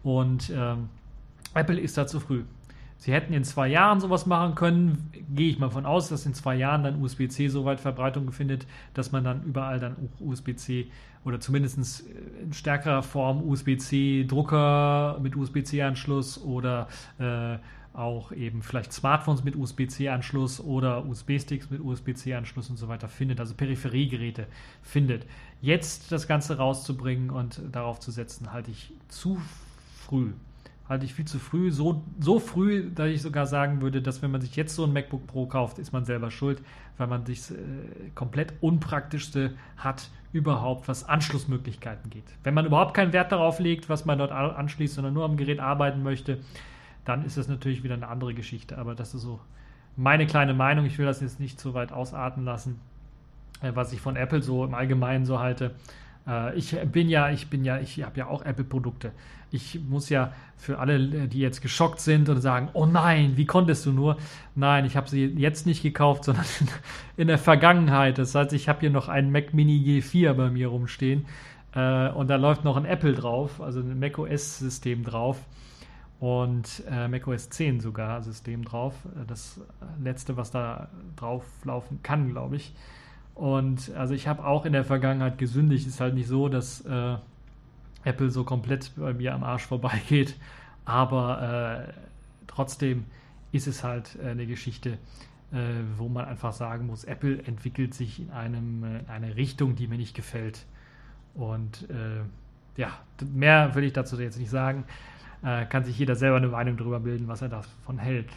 Und 0.04 0.52
ähm, 0.54 0.90
Apple 1.54 1.80
ist 1.80 1.98
da 1.98 2.06
zu 2.06 2.20
früh. 2.20 2.44
Sie 2.98 3.14
hätten 3.14 3.34
in 3.34 3.44
zwei 3.44 3.68
Jahren 3.68 4.00
sowas 4.00 4.26
machen 4.26 4.56
können. 4.56 5.12
Gehe 5.30 5.50
ich 5.50 5.60
mal 5.60 5.70
von 5.70 5.86
aus, 5.86 6.10
dass 6.10 6.26
in 6.26 6.34
zwei 6.34 6.56
Jahren 6.56 6.84
dann 6.84 7.02
USB-C 7.02 7.48
so 7.50 7.66
weit 7.66 7.80
Verbreitung 7.80 8.32
findet, 8.32 8.66
dass 8.94 9.12
man 9.12 9.24
dann 9.24 9.44
überall 9.44 9.80
dann 9.80 9.96
USB-C 10.20 10.88
oder 11.26 11.40
zumindest 11.40 12.06
in 12.42 12.54
stärkerer 12.54 13.04
Form 13.04 13.42
USB-C-Drucker 13.48 15.20
mit 15.22 15.36
USB-C-Anschluss 15.36 16.42
oder 16.42 16.88
äh, 17.18 17.58
auch 17.94 18.32
eben 18.32 18.62
vielleicht 18.62 18.94
Smartphones 18.94 19.44
mit 19.44 19.56
USB-C-Anschluss 19.56 20.60
oder 20.60 21.06
USB-Sticks 21.06 21.70
mit 21.70 21.82
USB-C-Anschluss 21.82 22.70
und 22.70 22.78
so 22.78 22.88
weiter 22.88 23.08
findet, 23.08 23.40
also 23.40 23.56
Peripheriegeräte 23.56 24.48
findet. 24.84 25.26
Jetzt 25.62 26.12
das 26.12 26.28
Ganze 26.28 26.58
rauszubringen 26.58 27.30
und 27.32 27.62
darauf 27.72 28.00
zu 28.00 28.12
setzen, 28.12 28.52
halte 28.54 28.72
ich 28.72 28.94
zu 29.08 29.42
früh 30.06 30.32
halte 30.88 31.06
ich 31.06 31.14
viel 31.14 31.26
zu 31.26 31.40
früh. 31.40 31.72
So, 31.72 32.04
so 32.20 32.40
früh, 32.40 32.92
dass 32.94 33.10
ich 33.10 33.22
sogar 33.22 33.48
sagen 33.48 33.82
würde, 33.82 34.02
dass 34.02 34.22
wenn 34.22 34.32
man 34.32 34.42
sich 34.42 34.56
jetzt 34.56 34.76
so 34.76 34.84
ein 34.84 34.94
MacBook 34.94 35.26
Pro 35.28 35.48
kauft, 35.48 35.80
ist 35.80 35.94
man 35.94 36.06
selber 36.06 36.32
schuld, 36.32 36.62
weil 36.98 37.08
man 37.08 37.26
sich 37.26 37.52
äh, 37.52 37.56
komplett 38.14 38.54
unpraktischste 38.62 39.56
hat 39.78 40.10
überhaupt, 40.36 40.90
was 40.90 41.08
Anschlussmöglichkeiten 41.08 42.10
geht. 42.10 42.26
Wenn 42.44 42.54
man 42.54 42.66
überhaupt 42.66 42.94
keinen 42.94 43.14
Wert 43.14 43.32
darauf 43.32 43.60
legt, 43.60 43.88
was 43.88 44.04
man 44.04 44.18
dort 44.18 44.34
anschließt, 44.34 44.96
sondern 44.96 45.14
nur 45.14 45.24
am 45.24 45.38
Gerät 45.38 45.62
arbeiten 45.62 46.04
möchte, 46.04 46.40
dann 47.06 47.24
ist 47.24 47.38
das 47.38 47.48
natürlich 47.48 47.84
wieder 47.84 47.94
eine 47.94 48.10
andere 48.10 48.34
Geschichte. 48.34 48.78
Aber 48.78 48.96
das 48.96 49.14
ist 49.14 49.22
so 49.22 49.40
meine 49.96 50.28
kleine 50.28 50.54
Meinung. 50.54 50.86
Ich 50.86 50.98
will 50.98 51.06
das 51.06 51.22
jetzt 51.22 51.40
nicht 51.40 51.58
zu 51.58 51.74
weit 51.74 51.94
ausarten 51.94 52.44
lassen, 52.44 52.82
äh, 53.62 53.72
was 53.76 53.94
ich 53.94 54.02
von 54.02 54.18
Apple 54.18 54.42
so 54.42 54.66
im 54.66 54.74
Allgemeinen 54.74 55.26
so 55.26 55.40
halte. 55.40 55.74
Äh, 56.28 56.56
ich 56.56 56.76
bin 56.92 57.10
ja, 57.10 57.30
ich 57.30 57.50
bin 57.50 57.64
ja, 57.64 57.80
ich 57.80 58.04
habe 58.04 58.18
ja 58.18 58.28
auch 58.28 58.44
Apple-Produkte. 58.44 59.12
Ich 59.52 59.80
muss 59.88 60.10
ja 60.10 60.34
für 60.58 60.80
alle, 60.80 61.28
die 61.28 61.40
jetzt 61.40 61.62
geschockt 61.62 62.00
sind 62.00 62.30
und 62.30 62.42
sagen, 62.42 62.70
oh 62.74 62.86
nein, 62.86 63.38
wie 63.38 63.46
konntest 63.46 63.86
du 63.86 63.92
nur? 63.92 64.18
Nein, 64.56 64.86
ich 64.86 64.98
habe 64.98 65.10
sie 65.10 65.26
jetzt 65.26 65.66
nicht 65.66 65.82
gekauft, 65.84 66.24
sondern 66.26 66.46
in 67.18 67.28
der 67.28 67.38
Vergangenheit. 67.38 68.18
Das 68.18 68.36
heißt, 68.36 68.54
ich 68.54 68.68
habe 68.70 68.82
hier 68.82 68.90
noch 68.90 69.08
einen 69.08 69.32
Mac 69.32 69.54
Mini 69.54 69.78
G4 69.78 70.34
bei 70.34 70.50
mir 70.50 70.68
rumstehen 70.68 71.26
äh, 71.74 72.10
und 72.10 72.30
da 72.30 72.36
läuft 72.38 72.64
noch 72.64 72.78
ein 72.78 72.86
Apple 72.86 73.14
drauf, 73.14 73.62
also 73.62 73.80
ein 73.80 74.00
Mac 74.00 74.18
OS-System 74.18 75.04
drauf 75.04 75.40
und 76.20 76.84
äh, 76.90 77.08
Mac 77.08 77.28
OS 77.28 77.50
10 77.50 77.82
sogar 77.82 78.22
System 78.24 78.64
drauf. 78.64 78.96
Das 79.28 79.60
letzte, 80.02 80.38
was 80.38 80.52
da 80.52 80.90
drauf 81.16 81.44
laufen 81.64 82.00
kann, 82.02 82.30
glaube 82.30 82.56
ich. 82.56 82.74
Und 83.36 83.92
also 83.96 84.14
ich 84.14 84.28
habe 84.28 84.46
auch 84.46 84.66
in 84.66 84.74
der 84.74 84.86
Vergangenheit 84.86 85.38
gesündigt. 85.38 85.86
Ist 85.86 86.00
halt 86.00 86.16
nicht 86.16 86.28
so, 86.28 86.50
dass 86.50 86.82
äh, 86.86 87.18
Apple 88.06 88.32
so 88.32 88.44
komplett 88.44 88.92
bei 88.96 89.14
mir 89.14 89.34
am 89.34 89.44
Arsch 89.44 89.66
vorbeigeht. 89.66 90.36
Aber 90.86 91.88
äh, 91.90 91.94
trotzdem 92.48 93.06
ist 93.52 93.68
es 93.68 93.84
halt 93.84 94.18
äh, 94.24 94.30
eine 94.30 94.46
Geschichte, 94.46 94.98
äh, 95.52 95.58
wo 95.98 96.08
man 96.08 96.26
einfach 96.26 96.54
sagen 96.54 96.88
muss, 96.88 97.04
Apple 97.04 97.44
entwickelt 97.44 97.94
sich 97.94 98.20
in, 98.20 98.32
einem, 98.32 98.84
äh, 98.84 99.00
in 99.00 99.10
eine 99.10 99.36
Richtung, 99.36 99.76
die 99.76 99.88
mir 99.88 99.98
nicht 99.98 100.16
gefällt. 100.16 100.66
Und 101.34 101.90
äh, 101.90 102.22
ja, 102.80 102.92
mehr 103.34 103.76
will 103.76 103.84
ich 103.84 103.94
dazu 103.94 104.20
jetzt 104.20 104.38
nicht 104.38 104.50
sagen. 104.50 104.84
kann 105.42 105.86
sich 105.86 105.98
jeder 105.98 106.16
selber 106.16 106.38
eine 106.38 106.48
Meinung 106.48 106.76
darüber 106.76 107.00
bilden, 107.00 107.28
was 107.28 107.42
er 107.42 107.50
davon 107.50 108.00
hält. 108.00 108.30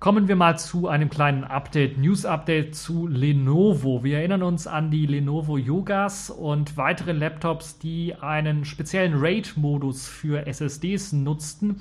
Kommen 0.00 0.28
wir 0.28 0.36
mal 0.36 0.56
zu 0.56 0.86
einem 0.86 1.10
kleinen 1.10 1.42
Update, 1.42 1.98
News-Update 1.98 2.76
zu 2.76 3.08
Lenovo. 3.08 4.04
Wir 4.04 4.18
erinnern 4.18 4.44
uns 4.44 4.68
an 4.68 4.92
die 4.92 5.06
Lenovo 5.06 5.58
Yogas 5.58 6.30
und 6.30 6.76
weitere 6.76 7.10
Laptops, 7.10 7.80
die 7.80 8.14
einen 8.14 8.64
speziellen 8.64 9.18
RAID-Modus 9.18 10.06
für 10.06 10.46
SSDs 10.46 11.14
nutzten 11.14 11.80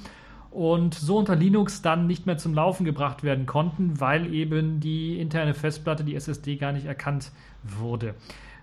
und 0.49 0.95
so 0.95 1.20
unter 1.20 1.36
Linux 1.36 1.84
dann 1.84 2.07
nicht 2.07 2.26
mehr 2.26 2.39
zum 2.39 2.55
Laufen 2.55 2.86
gebracht 2.86 3.22
werden 3.22 3.45
konnten, 3.45 3.99
weil 3.99 4.34
eben 4.34 4.80
die 4.80 5.22
interne 5.22 5.53
Festplatte, 5.53 6.03
die 6.03 6.15
SSD, 6.15 6.55
gar 6.55 6.72
nicht 6.72 6.88
erkannt 6.88 7.32
wurde. 7.61 8.15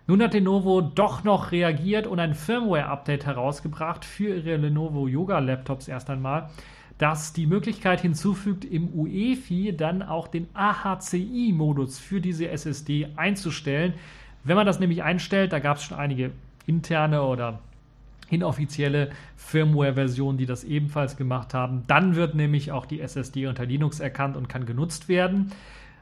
Nun 0.09 0.21
hat 0.21 0.35
Lenovo 0.35 0.81
doch 0.81 1.23
noch 1.23 1.53
reagiert 1.53 2.09
und 2.09 2.19
ein 2.19 2.35
Firmware-Update 2.35 3.25
herausgebracht 3.25 4.05
für 4.05 4.35
ihre 4.35 4.57
Lenovo 4.57 5.07
Yoga-Laptops 5.07 5.87
erst 5.87 6.11
einmal 6.11 6.51
das 6.99 7.33
die 7.33 7.47
Möglichkeit 7.47 8.01
hinzufügt, 8.01 8.65
im 8.65 8.89
UEFI 8.95 9.77
dann 9.77 10.03
auch 10.03 10.29
den 10.29 10.47
AHCI-Modus 10.55 11.99
für 11.99 12.21
diese 12.21 12.49
SSD 12.49 13.09
einzustellen. 13.17 13.95
Wenn 14.45 14.57
man 14.57 14.67
das 14.67 14.79
nämlich 14.79 15.03
einstellt, 15.03 15.53
da 15.53 15.59
gab 15.59 15.79
es 15.79 15.85
schon 15.85 15.99
einige 15.99 16.31
interne 16.67 17.23
oder 17.23 17.61
inoffizielle 18.31 19.11
Firmware-Versionen, 19.37 20.39
die 20.39 20.47
das 20.47 20.65
ebenfalls 20.65 21.17
gemacht 21.17 21.55
haben, 21.55 21.85
dann 21.87 22.15
wird 22.15 22.35
nämlich 22.35 22.73
auch 22.73 22.87
die 22.87 23.01
SSD 23.01 23.47
unter 23.47 23.67
Linux 23.67 24.01
erkannt 24.01 24.37
und 24.37 24.49
kann 24.49 24.67
genutzt 24.67 25.09
werden. 25.09 25.53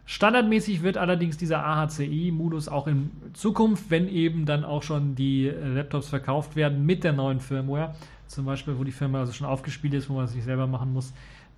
Standardmäßig 0.05 0.83
wird 0.83 0.99
allerdings 0.99 1.37
dieser 1.37 1.65
AHCI-Modus 1.65 2.69
auch 2.69 2.87
in 2.87 3.11
Zukunft, 3.35 3.91
wenn 3.91 4.09
eben 4.09 4.47
dann 4.47 4.65
auch 4.65 4.83
schon 4.83 5.15
die 5.15 5.49
Laptops 5.49 6.09
verkauft 6.09 6.57
werden 6.57 6.85
mit 6.85 7.05
der 7.05 7.13
neuen 7.13 7.41
Firmware, 7.41 7.95
zum 8.33 8.45
Beispiel, 8.45 8.79
wo 8.79 8.85
die 8.85 8.93
Firma 8.93 9.21
also 9.21 9.33
schon 9.33 9.47
aufgespielt 9.47 9.95
ist, 9.95 10.11
wo 10.11 10.15
man 10.15 10.25
es 10.25 10.35
nicht 10.35 10.45
selber 10.45 10.67
machen 10.67 10.93
muss, 10.93 11.13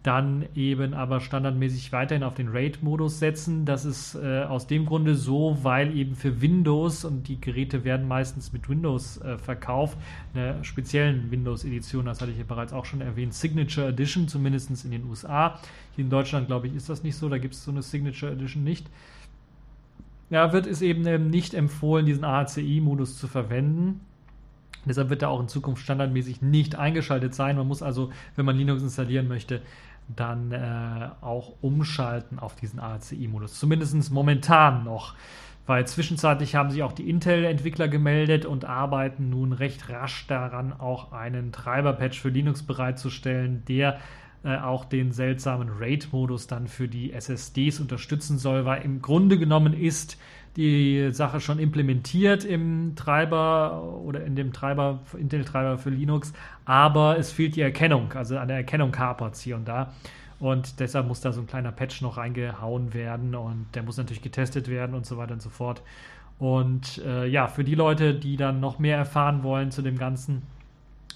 dann 0.05 0.45
eben 0.55 0.93
aber 0.93 1.21
standardmäßig 1.21 1.91
weiterhin 1.91 2.25
auf 2.25 2.35
den 2.35 2.49
RAID-Modus 2.49 3.19
setzen. 3.21 3.65
Das 3.65 3.87
ist 3.87 4.15
äh, 4.15 4.43
aus 4.43 4.67
dem 4.67 4.85
Grunde 4.85 5.15
so, 5.15 5.57
weil 5.63 5.97
eben 5.97 6.15
für 6.15 6.43
Windows, 6.43 7.07
und 7.07 7.27
die 7.27 7.41
Geräte 7.41 7.85
werden 7.85 8.07
meistens 8.07 8.53
mit 8.53 8.69
Windows 8.69 9.17
äh, 9.23 9.39
verkauft, 9.39 9.97
einer 10.35 10.63
speziellen 10.63 11.31
Windows-Edition, 11.31 12.05
das 12.05 12.21
hatte 12.21 12.33
ich 12.33 12.39
ja 12.39 12.45
bereits 12.47 12.75
auch 12.75 12.85
schon 12.85 13.01
erwähnt, 13.01 13.33
Signature 13.33 13.89
Edition, 13.89 14.29
zumindest 14.29 14.85
in 14.85 14.91
den 14.91 15.07
USA. 15.07 15.59
Hier 15.97 16.05
in 16.05 16.11
Deutschland, 16.11 16.49
glaube 16.49 16.67
ich, 16.67 16.75
ist 16.75 16.91
das 16.91 17.03
nicht 17.03 17.17
so, 17.17 17.31
da 17.31 17.39
gibt 17.39 17.55
es 17.55 17.65
so 17.65 17.71
eine 17.71 17.81
Signature 17.81 18.33
Edition 18.33 18.63
nicht. 18.63 18.87
Ja, 20.29 20.53
wird 20.53 20.67
es 20.67 20.83
eben 20.83 21.07
ähm, 21.07 21.31
nicht 21.31 21.55
empfohlen, 21.55 22.05
diesen 22.05 22.25
AHCI-Modus 22.25 23.19
zu 23.19 23.27
verwenden. 23.27 24.01
Deshalb 24.87 25.11
wird 25.11 25.23
er 25.23 25.31
auch 25.31 25.41
in 25.41 25.49
Zukunft 25.49 25.83
standardmäßig 25.83 26.43
nicht 26.43 26.77
eingeschaltet 26.77 27.35
sein. 27.35 27.57
Man 27.57 27.67
muss 27.67 27.83
also, 27.83 28.11
wenn 28.37 28.45
man 28.45 28.57
Linux 28.57 28.83
installieren 28.83 29.29
möchte, 29.29 29.63
dann 30.15 30.53
äh, 30.53 31.09
auch 31.21 31.53
umschalten 31.61 32.39
auf 32.39 32.57
diesen 32.57 32.81
ACI-Modus. 32.81 33.59
Zumindest 33.59 34.13
momentan 34.13 34.85
noch. 34.85 35.15
Weil 35.67 35.87
zwischenzeitlich 35.87 36.57
haben 36.57 36.71
sich 36.71 36.83
auch 36.83 36.93
die 36.93 37.09
Intel-Entwickler 37.09 37.89
gemeldet 37.89 38.45
und 38.45 38.67
arbeiten 38.67 39.31
nun 39.31 39.55
recht 39.55 39.89
rasch 39.89 40.27
daran, 40.27 40.75
auch 40.79 41.13
einen 41.13 41.53
Treiber-Patch 41.53 42.21
für 42.21 42.29
Linux 42.29 42.63
bereitzustellen, 42.63 43.63
der 43.67 43.99
äh, 44.45 44.59
auch 44.59 44.85
den 44.85 45.13
seltsamen 45.13 45.71
RAID-Modus 45.71 46.49
dann 46.49 46.69
für 46.69 46.87
die 46.87 47.15
SSDs 47.15 47.81
unterstützen 47.81 48.37
soll, 48.37 48.67
weil 48.67 48.83
im 48.83 49.01
Grunde 49.01 49.39
genommen 49.39 49.73
ist 49.73 50.19
die 50.57 51.11
Sache 51.13 51.41
schon 51.41 51.59
implementiert 51.59 52.45
im 52.45 52.95
Treiber 52.95 53.83
oder 54.05 54.25
in 54.25 54.37
dem 54.37 54.53
Treiber, 54.53 55.01
Intel-Treiber 55.19 55.79
für 55.79 55.91
Linux, 55.91 56.33
aber 56.65 57.19
es 57.19 57.33
fehlt 57.33 57.57
die 57.57 57.61
Erkennung, 57.61 58.13
also 58.13 58.39
an 58.39 58.49
der 58.49 58.59
Erkennung 58.59 58.97
hapert 58.97 59.37
hier 59.37 59.57
und 59.57 59.67
da. 59.67 59.93
Und 60.41 60.81
deshalb 60.81 61.07
muss 61.07 61.21
da 61.21 61.33
so 61.33 61.41
ein 61.41 61.47
kleiner 61.47 61.73
Patch 61.73 62.03
noch 62.03 62.17
reingehauen 62.17 62.93
werden 62.93 63.35
und 63.35 63.67
der 63.75 63.83
muss 63.83 63.97
natürlich 63.97 64.23
getestet 64.23 64.69
werden 64.69 64.95
und 64.95 65.07
so 65.07 65.17
weiter 65.17 65.33
und 65.33 65.43
so 65.43 65.51
fort. 65.51 65.83
Und 66.39 66.99
äh, 67.05 67.27
ja, 67.27 67.47
für 67.47 67.65
die 67.65 67.75
Leute, 67.75 68.15
die 68.15 68.37
dann 68.37 68.61
noch 68.61 68.79
mehr 68.79 68.97
erfahren 68.97 69.43
wollen 69.43 69.71
zu 69.71 69.83
dem 69.83 69.97
Ganzen, 69.97 70.43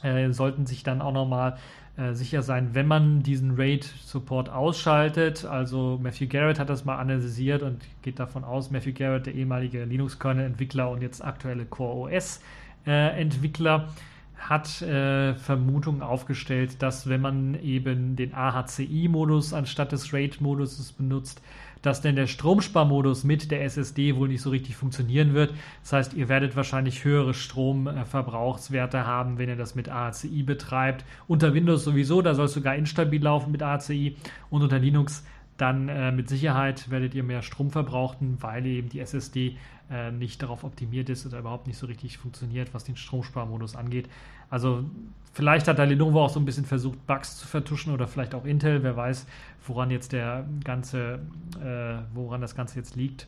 äh, 0.02 0.30
sollten 0.30 0.66
sich 0.66 0.82
dann 0.82 1.02
auch 1.02 1.12
nochmal 1.12 1.58
äh, 1.98 2.14
sicher 2.14 2.42
sein, 2.42 2.70
wenn 2.74 2.86
man 2.86 3.24
diesen 3.24 3.56
RAID-Support 3.56 4.50
ausschaltet. 4.50 5.44
Also 5.44 5.98
Matthew 6.00 6.28
Garrett 6.28 6.60
hat 6.60 6.70
das 6.70 6.84
mal 6.84 6.96
analysiert 6.96 7.64
und 7.64 7.82
geht 8.02 8.20
davon 8.20 8.44
aus, 8.44 8.70
Matthew 8.70 8.92
Garrett, 8.92 9.26
der 9.26 9.34
ehemalige 9.34 9.84
Linux-Kernel-Entwickler 9.84 10.90
und 10.90 11.02
jetzt 11.02 11.24
aktuelle 11.24 11.64
Core 11.64 12.14
OS-Entwickler, 12.14 13.88
hat 14.36 14.80
äh, 14.82 15.34
Vermutungen 15.34 16.02
aufgestellt, 16.02 16.80
dass 16.82 17.08
wenn 17.08 17.20
man 17.20 17.60
eben 17.60 18.14
den 18.14 18.32
AHCI-Modus 18.32 19.52
anstatt 19.52 19.90
des 19.90 20.12
RAID-Modus 20.12 20.92
benutzt, 20.92 21.42
dass 21.82 22.00
denn 22.00 22.16
der 22.16 22.26
Stromsparmodus 22.26 23.24
mit 23.24 23.50
der 23.50 23.64
SSD 23.64 24.16
wohl 24.16 24.28
nicht 24.28 24.42
so 24.42 24.50
richtig 24.50 24.76
funktionieren 24.76 25.34
wird. 25.34 25.52
Das 25.82 25.92
heißt, 25.92 26.14
ihr 26.14 26.28
werdet 26.28 26.56
wahrscheinlich 26.56 27.04
höhere 27.04 27.34
Stromverbrauchswerte 27.34 29.06
haben, 29.06 29.38
wenn 29.38 29.48
ihr 29.48 29.56
das 29.56 29.74
mit 29.74 29.88
ACI 29.88 30.42
betreibt. 30.42 31.04
Unter 31.26 31.54
Windows 31.54 31.84
sowieso, 31.84 32.22
da 32.22 32.34
soll 32.34 32.46
es 32.46 32.52
sogar 32.52 32.76
instabil 32.76 33.22
laufen 33.22 33.52
mit 33.52 33.62
ACI 33.62 34.16
und 34.50 34.62
unter 34.62 34.78
Linux 34.78 35.24
dann 35.58 35.88
äh, 35.88 36.12
mit 36.12 36.28
Sicherheit 36.28 36.90
werdet 36.90 37.14
ihr 37.14 37.22
mehr 37.22 37.42
Strom 37.42 37.70
verbrauchen, 37.70 38.38
weil 38.40 38.64
eben 38.64 38.88
die 38.88 39.00
SSD 39.00 39.56
äh, 39.90 40.10
nicht 40.10 40.42
darauf 40.42 40.64
optimiert 40.64 41.10
ist 41.10 41.26
oder 41.26 41.40
überhaupt 41.40 41.66
nicht 41.66 41.76
so 41.78 41.86
richtig 41.86 42.16
funktioniert, 42.16 42.72
was 42.72 42.84
den 42.84 42.96
Stromsparmodus 42.96 43.76
angeht. 43.76 44.08
Also 44.50 44.84
vielleicht 45.32 45.68
hat 45.68 45.78
da 45.78 45.84
Lenovo 45.84 46.24
auch 46.24 46.30
so 46.30 46.40
ein 46.40 46.44
bisschen 46.44 46.64
versucht, 46.64 47.06
Bugs 47.06 47.38
zu 47.38 47.46
vertuschen 47.46 47.92
oder 47.92 48.06
vielleicht 48.06 48.34
auch 48.34 48.44
Intel, 48.44 48.82
wer 48.82 48.96
weiß, 48.96 49.26
woran 49.66 49.90
jetzt 49.90 50.12
der 50.12 50.46
ganze, 50.64 51.20
äh, 51.60 51.98
woran 52.14 52.40
das 52.40 52.54
Ganze 52.54 52.78
jetzt 52.78 52.96
liegt. 52.96 53.26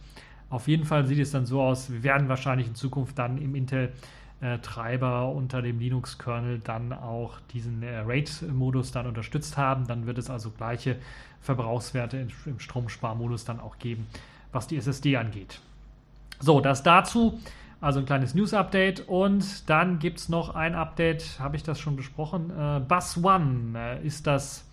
Auf 0.49 0.69
jeden 0.69 0.85
Fall 0.85 1.07
sieht 1.07 1.19
es 1.19 1.31
dann 1.31 1.47
so 1.47 1.61
aus, 1.61 1.93
wir 1.93 2.03
werden 2.03 2.29
wahrscheinlich 2.29 2.69
in 2.69 2.75
Zukunft 2.75 3.19
dann 3.19 3.39
im 3.39 3.55
Intel 3.55 3.93
äh, 4.41 4.59
Treiber 4.59 5.29
unter 5.29 5.63
dem 5.63 5.79
Linux-Kernel 5.79 6.61
dann 6.61 6.93
auch 6.93 7.41
diesen 7.53 7.83
äh, 7.83 7.99
RAID-Modus 7.99 8.91
dann 8.91 9.07
unterstützt 9.07 9.57
haben. 9.57 9.87
Dann 9.87 10.07
wird 10.07 10.19
es 10.19 10.31
also 10.31 10.51
gleiche 10.51 10.97
Verbrauchswerte 11.41 12.27
im, 12.45 12.59
Stromsparmodus 12.59 13.45
dann 13.45 13.61
auch 13.61 13.79
geben, 13.79 14.07
was 14.53 14.67
die 14.67 14.77
SSD 14.77 15.17
angeht. 15.17 15.61
So, 16.39 16.61
das 16.61 16.83
dazu. 16.83 17.41
Also 17.81 17.99
ein 17.99 18.05
kleines 18.05 18.35
News-Update 18.35 19.09
und 19.09 19.71
dann 19.71 19.99
gibt 20.01 20.19
es 20.19 20.29
noch 20.29 20.55
ein 20.55 20.75
Update, 20.75 21.41
habe 21.41 21.57
ich 21.57 21.63
das 21.63 21.81
schon 21.81 21.97
besprochen. 21.97 22.51
Äh, 22.51 22.81
Bus 22.81 23.17
One 23.23 23.73
äh, 23.75 24.07
ist 24.07 24.27
das 24.27 24.67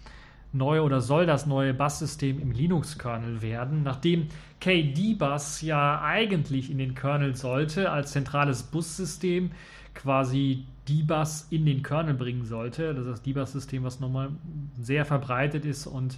neue 0.52 0.84
oder 0.84 1.00
soll 1.00 1.26
das 1.26 1.46
neue 1.46 1.74
Bus-System 1.74 2.40
im 2.40 2.52
Linux-Kernel 2.52 3.42
werden, 3.42 3.84
nachdem 3.84 4.28
KD-Bus 4.60 5.62
ja 5.62 6.02
eigentlich 6.02 6.70
in 6.70 6.80
den 6.80 6.96
Kernel 6.96 7.36
sollte 7.36 7.92
als 7.92 8.12
zentrales 8.12 8.64
Bussystem, 8.64 9.52
quasi 9.94 10.66
D-Bus 10.90 11.48
in 11.50 11.66
den 11.66 11.84
Kernel 11.84 12.14
bringen 12.14 12.46
sollte. 12.46 12.94
Das 12.94 13.06
ist 13.06 13.12
das 13.12 13.22
D-Bus-System, 13.22 13.84
was 13.84 14.00
nochmal 14.00 14.30
sehr 14.80 15.06
verbreitet 15.06 15.64
ist 15.64 15.88
und 15.88 16.18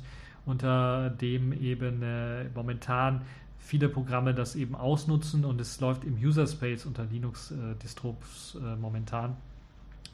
unter 0.49 1.09
dem 1.09 1.53
eben 1.53 2.01
äh, 2.03 2.45
momentan 2.53 3.21
viele 3.59 3.87
Programme 3.87 4.33
das 4.33 4.55
eben 4.55 4.75
ausnutzen 4.75 5.45
und 5.45 5.61
es 5.61 5.79
läuft 5.79 6.03
im 6.03 6.15
User 6.15 6.47
Space 6.47 6.85
unter 6.85 7.05
Linux-Distros 7.05 8.57
äh, 8.59 8.73
äh, 8.73 8.75
momentan. 8.75 9.35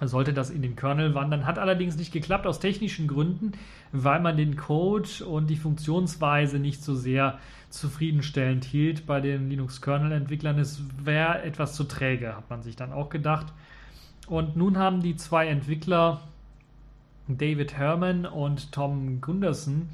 Sollte 0.01 0.33
das 0.33 0.49
in 0.49 0.61
den 0.61 0.75
Kernel 0.75 1.15
wandern, 1.15 1.45
hat 1.45 1.57
allerdings 1.57 1.95
nicht 1.95 2.11
geklappt 2.11 2.45
aus 2.47 2.59
technischen 2.59 3.07
Gründen, 3.07 3.53
weil 3.93 4.19
man 4.19 4.35
den 4.35 4.57
Code 4.57 5.23
und 5.25 5.47
die 5.47 5.55
Funktionsweise 5.55 6.59
nicht 6.59 6.83
so 6.83 6.95
sehr 6.95 7.39
zufriedenstellend 7.69 8.65
hielt 8.65 9.05
bei 9.05 9.21
den 9.21 9.49
Linux-Kernel-Entwicklern. 9.49 10.59
Es 10.59 10.81
wäre 11.01 11.43
etwas 11.43 11.75
zu 11.75 11.85
träge, 11.85 12.35
hat 12.35 12.49
man 12.49 12.61
sich 12.61 12.75
dann 12.75 12.91
auch 12.91 13.09
gedacht. 13.09 13.53
Und 14.27 14.57
nun 14.57 14.77
haben 14.77 15.01
die 15.01 15.15
zwei 15.15 15.47
Entwickler, 15.47 16.21
David 17.29 17.77
Herman 17.77 18.25
und 18.25 18.73
Tom 18.73 19.21
Gunderson, 19.21 19.89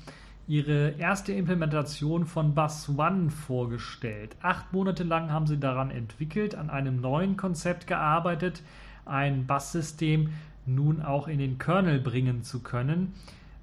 ihre 0.47 0.91
erste 0.97 1.33
Implementation 1.33 2.25
von 2.25 2.55
Bus 2.55 2.89
One 2.89 3.29
vorgestellt. 3.29 4.35
Acht 4.41 4.73
Monate 4.73 5.03
lang 5.03 5.31
haben 5.31 5.47
sie 5.47 5.59
daran 5.59 5.91
entwickelt, 5.91 6.55
an 6.55 6.69
einem 6.69 6.99
neuen 6.99 7.37
Konzept 7.37 7.87
gearbeitet, 7.87 8.61
ein 9.05 9.45
Bus-System 9.45 10.29
nun 10.65 11.01
auch 11.01 11.27
in 11.27 11.39
den 11.39 11.57
Kernel 11.57 11.99
bringen 11.99 12.43
zu 12.43 12.61
können, 12.61 13.13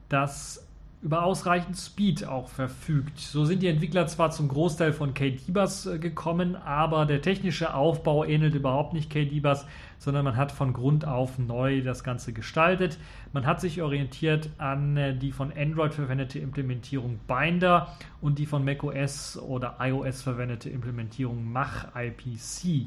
das 0.08 0.67
über 1.00 1.22
ausreichend 1.22 1.76
Speed 1.76 2.26
auch 2.26 2.48
verfügt. 2.48 3.18
So 3.18 3.44
sind 3.44 3.62
die 3.62 3.68
Entwickler 3.68 4.08
zwar 4.08 4.30
zum 4.30 4.48
Großteil 4.48 4.92
von 4.92 5.14
KDBus 5.14 5.86
äh, 5.86 5.98
gekommen, 5.98 6.56
aber 6.56 7.06
der 7.06 7.22
technische 7.22 7.74
Aufbau 7.74 8.24
ähnelt 8.24 8.54
überhaupt 8.54 8.94
nicht 8.94 9.08
KDBus, 9.08 9.64
sondern 9.98 10.24
man 10.24 10.36
hat 10.36 10.50
von 10.50 10.72
Grund 10.72 11.06
auf 11.06 11.38
neu 11.38 11.82
das 11.82 12.02
Ganze 12.02 12.32
gestaltet. 12.32 12.98
Man 13.32 13.46
hat 13.46 13.60
sich 13.60 13.80
orientiert 13.80 14.50
an 14.58 14.96
äh, 14.96 15.16
die 15.16 15.30
von 15.30 15.52
Android 15.56 15.94
verwendete 15.94 16.40
Implementierung 16.40 17.20
Binder 17.28 17.94
und 18.20 18.40
die 18.40 18.46
von 18.46 18.64
macOS 18.64 19.38
oder 19.38 19.76
iOS 19.80 20.22
verwendete 20.22 20.68
Implementierung 20.68 21.52
Mach 21.52 21.94
IPC. 21.94 22.86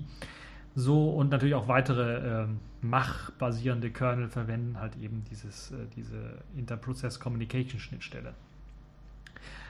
So 0.76 1.10
und 1.10 1.30
natürlich 1.30 1.56
auch 1.56 1.68
weitere 1.68 2.44
äh, 2.44 2.48
Mach-basierende 2.82 3.92
Kernel 3.92 4.30
verwenden 4.30 4.80
halt 4.80 4.96
eben 5.02 5.24
dieses, 5.30 5.72
äh, 5.72 5.76
diese 5.96 6.44
Interprocess 6.56 7.20
Communication 7.20 7.80
Schnittstelle. 7.80 8.34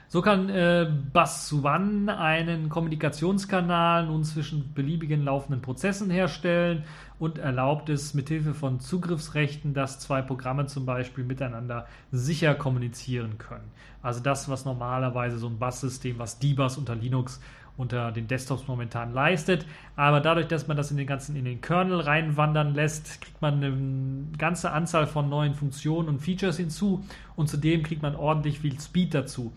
So 0.07 0.21
kann 0.21 0.49
äh, 0.49 0.91
Bus 1.13 1.53
One 1.63 2.17
einen 2.17 2.67
Kommunikationskanal 2.67 4.07
nun 4.07 4.25
zwischen 4.25 4.73
beliebigen 4.73 5.23
laufenden 5.23 5.61
Prozessen 5.61 6.09
herstellen 6.09 6.83
und 7.17 7.37
erlaubt 7.37 7.87
es 7.87 8.13
mithilfe 8.13 8.53
von 8.53 8.81
Zugriffsrechten, 8.81 9.73
dass 9.73 9.99
zwei 10.01 10.21
Programme 10.21 10.65
zum 10.65 10.85
Beispiel 10.85 11.23
miteinander 11.23 11.87
sicher 12.11 12.55
kommunizieren 12.55 13.37
können. 13.37 13.71
Also 14.01 14.19
das, 14.19 14.49
was 14.49 14.65
normalerweise 14.65 15.37
so 15.37 15.47
ein 15.47 15.59
Bus-System, 15.59 16.19
was 16.19 16.39
DBus 16.39 16.77
unter 16.77 16.95
Linux 16.95 17.39
unter 17.77 18.11
den 18.11 18.27
Desktops 18.27 18.67
momentan 18.67 19.13
leistet. 19.13 19.65
Aber 19.95 20.19
dadurch, 20.19 20.47
dass 20.47 20.67
man 20.67 20.77
das 20.77 20.91
in 20.91 20.97
den 20.97 21.07
ganzen 21.07 21.35
in 21.35 21.45
den 21.45 21.61
Kernel 21.61 22.01
reinwandern 22.01 22.73
lässt, 22.73 23.21
kriegt 23.21 23.41
man 23.41 23.63
eine 23.63 24.37
ganze 24.37 24.71
Anzahl 24.71 25.07
von 25.07 25.29
neuen 25.29 25.55
Funktionen 25.55 26.09
und 26.09 26.19
Features 26.19 26.57
hinzu 26.57 27.03
und 27.35 27.47
zudem 27.47 27.83
kriegt 27.83 28.01
man 28.01 28.15
ordentlich 28.15 28.59
viel 28.59 28.79
Speed 28.79 29.13
dazu. 29.13 29.53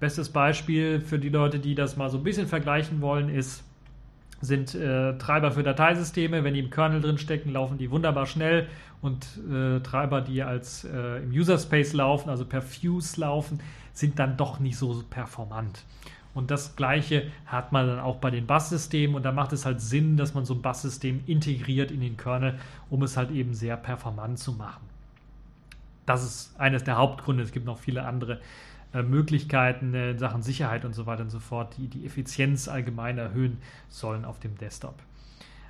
Bestes 0.00 0.30
Beispiel 0.30 1.00
für 1.00 1.18
die 1.18 1.28
Leute, 1.28 1.58
die 1.58 1.74
das 1.74 1.96
mal 1.96 2.08
so 2.08 2.18
ein 2.18 2.24
bisschen 2.24 2.46
vergleichen 2.46 3.00
wollen, 3.00 3.28
ist 3.28 3.64
sind 4.40 4.74
äh, 4.74 5.18
Treiber 5.18 5.50
für 5.50 5.62
Dateisysteme. 5.62 6.44
Wenn 6.44 6.54
die 6.54 6.60
im 6.60 6.70
Kernel 6.70 7.00
drin 7.00 7.18
stecken, 7.18 7.50
laufen 7.50 7.78
die 7.78 7.90
wunderbar 7.90 8.26
schnell 8.26 8.68
und 9.00 9.26
äh, 9.50 9.80
Treiber, 9.80 10.20
die 10.20 10.42
als 10.42 10.84
äh, 10.84 11.22
im 11.22 11.30
User 11.30 11.58
Space 11.58 11.92
laufen, 11.92 12.30
also 12.30 12.44
per 12.44 12.62
Fuse 12.62 13.20
laufen, 13.20 13.60
sind 13.92 14.18
dann 14.18 14.36
doch 14.36 14.60
nicht 14.60 14.76
so 14.76 15.02
performant. 15.10 15.84
Und 16.34 16.50
das 16.50 16.76
gleiche 16.76 17.30
hat 17.46 17.72
man 17.72 17.86
dann 17.86 17.98
auch 17.98 18.16
bei 18.16 18.30
den 18.30 18.46
Bus-Systemen 18.46 19.16
und 19.16 19.24
da 19.24 19.32
macht 19.32 19.52
es 19.52 19.64
halt 19.64 19.80
Sinn, 19.80 20.16
dass 20.16 20.34
man 20.34 20.44
so 20.44 20.54
ein 20.54 20.62
Bus-System 20.62 21.22
integriert 21.26 21.90
in 21.90 22.00
den 22.00 22.16
Kernel, 22.16 22.58
um 22.90 23.02
es 23.02 23.16
halt 23.16 23.30
eben 23.30 23.54
sehr 23.54 23.76
performant 23.76 24.38
zu 24.38 24.52
machen. 24.52 24.86
Das 26.06 26.22
ist 26.24 26.58
eines 26.58 26.84
der 26.84 26.96
Hauptgründe. 26.96 27.42
Es 27.42 27.52
gibt 27.52 27.66
noch 27.66 27.78
viele 27.78 28.04
andere 28.04 28.40
äh, 28.94 29.02
Möglichkeiten 29.02 29.92
äh, 29.94 30.12
in 30.12 30.18
Sachen 30.18 30.42
Sicherheit 30.42 30.84
und 30.84 30.94
so 30.94 31.06
weiter 31.06 31.22
und 31.22 31.30
so 31.30 31.40
fort, 31.40 31.76
die 31.76 31.88
die 31.88 32.06
Effizienz 32.06 32.68
allgemein 32.68 33.18
erhöhen 33.18 33.58
sollen 33.88 34.24
auf 34.24 34.38
dem 34.38 34.56
Desktop. 34.56 34.94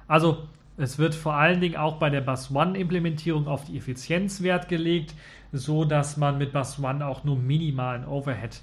Also 0.06 0.46
es 0.76 0.98
wird 0.98 1.16
vor 1.16 1.34
allen 1.34 1.60
Dingen 1.60 1.76
auch 1.76 1.96
bei 1.96 2.10
der 2.10 2.20
Bus 2.20 2.54
One 2.54 2.78
Implementierung 2.78 3.48
auf 3.48 3.64
die 3.64 3.76
Effizienz 3.76 4.42
Wert 4.42 4.68
gelegt, 4.68 5.14
so 5.50 5.84
dass 5.84 6.16
man 6.16 6.38
mit 6.38 6.52
Bus 6.52 6.78
One 6.78 7.04
auch 7.04 7.24
nur 7.24 7.36
minimalen 7.36 8.06
Overhead 8.06 8.60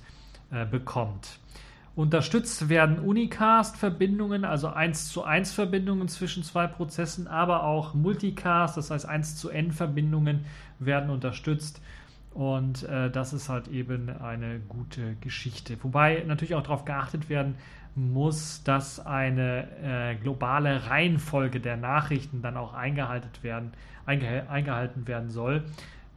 äh, 0.52 0.66
bekommt. 0.66 1.39
Unterstützt 1.96 2.68
werden 2.68 3.00
Unicast-Verbindungen, 3.00 4.43
also 4.43 4.68
1 4.68 5.08
zu 5.10 5.24
1 5.24 5.54
Verbindungen 5.54 6.10
zwischen 6.10 6.43
zwei 6.43 6.68
Prozessen, 6.68 7.28
aber 7.28 7.64
auch 7.64 7.93
Multicast, 7.93 8.76
das 8.76 8.91
heißt 8.91 9.08
1 9.08 9.38
zu 9.38 9.50
N 9.50 9.72
Verbindungen 9.72 10.46
werden 10.78 11.10
unterstützt. 11.10 11.82
Und 12.34 12.84
äh, 12.84 13.10
das 13.10 13.32
ist 13.32 13.48
halt 13.48 13.70
eben 13.70 14.10
eine 14.10 14.60
gute 14.68 15.16
Geschichte. 15.22 15.78
Wobei 15.84 16.22
natürlich 16.28 16.56
auch 16.56 16.64
darauf 16.64 16.84
geachtet 16.84 17.30
werden 17.30 17.56
muss, 17.96 18.62
dass 18.66 19.00
eine 19.00 19.70
äh, 19.82 20.16
globale 20.16 20.89
Reihenfolge 20.89 21.62
der 21.62 21.78
Nachrichten 21.78 22.41
dann 22.41 22.58
auch 22.58 22.74
eingehalten 22.74 23.30
werden, 23.41 23.72
einge 24.06 24.50
eingehalten 24.50 25.08
werden 25.08 25.30
soll 25.30 25.64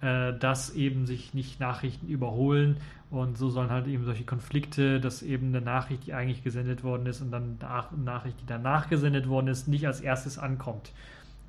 äh, 0.00 0.32
dass 0.38 0.70
eben 0.70 1.06
sich 1.06 1.34
nicht 1.34 1.58
Nachrichten 1.58 2.06
überholen 2.06 2.76
und 3.10 3.38
so 3.38 3.48
sollen 3.48 3.70
halt 3.70 3.86
eben 3.86 4.04
solche 4.04 4.24
Konflikte, 4.24 5.00
dass 5.00 5.22
eben 5.22 5.48
eine 5.48 5.62
Nachricht, 5.62 6.06
die 6.06 6.14
eigentlich 6.14 6.44
gesendet 6.44 6.84
worden 6.84 7.06
ist 7.06 7.22
und 7.22 7.30
dann 7.30 7.58
eine 7.60 8.02
Nachricht, 8.02 8.40
die 8.40 8.46
danach 8.46 8.88
gesendet 8.90 9.28
worden 9.28 9.48
ist, 9.48 9.66
nicht 9.66 9.86
als 9.86 10.00
erstes 10.00 10.38
ankommt 10.38 10.92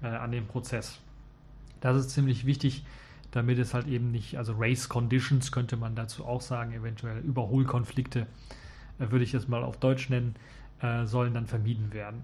äh, 0.01 0.07
an 0.07 0.32
dem 0.32 0.47
Prozess. 0.47 0.99
Das 1.82 1.97
ist 1.97 2.12
ziemlich 2.12 2.45
wichtig, 2.45 2.86
damit 3.32 3.60
es 3.60 3.74
halt 3.74 3.88
eben 3.88 4.12
nicht, 4.12 4.38
also 4.38 4.55
Race 4.57 4.88
Conditions 4.88 5.51
könnte 5.51 5.76
man 5.76 5.95
dazu 5.95 6.26
auch 6.26 6.41
sagen, 6.41 6.72
eventuell 6.74 7.20
Überholkonflikte, 7.20 8.26
äh, 8.99 9.12
würde 9.12 9.26
ich 9.26 9.34
es 9.34 9.49
mal 9.49 9.64
auf 9.64 9.78
Deutsch 9.78 10.10
nennen, 10.10 10.36
äh, 10.82 11.05
sollen 11.05 11.34
dann 11.34 11.45
vermieden 11.45 11.91
werden. 11.91 12.22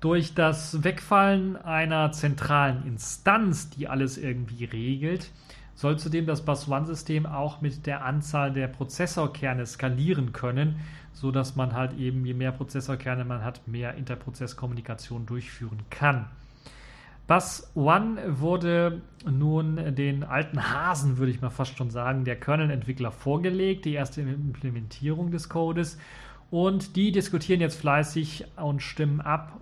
Durch 0.00 0.32
das 0.32 0.84
Wegfallen 0.84 1.56
einer 1.56 2.12
zentralen 2.12 2.86
Instanz, 2.86 3.68
die 3.68 3.88
alles 3.88 4.16
irgendwie 4.16 4.64
regelt, 4.64 5.32
soll 5.78 5.96
zudem 5.96 6.26
das 6.26 6.44
Bus 6.44 6.68
One-System 6.68 7.24
auch 7.24 7.60
mit 7.60 7.86
der 7.86 8.04
Anzahl 8.04 8.52
der 8.52 8.66
Prozessorkerne 8.66 9.64
skalieren 9.64 10.32
können, 10.32 10.80
sodass 11.12 11.54
man 11.54 11.72
halt 11.72 11.96
eben, 11.96 12.26
je 12.26 12.34
mehr 12.34 12.50
Prozessorkerne 12.50 13.24
man 13.24 13.44
hat, 13.44 13.68
mehr 13.68 13.94
Interprozesskommunikation 13.94 15.24
durchführen 15.24 15.78
kann. 15.88 16.24
Bus 17.28 17.70
One 17.76 18.20
wurde 18.40 19.02
nun 19.24 19.94
den 19.94 20.24
alten 20.24 20.68
Hasen, 20.68 21.16
würde 21.18 21.30
ich 21.30 21.40
mal 21.40 21.50
fast 21.50 21.78
schon 21.78 21.90
sagen, 21.90 22.24
der 22.24 22.40
Kernel-Entwickler 22.40 23.12
vorgelegt, 23.12 23.84
die 23.84 23.92
erste 23.92 24.22
Implementierung 24.22 25.30
des 25.30 25.48
Codes. 25.48 25.96
Und 26.50 26.96
die 26.96 27.12
diskutieren 27.12 27.60
jetzt 27.60 27.78
fleißig 27.78 28.46
und 28.56 28.82
stimmen 28.82 29.20
ab, 29.20 29.60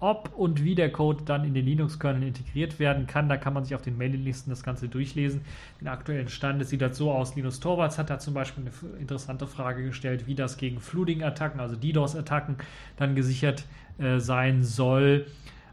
ob 0.00 0.32
und 0.36 0.62
wie 0.62 0.74
der 0.74 0.92
Code 0.92 1.24
dann 1.24 1.44
in 1.44 1.54
den 1.54 1.64
Linux-Kernel 1.64 2.22
integriert 2.22 2.78
werden 2.78 3.06
kann. 3.06 3.28
Da 3.28 3.36
kann 3.36 3.52
man 3.52 3.64
sich 3.64 3.74
auf 3.74 3.82
den 3.82 3.98
Mailinglisten 3.98 4.50
das 4.50 4.62
Ganze 4.62 4.88
durchlesen. 4.88 5.40
Den 5.80 5.88
aktuellen 5.88 6.28
Stand 6.28 6.64
sieht 6.66 6.80
das 6.80 6.96
so 6.96 7.10
aus. 7.10 7.34
Linus 7.34 7.60
Torvalds 7.60 7.98
hat 7.98 8.10
da 8.10 8.18
zum 8.18 8.34
Beispiel 8.34 8.64
eine 8.64 9.00
interessante 9.00 9.46
Frage 9.46 9.84
gestellt, 9.84 10.26
wie 10.26 10.34
das 10.34 10.56
gegen 10.56 10.80
Flooding-Attacken, 10.80 11.60
also 11.60 11.74
DDoS-Attacken, 11.74 12.56
dann 12.96 13.14
gesichert 13.14 13.64
äh, 13.98 14.18
sein 14.18 14.62
soll. 14.62 15.26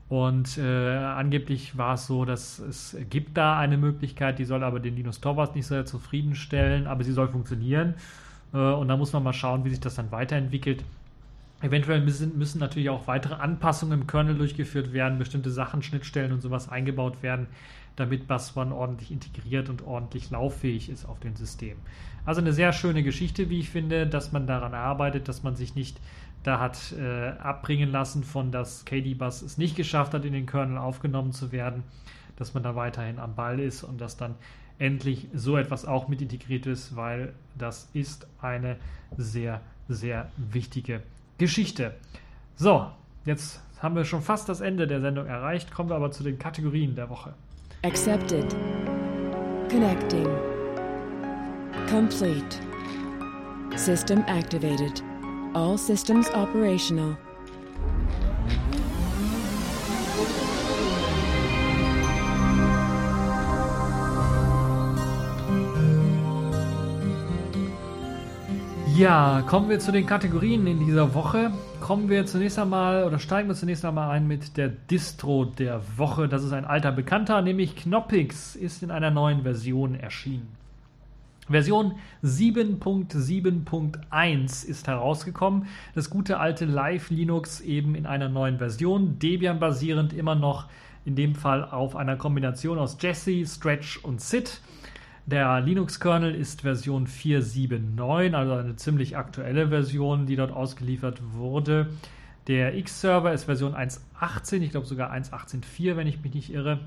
Und 0.07 0.57
äh, 0.57 0.61
angeblich 0.61 1.77
war 1.77 1.95
es 1.95 2.05
so, 2.05 2.25
dass 2.25 2.59
es 2.59 2.95
gibt 3.09 3.37
da 3.37 3.57
eine 3.57 3.77
Möglichkeit, 3.77 4.37
die 4.37 4.45
soll 4.45 4.63
aber 4.63 4.79
den 4.79 4.95
Linus 4.95 5.19
Torvalds 5.19 5.55
nicht 5.55 5.65
sehr 5.65 5.85
zufriedenstellen, 5.85 6.85
aber 6.85 7.03
sie 7.03 7.11
soll 7.11 7.27
funktionieren. 7.27 7.95
Äh, 8.53 8.57
und 8.57 8.87
da 8.87 8.97
muss 8.97 9.13
man 9.13 9.23
mal 9.23 9.33
schauen, 9.33 9.65
wie 9.65 9.69
sich 9.69 9.79
das 9.79 9.95
dann 9.95 10.11
weiterentwickelt. 10.11 10.83
Eventuell 11.65 11.99
müssen, 12.01 12.37
müssen 12.37 12.59
natürlich 12.59 12.91
auch 12.91 13.07
weitere 13.07 13.33
Anpassungen 13.33 14.01
im 14.01 14.07
Kernel 14.07 14.37
durchgeführt 14.37 14.93
werden, 14.93 15.17
bestimmte 15.17 15.49
Sachen, 15.49 15.81
Schnittstellen 15.81 16.31
und 16.31 16.41
sowas 16.41 16.69
eingebaut 16.69 17.23
werden, 17.23 17.47
damit 17.95 18.27
Bus 18.27 18.55
One 18.55 18.75
ordentlich 18.75 19.09
integriert 19.09 19.69
und 19.69 19.81
ordentlich 19.81 20.29
lauffähig 20.29 20.89
ist 20.89 21.05
auf 21.05 21.19
dem 21.21 21.35
System. 21.35 21.77
Also 22.23 22.39
eine 22.39 22.53
sehr 22.53 22.71
schöne 22.71 23.01
Geschichte, 23.01 23.49
wie 23.49 23.61
ich 23.61 23.71
finde, 23.71 24.05
dass 24.05 24.31
man 24.31 24.45
daran 24.45 24.75
arbeitet, 24.75 25.27
dass 25.27 25.41
man 25.41 25.55
sich 25.55 25.73
nicht 25.73 25.99
da 26.43 26.59
hat 26.59 26.93
äh, 26.99 27.29
abbringen 27.39 27.91
lassen 27.91 28.23
von, 28.23 28.51
dass 28.51 28.85
KD-Bus 28.85 29.41
es 29.41 29.57
nicht 29.57 29.75
geschafft 29.75 30.13
hat, 30.13 30.23
in 30.23 30.33
den 30.33 30.45
Kernel 30.45 30.77
aufgenommen 30.77 31.31
zu 31.31 31.51
werden, 31.51 31.81
dass 32.35 32.53
man 32.53 32.61
da 32.61 32.75
weiterhin 32.75 33.17
am 33.17 33.33
Ball 33.33 33.59
ist 33.59 33.83
und 33.83 33.99
dass 33.99 34.17
dann 34.17 34.35
endlich 34.77 35.29
so 35.33 35.57
etwas 35.57 35.85
auch 35.85 36.09
mit 36.09 36.21
integriert 36.21 36.67
ist, 36.67 36.95
weil 36.95 37.33
das 37.57 37.89
ist 37.93 38.27
eine 38.39 38.75
sehr, 39.17 39.61
sehr 39.87 40.29
wichtige 40.37 40.97
Geschichte. 40.97 41.14
So, 42.55 42.87
jetzt 43.25 43.61
haben 43.81 43.95
wir 43.95 44.05
schon 44.05 44.21
fast 44.21 44.47
das 44.47 44.61
Ende 44.61 44.87
der 44.87 45.01
Sendung 45.01 45.27
erreicht, 45.27 45.73
kommen 45.73 45.89
wir 45.89 45.95
aber 45.95 46.11
zu 46.11 46.23
den 46.23 46.39
Kategorien 46.39 46.95
der 46.95 47.09
Woche. 47.09 47.33
Accepted. 47.83 48.55
Connecting. 49.69 50.27
Complete. 51.89 52.59
System 53.75 54.23
activated. 54.27 55.03
All 55.53 55.77
systems 55.77 56.29
operational. 56.29 57.17
Ja, 68.95 69.43
kommen 69.45 69.69
wir 69.69 69.79
zu 69.79 69.91
den 69.91 70.05
Kategorien 70.05 70.65
in 70.67 70.79
dieser 70.79 71.13
Woche. 71.13 71.51
Kommen 71.81 72.07
wir 72.07 72.25
zunächst 72.25 72.57
einmal 72.57 73.03
oder 73.03 73.19
steigen 73.19 73.49
wir 73.49 73.55
zunächst 73.55 73.83
einmal 73.83 74.11
ein 74.11 74.25
mit 74.25 74.55
der 74.55 74.69
Distro 74.69 75.43
der 75.43 75.81
Woche. 75.97 76.29
Das 76.29 76.45
ist 76.45 76.53
ein 76.53 76.63
alter 76.63 76.93
Bekannter, 76.93 77.41
nämlich 77.41 77.75
Knoppix 77.75 78.55
ist 78.55 78.83
in 78.83 78.91
einer 78.91 79.11
neuen 79.11 79.41
Version 79.41 79.95
erschienen. 79.95 80.47
Version 81.49 81.95
7.7.1 82.23 84.65
ist 84.65 84.87
herausgekommen. 84.87 85.67
Das 85.93 86.09
gute 86.09 86.39
alte 86.39 86.63
Live 86.63 87.09
Linux 87.09 87.59
eben 87.59 87.95
in 87.95 88.05
einer 88.05 88.29
neuen 88.29 88.59
Version, 88.59 89.19
Debian 89.19 89.59
basierend 89.59 90.13
immer 90.13 90.35
noch 90.35 90.67
in 91.03 91.17
dem 91.17 91.35
Fall 91.35 91.65
auf 91.65 91.97
einer 91.97 92.15
Kombination 92.15 92.79
aus 92.79 92.95
Jesse, 93.01 93.45
Stretch 93.45 93.97
und 93.97 94.21
SID. 94.21 94.61
Der 95.27 95.59
Linux-Kernel 95.59 96.35
ist 96.35 96.61
Version 96.61 97.07
4.7.9, 97.07 98.35
also 98.35 98.53
eine 98.53 98.75
ziemlich 98.75 99.17
aktuelle 99.17 99.69
Version, 99.69 100.27
die 100.27 100.35
dort 100.35 100.51
ausgeliefert 100.51 101.19
wurde. 101.33 101.87
Der 102.45 102.75
X-Server 102.75 103.33
ist 103.33 103.45
Version 103.45 103.73
1.18, 103.73 104.61
ich 104.61 104.69
glaube 104.69 104.85
sogar 104.85 105.11
1.18.4, 105.11 105.97
wenn 105.97 106.05
ich 106.05 106.21
mich 106.21 106.35
nicht 106.35 106.53
irre. 106.53 106.77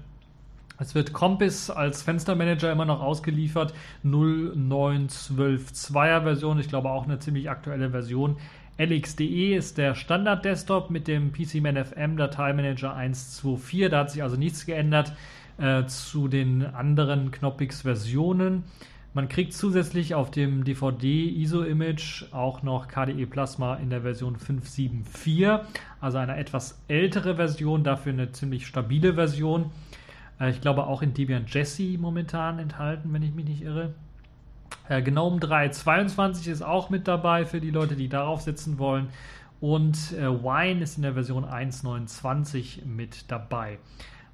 Es 0.78 0.94
wird 0.94 1.12
Compass 1.12 1.68
als 1.68 2.02
Fenstermanager 2.02 2.70
immer 2.70 2.84
noch 2.84 3.00
ausgeliefert, 3.00 3.74
0.9.12.2er 4.04 6.22
Version, 6.22 6.60
ich 6.60 6.68
glaube 6.68 6.90
auch 6.90 7.06
eine 7.06 7.18
ziemlich 7.18 7.50
aktuelle 7.50 7.90
Version. 7.90 8.36
LXDE 8.78 9.56
ist 9.56 9.78
der 9.78 9.96
Standard-Desktop 9.96 10.90
mit 10.90 11.08
dem 11.08 11.32
PCMan 11.32 11.84
FM 11.84 12.16
Dateimanager 12.16 12.96
1.2.4, 12.96 13.88
da 13.88 13.98
hat 13.98 14.12
sich 14.12 14.22
also 14.22 14.36
nichts 14.36 14.64
geändert. 14.64 15.12
Äh, 15.58 15.86
zu 15.86 16.28
den 16.28 16.64
anderen 16.64 17.32
Knoppix-Versionen. 17.32 18.62
Man 19.12 19.28
kriegt 19.28 19.52
zusätzlich 19.52 20.14
auf 20.14 20.30
dem 20.30 20.62
DVD-ISO-Image 20.62 22.32
auch 22.32 22.62
noch 22.62 22.86
KDE 22.86 23.26
Plasma 23.26 23.74
in 23.74 23.90
der 23.90 24.02
Version 24.02 24.36
5.7.4, 24.36 25.62
also 26.00 26.18
eine 26.18 26.36
etwas 26.36 26.80
ältere 26.86 27.34
Version, 27.34 27.82
dafür 27.82 28.12
eine 28.12 28.30
ziemlich 28.30 28.68
stabile 28.68 29.14
Version. 29.14 29.72
Äh, 30.38 30.50
ich 30.50 30.60
glaube 30.60 30.86
auch 30.86 31.02
in 31.02 31.12
Debian 31.12 31.46
Jesse 31.48 31.98
momentan 31.98 32.60
enthalten, 32.60 33.12
wenn 33.12 33.22
ich 33.22 33.34
mich 33.34 33.46
nicht 33.46 33.62
irre. 33.62 33.94
Äh, 34.88 35.02
GNOME 35.02 35.40
3.22 35.40 36.48
ist 36.52 36.62
auch 36.62 36.88
mit 36.88 37.08
dabei 37.08 37.44
für 37.44 37.60
die 37.60 37.72
Leute, 37.72 37.96
die 37.96 38.08
darauf 38.08 38.42
sitzen 38.42 38.78
wollen. 38.78 39.08
Und 39.60 40.12
Wine 40.12 40.84
ist 40.84 40.98
in 40.98 41.02
der 41.02 41.14
Version 41.14 41.44
1.29 41.44 42.86
mit 42.86 43.28
dabei. 43.28 43.80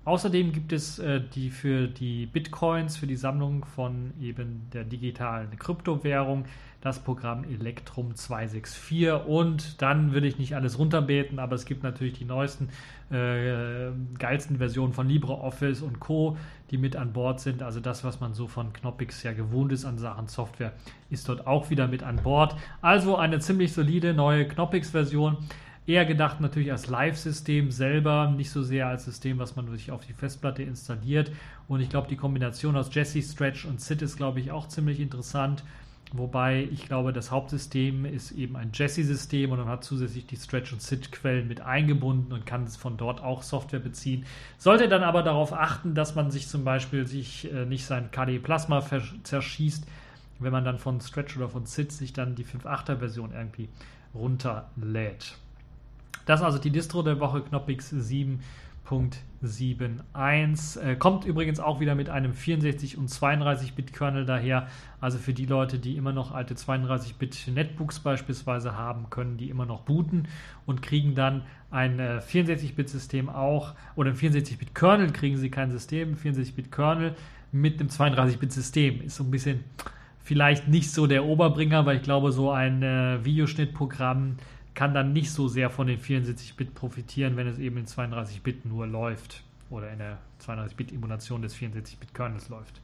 Außerdem 0.05 0.53
gibt 0.53 0.73
es 0.73 0.99
äh, 0.99 1.21
die 1.35 1.51
für 1.51 1.89
die 1.89 2.27
Bitcoins, 2.27 2.97
für 2.97 3.07
die 3.07 3.17
Sammlung 3.17 3.65
von 3.65 4.13
eben 4.21 4.69
der 4.73 4.85
digitalen 4.85 5.59
Kryptowährung, 5.59 6.45
das 6.83 6.99
Programm 6.99 7.45
Electrum 7.45 8.15
264. 8.15 9.27
Und 9.27 9.81
dann 9.81 10.13
will 10.13 10.27
ich 10.27 10.39
nicht 10.39 10.55
alles 10.55 10.79
runterbeten, 10.79 11.39
aber 11.39 11.55
es 11.55 11.65
gibt 11.65 11.83
natürlich 11.83 12.19
die 12.19 12.27
neuesten, 12.27 12.69
äh, 13.11 13.93
geilsten 14.19 14.59
Versionen 14.59 14.93
von 14.93 15.09
LibreOffice 15.09 15.81
und 15.81 16.01
Co., 16.01 16.37
die 16.71 16.77
mit 16.77 16.97
an 16.97 17.15
Bord 17.15 17.41
sind. 17.41 17.63
Also 17.63 17.81
das, 17.81 18.05
was 18.05 18.21
man 18.21 18.35
so 18.35 18.47
von 18.47 18.75
Knoppix 18.75 19.23
ja 19.23 19.33
gewohnt 19.33 19.73
ist 19.73 19.87
an 19.87 19.97
Sachen 19.97 20.29
Software, 20.29 20.73
ist 21.09 21.27
dort 21.31 21.47
auch 21.47 21.71
wieder 21.71 21.89
mit 21.89 22.03
an 22.03 22.17
Bord. 22.17 22.55
Also 22.83 23.17
eine 23.17 23.39
ziemlich 23.39 23.73
solide 23.73 24.13
neue 24.13 24.47
Knoppix-Version. 24.47 25.39
Eher 25.87 26.07
gedacht 26.07 26.41
natürlich 26.41 26.73
als 26.73 26.87
Live-System 26.87 27.71
selber, 27.71 28.31
nicht 28.31 28.51
so 28.51 28.63
sehr 28.63 28.87
als 28.87 29.05
System, 29.05 29.39
was 29.39 29.55
man 29.55 29.71
sich 29.71 29.91
auf 29.91 30.07
die 30.07 30.15
Festplatte 30.15 30.63
installiert. 30.63 31.31
Und 31.69 31.81
ich 31.81 31.91
glaube, 31.91 32.09
die 32.09 32.17
Kombination 32.17 32.77
aus 32.77 32.95
Jesse, 32.95 33.21
Stretch 33.21 33.67
und 33.67 33.83
SID 33.83 34.01
ist, 34.01 34.17
glaube 34.17 34.41
ich, 34.41 34.51
auch 34.51 34.67
ziemlich 34.67 34.99
interessant. 34.99 35.63
Wobei 36.17 36.69
ich 36.73 36.87
glaube, 36.87 37.13
das 37.13 37.31
Hauptsystem 37.31 38.07
ist 38.07 38.31
eben 38.33 38.57
ein 38.57 38.71
Jesse-System 38.73 39.51
und 39.51 39.59
man 39.59 39.69
hat 39.69 39.85
zusätzlich 39.85 40.27
die 40.27 40.37
Stretch- 40.37 40.73
und 40.73 40.81
SID-Quellen 40.81 41.49
mit 41.49 41.61
eingebunden 41.61 42.33
und 42.33 42.47
kann 42.47 42.67
von 42.69 42.97
dort 42.97 43.21
auch 43.23 43.43
Software 43.43 43.81
beziehen. 43.81 44.25
Sollte 44.57 44.89
dann 44.89 45.03
aber 45.03 45.23
darauf 45.23 45.53
achten, 45.53 45.95
dass 45.95 46.15
man 46.15 46.31
sich 46.31 46.49
zum 46.49 46.65
Beispiel 46.65 47.07
sich 47.07 47.53
äh, 47.53 47.67
nicht 47.67 47.85
sein 47.85 48.11
KDE 48.11 48.39
Plasma 48.39 48.83
zerschießt, 49.25 49.87
wenn 50.39 50.53
man 50.53 50.65
dann 50.65 50.79
von 50.79 51.01
Stretch 51.01 51.37
oder 51.37 51.49
von 51.49 51.67
SID 51.67 51.93
sich 51.93 52.13
dann 52.13 52.37
die 52.37 52.45
5.8er 52.45 52.97
Version 52.97 53.33
irgendwie 53.33 53.69
runterlädt. 54.15 55.37
Das 56.27 56.41
ist 56.41 56.47
also 56.47 56.59
die 56.59 56.71
Distro 56.71 57.03
der 57.03 57.21
Woche, 57.21 57.43
Knoppix 57.43 57.93
7.71. 57.93 60.81
Äh, 60.81 60.97
kommt 60.97 61.25
übrigens 61.25 61.61
auch 61.61 61.79
wieder 61.81 61.95
mit 61.95 62.11
einem 62.11 62.35
64 62.35 62.99
und 62.99 63.09
32-Bit 63.11 63.93
Kernel 63.93 64.25
daher. 64.25 64.67
Also 65.01 65.19
für 65.19 65.33
die 65.33 65.47
Leute, 65.47 65.79
die 65.79 65.97
immer 65.97 66.13
noch 66.13 66.33
alte 66.33 66.55
32-Bit 66.55 67.53
Netbooks 67.55 68.01
beispielsweise 68.01 68.77
haben, 68.77 69.11
können 69.11 69.37
die 69.37 69.51
immer 69.51 69.67
noch 69.67 69.83
booten 69.83 70.27
und 70.67 70.83
kriegen 70.83 71.15
dann 71.15 71.43
ein 71.71 71.99
äh, 71.99 72.21
64-Bit-System 72.27 73.29
auch 73.29 73.75
oder 73.97 74.11
ein 74.11 74.17
64-Bit 74.17 74.75
Kernel 74.75 75.13
kriegen 75.13 75.37
sie 75.37 75.51
kein 75.51 75.71
System, 75.71 76.17
64-Bit 76.17 76.73
Kernel 76.73 77.15
mit 77.53 77.81
einem 77.81 77.89
32-Bit-System. 77.89 79.03
Ist 79.03 79.17
so 79.17 79.25
ein 79.25 79.31
bisschen 79.31 79.61
vielleicht 80.25 80.69
nicht 80.69 80.91
so 80.91 81.07
der 81.07 81.25
Oberbringer, 81.25 81.87
weil 81.87 81.99
ich 81.99 82.03
glaube, 82.03 82.33
so 82.33 82.51
ein 82.51 82.83
äh, 82.83 83.25
Videoschnittprogramm 83.25 84.37
kann 84.75 84.93
dann 84.93 85.13
nicht 85.13 85.31
so 85.31 85.49
sehr 85.49 85.71
von 85.71 85.87
den 85.87 86.01
74-Bit 86.01 86.75
profitieren, 86.75 87.37
wenn 87.37 87.47
es 87.47 87.59
eben 87.59 87.77
in 87.77 87.87
32-Bit 87.87 88.65
nur 88.65 88.87
läuft 88.87 89.43
oder 89.71 89.91
in 89.91 89.99
der 89.99 90.19
32-Bit-Emulation 90.45 91.43
des 91.43 91.57
74-Bit-Kernels 91.57 92.49
läuft. 92.49 92.81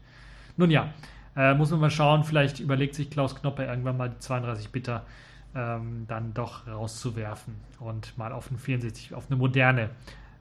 Nun 0.56 0.70
ja, 0.70 0.92
äh, 1.36 1.54
muss 1.54 1.70
man 1.70 1.80
mal 1.80 1.90
schauen, 1.90 2.24
vielleicht 2.24 2.60
überlegt 2.60 2.94
sich 2.94 3.10
Klaus 3.10 3.34
Knoppe 3.34 3.64
irgendwann 3.64 3.96
mal 3.96 4.10
die 4.10 4.22
32-Bitter 4.22 5.04
ähm, 5.54 6.04
dann 6.06 6.32
doch 6.32 6.66
rauszuwerfen 6.66 7.54
und 7.80 8.16
mal 8.16 8.32
auf, 8.32 8.50
ein 8.50 8.58
64, 8.58 9.14
auf 9.14 9.26
eine 9.28 9.36
moderne 9.36 9.90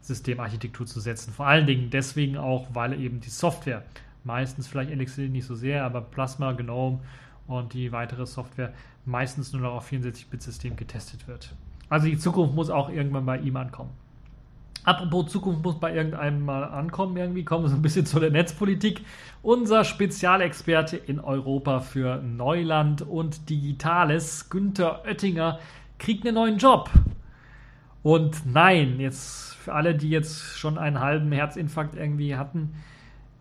Systemarchitektur 0.02 0.86
zu 0.86 1.00
setzen. 1.00 1.34
Vor 1.34 1.48
allen 1.48 1.66
Dingen 1.66 1.90
deswegen 1.90 2.38
auch, 2.38 2.68
weil 2.74 3.00
eben 3.00 3.20
die 3.20 3.30
Software, 3.30 3.84
meistens 4.24 4.68
vielleicht 4.68 4.92
Elixir 4.92 5.30
nicht 5.30 5.46
so 5.46 5.56
sehr, 5.56 5.84
aber 5.84 6.02
Plasma, 6.02 6.52
GNOME 6.52 7.00
und 7.50 7.74
die 7.74 7.92
weitere 7.92 8.26
Software 8.26 8.74
meistens 9.06 9.52
nur 9.52 9.64
noch 9.64 9.74
auf 9.74 9.92
64-Bit-System 9.92 10.76
getestet 10.76 11.28
wird. 11.28 11.54
Also 11.90 12.08
die 12.08 12.18
Zukunft 12.18 12.54
muss 12.56 12.70
auch 12.70 12.90
irgendwann 12.90 13.26
bei 13.26 13.40
ihm 13.40 13.58
ankommen. 13.58 13.90
Apropos 14.84 15.32
Zukunft 15.32 15.64
muss 15.64 15.80
bei 15.80 15.94
irgendeinem 15.94 16.46
mal 16.46 16.64
ankommen, 16.64 17.18
irgendwie 17.18 17.44
kommen 17.44 17.66
wir 17.66 17.70
so 17.70 17.76
ein 17.76 17.82
bisschen 17.82 18.06
zu 18.06 18.20
der 18.20 18.32
Netzpolitik. 18.32 19.02
Unser 19.42 19.84
Spezialexperte 19.84 20.96
in 20.96 21.20
Europa 21.20 21.82
für 21.82 22.22
Neuland 22.22 23.02
und 23.02 23.50
Digitales, 23.50 24.50
Günther 24.50 25.04
Oettinger, 25.06 25.60
kriegt 25.98 26.26
einen 26.26 26.36
neuen 26.36 26.58
Job. 26.60 26.90
Und 28.04 28.46
nein, 28.46 29.00
jetzt 29.00 29.56
für 29.56 29.74
alle, 29.74 29.96
die 29.96 30.10
jetzt 30.10 30.58
schon 30.58 30.78
einen 30.78 31.00
halben 31.00 31.32
Herzinfarkt 31.32 31.96
irgendwie 31.96 32.38
hatten, 32.38 32.76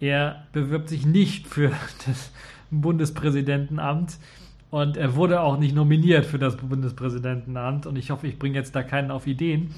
er 0.00 0.46
bewirbt 0.52 0.88
sich 0.88 1.06
nicht 1.06 1.46
für 1.46 1.70
das 2.06 2.32
Bundespräsidentenamt. 2.70 4.18
Und 4.70 4.96
er 4.96 5.16
wurde 5.16 5.40
auch 5.40 5.58
nicht 5.58 5.74
nominiert 5.74 6.26
für 6.26 6.38
das 6.38 6.56
Bundespräsidentenamt. 6.56 7.86
Und 7.86 7.96
ich 7.96 8.10
hoffe, 8.10 8.26
ich 8.26 8.38
bringe 8.38 8.56
jetzt 8.56 8.74
da 8.74 8.82
keinen 8.82 9.10
auf 9.10 9.26
Ideen. 9.26 9.74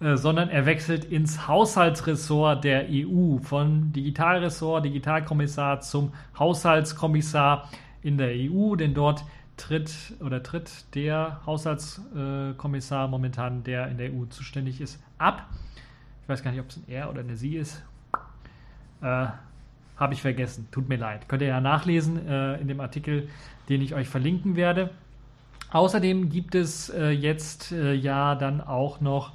Äh, 0.00 0.16
sondern 0.16 0.48
er 0.48 0.64
wechselt 0.64 1.04
ins 1.04 1.46
Haushaltsressort 1.46 2.64
der 2.64 2.86
EU 2.88 3.36
von 3.38 3.92
Digitalressort, 3.92 4.84
Digitalkommissar 4.86 5.82
zum 5.82 6.12
Haushaltskommissar 6.38 7.68
in 8.02 8.16
der 8.16 8.30
EU, 8.30 8.76
denn 8.76 8.94
dort 8.94 9.24
tritt 9.58 10.14
oder 10.20 10.42
tritt 10.42 10.94
der 10.94 11.40
Haushaltskommissar 11.44 13.08
momentan, 13.08 13.62
der 13.62 13.88
in 13.88 13.98
der 13.98 14.10
EU 14.10 14.24
zuständig 14.24 14.80
ist, 14.80 14.98
ab. 15.18 15.46
Ich 16.22 16.28
weiß 16.30 16.42
gar 16.42 16.50
nicht, 16.50 16.60
ob 16.60 16.70
es 16.70 16.78
ein 16.78 16.84
er 16.88 17.10
oder 17.10 17.20
eine 17.20 17.36
sie 17.36 17.56
ist. 17.56 17.82
Äh, 19.02 19.26
habe 20.00 20.14
ich 20.14 20.22
vergessen. 20.22 20.66
Tut 20.72 20.88
mir 20.88 20.96
leid. 20.96 21.28
Könnt 21.28 21.42
ihr 21.42 21.48
ja 21.48 21.60
nachlesen 21.60 22.26
äh, 22.26 22.56
in 22.56 22.66
dem 22.66 22.80
Artikel, 22.80 23.28
den 23.68 23.82
ich 23.82 23.94
euch 23.94 24.08
verlinken 24.08 24.56
werde. 24.56 24.90
Außerdem 25.70 26.30
gibt 26.30 26.56
es 26.56 26.88
äh, 26.88 27.10
jetzt 27.10 27.70
äh, 27.70 27.92
ja 27.92 28.34
dann 28.34 28.60
auch 28.60 29.00
noch 29.00 29.32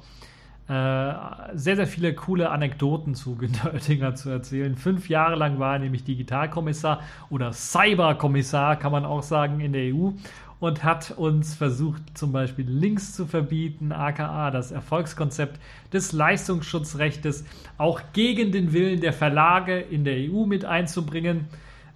äh, 0.68 1.14
sehr, 1.54 1.76
sehr 1.76 1.86
viele 1.86 2.12
coole 2.12 2.50
Anekdoten 2.50 3.14
zu 3.14 3.36
Günter 3.36 3.70
Oettinger 3.74 4.16
zu 4.16 4.30
erzählen. 4.30 4.74
Fünf 4.74 5.08
Jahre 5.08 5.36
lang 5.36 5.60
war 5.60 5.74
er 5.74 5.78
nämlich 5.78 6.02
Digitalkommissar 6.02 7.00
oder 7.30 7.52
Cyberkommissar, 7.52 8.76
kann 8.76 8.90
man 8.90 9.04
auch 9.04 9.22
sagen, 9.22 9.60
in 9.60 9.72
der 9.72 9.94
EU. 9.94 10.10
Und 10.58 10.84
hat 10.84 11.12
uns 11.12 11.54
versucht, 11.54 12.16
zum 12.16 12.32
Beispiel 12.32 12.66
Links 12.68 13.12
zu 13.14 13.26
verbieten, 13.26 13.92
aka 13.92 14.50
das 14.50 14.72
Erfolgskonzept 14.72 15.60
des 15.92 16.12
Leistungsschutzrechtes 16.12 17.44
auch 17.76 18.00
gegen 18.12 18.52
den 18.52 18.72
Willen 18.72 19.00
der 19.00 19.12
Verlage 19.12 19.78
in 19.78 20.04
der 20.04 20.16
EU 20.30 20.46
mit 20.46 20.64
einzubringen. 20.64 21.46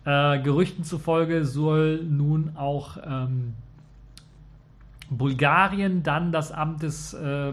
Äh, 0.05 0.41
Gerüchten 0.43 0.85
zufolge 0.85 1.45
soll 1.45 2.05
nun 2.05 2.57
auch 2.57 2.99
ähm, 3.05 3.55
Bulgarien 5.11 6.03
dann 6.03 6.31
das 6.31 6.53
Amt 6.53 6.83
des 6.83 7.15
äh, 7.15 7.53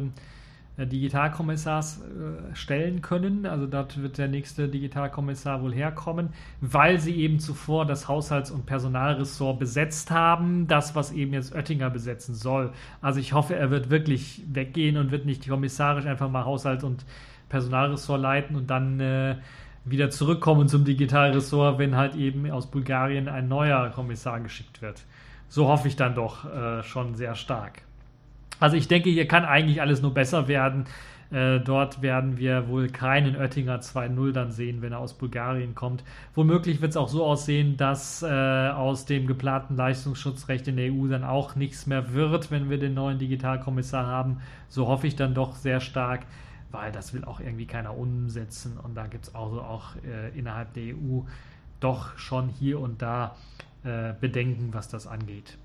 Digitalkommissars 0.86 2.02
äh, 2.02 2.56
stellen 2.56 3.02
können. 3.02 3.46
Also 3.46 3.66
dort 3.66 4.02
wird 4.02 4.18
der 4.18 4.28
nächste 4.28 4.70
Digitalkommissar 4.70 5.62
wohl 5.62 5.74
herkommen, 5.74 6.30
weil 6.62 7.00
sie 7.00 7.16
eben 7.16 7.40
zuvor 7.40 7.86
das 7.86 8.08
Haushalts- 8.08 8.52
und 8.52 8.66
Personalressort 8.66 9.60
besetzt 9.60 10.12
haben, 10.12 10.68
das, 10.68 10.96
was 10.96 11.12
eben 11.12 11.34
jetzt 11.34 11.56
Oettinger 11.56 11.90
besetzen 11.90 12.36
soll. 12.36 12.72
Also 13.02 13.20
ich 13.20 13.34
hoffe, 13.34 13.56
er 13.56 13.72
wird 13.72 13.90
wirklich 13.90 14.44
weggehen 14.52 14.98
und 14.98 15.12
wird 15.12 15.26
nicht 15.26 15.48
kommissarisch 15.48 16.06
einfach 16.06 16.30
mal 16.30 16.46
Haushalts- 16.46 16.84
und 16.84 17.06
Personalressort 17.50 18.22
leiten 18.22 18.56
und 18.56 18.70
dann 18.70 19.00
äh, 19.00 19.38
wieder 19.84 20.10
zurückkommen 20.10 20.68
zum 20.68 20.86
Digitalressort, 20.86 21.80
wenn 21.80 21.96
halt 21.96 22.16
eben 22.16 22.50
aus 22.52 22.70
Bulgarien 22.70 23.28
ein 23.30 23.48
neuer 23.48 23.90
Kommissar 23.90 24.40
geschickt 24.42 24.82
wird. 24.82 25.06
So 25.50 25.68
hoffe 25.68 25.88
ich 25.88 25.96
dann 25.96 26.14
doch 26.14 26.46
äh, 26.46 26.84
schon 26.84 27.16
sehr 27.16 27.36
stark. 27.36 27.87
Also 28.60 28.76
ich 28.78 28.88
denke, 28.88 29.10
hier 29.10 29.28
kann 29.28 29.46
eigentlich 29.46 29.82
alles 29.82 30.02
nur 30.02 30.14
besser 30.14 30.48
werden. 30.48 30.86
Äh, 31.30 31.60
dort 31.60 32.02
werden 32.02 32.38
wir 32.38 32.70
wohl 32.70 32.88
keinen 32.88 33.36
Oettinger 33.36 33.82
2.0 33.82 34.32
dann 34.32 34.52
sehen, 34.52 34.82
wenn 34.82 34.94
er 34.94 35.00
aus 35.00 35.14
Bulgarien 35.14 35.76
kommt. 35.76 36.04
Womöglich 36.36 36.82
wird 36.82 36.92
es 36.92 36.98
auch 36.98 37.10
so 37.10 37.26
aussehen, 37.26 37.76
dass 37.76 38.24
äh, 38.24 38.28
aus 38.28 39.06
dem 39.06 39.28
geplanten 39.28 39.76
Leistungsschutzrecht 39.76 40.68
in 40.70 40.78
der 40.78 40.92
EU 40.92 41.08
dann 41.08 41.26
auch 41.26 41.56
nichts 41.56 41.86
mehr 41.86 42.14
wird, 42.14 42.50
wenn 42.50 42.70
wir 42.70 42.78
den 42.80 42.94
neuen 42.94 43.20
Digitalkommissar 43.20 44.06
haben. 44.06 44.42
So 44.70 44.88
hoffe 44.88 45.08
ich 45.08 45.18
dann 45.18 45.34
doch 45.34 45.56
sehr 45.56 45.82
stark, 45.82 46.26
weil 46.72 46.94
das 46.94 47.14
will 47.14 47.26
auch 47.26 47.42
irgendwie 47.42 47.66
keiner 47.66 47.98
umsetzen. 47.98 48.78
Und 48.82 48.96
da 48.96 49.08
gibt 49.08 49.26
es 49.28 49.36
also 49.36 49.62
auch 49.62 49.96
äh, 49.98 50.38
innerhalb 50.38 50.74
der 50.76 50.96
EU 50.96 51.24
doch 51.82 52.18
schon 52.18 52.48
hier 52.48 52.80
und 52.80 53.02
da 53.02 53.36
äh, 53.84 54.14
Bedenken, 54.20 54.74
was 54.74 54.88
das 54.88 55.08
angeht. 55.08 55.58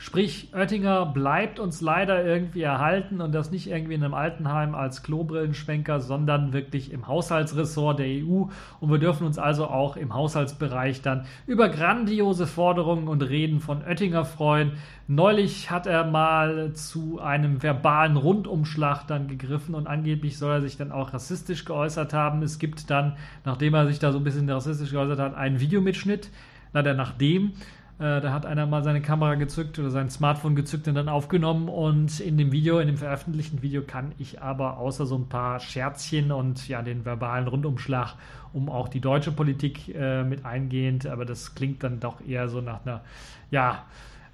Sprich, 0.00 0.50
Oettinger 0.54 1.06
bleibt 1.06 1.58
uns 1.58 1.80
leider 1.80 2.24
irgendwie 2.24 2.62
erhalten 2.62 3.20
und 3.20 3.34
das 3.34 3.50
nicht 3.50 3.66
irgendwie 3.66 3.94
in 3.94 4.04
einem 4.04 4.14
Altenheim 4.14 4.76
als 4.76 5.02
Klobrillenschwenker, 5.02 5.98
sondern 5.98 6.52
wirklich 6.52 6.92
im 6.92 7.08
Haushaltsressort 7.08 7.98
der 7.98 8.06
EU. 8.06 8.44
Und 8.78 8.90
wir 8.92 8.98
dürfen 8.98 9.26
uns 9.26 9.38
also 9.38 9.66
auch 9.66 9.96
im 9.96 10.14
Haushaltsbereich 10.14 11.02
dann 11.02 11.26
über 11.48 11.68
grandiose 11.68 12.46
Forderungen 12.46 13.08
und 13.08 13.22
Reden 13.22 13.58
von 13.58 13.82
Oettinger 13.82 14.24
freuen. 14.24 14.74
Neulich 15.08 15.72
hat 15.72 15.88
er 15.88 16.04
mal 16.04 16.72
zu 16.74 17.18
einem 17.18 17.64
verbalen 17.64 18.16
Rundumschlag 18.16 19.04
dann 19.08 19.26
gegriffen 19.26 19.74
und 19.74 19.88
angeblich 19.88 20.38
soll 20.38 20.52
er 20.52 20.60
sich 20.60 20.76
dann 20.76 20.92
auch 20.92 21.12
rassistisch 21.12 21.64
geäußert 21.64 22.14
haben. 22.14 22.42
Es 22.42 22.60
gibt 22.60 22.88
dann, 22.88 23.16
nachdem 23.44 23.74
er 23.74 23.88
sich 23.88 23.98
da 23.98 24.12
so 24.12 24.18
ein 24.18 24.24
bisschen 24.24 24.48
rassistisch 24.48 24.92
geäußert 24.92 25.18
hat, 25.18 25.34
einen 25.34 25.58
Videomitschnitt. 25.58 26.30
Leider 26.72 26.94
nachdem 26.94 27.54
äh, 27.98 28.20
da 28.20 28.32
hat 28.32 28.46
einer 28.46 28.66
mal 28.66 28.84
seine 28.84 29.00
Kamera 29.00 29.34
gezückt 29.34 29.78
oder 29.78 29.90
sein 29.90 30.08
Smartphone 30.08 30.54
gezückt 30.54 30.86
und 30.86 30.94
dann 30.94 31.08
aufgenommen. 31.08 31.68
Und 31.68 32.20
in 32.20 32.38
dem 32.38 32.52
Video, 32.52 32.78
in 32.78 32.86
dem 32.86 32.96
veröffentlichten 32.96 33.62
Video, 33.62 33.82
kann 33.82 34.12
ich 34.18 34.40
aber 34.40 34.78
außer 34.78 35.04
so 35.04 35.16
ein 35.16 35.28
paar 35.28 35.58
Scherzchen 35.58 36.30
und 36.30 36.68
ja, 36.68 36.82
den 36.82 37.04
verbalen 37.04 37.48
Rundumschlag 37.48 38.14
um 38.52 38.68
auch 38.70 38.88
die 38.88 39.00
deutsche 39.00 39.32
Politik 39.32 39.94
äh, 39.94 40.24
mit 40.24 40.44
eingehend, 40.44 41.06
aber 41.06 41.24
das 41.24 41.54
klingt 41.54 41.82
dann 41.82 42.00
doch 42.00 42.26
eher 42.26 42.48
so 42.48 42.60
nach 42.60 42.84
einer, 42.84 43.02
ja, 43.50 43.84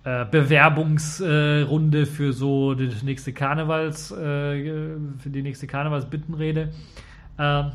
äh, 0.04 0.24
Bewerbungsrunde 0.30 2.06
für 2.06 2.32
so 2.32 2.74
die 2.74 2.90
nächste 3.02 3.32
Karnevals, 3.32 4.12
äh, 4.12 4.96
für 5.18 5.30
die 5.30 5.42
nächste 5.42 5.66
Karnevalsbittenrede. 5.66 6.70
Ähm, 7.38 7.72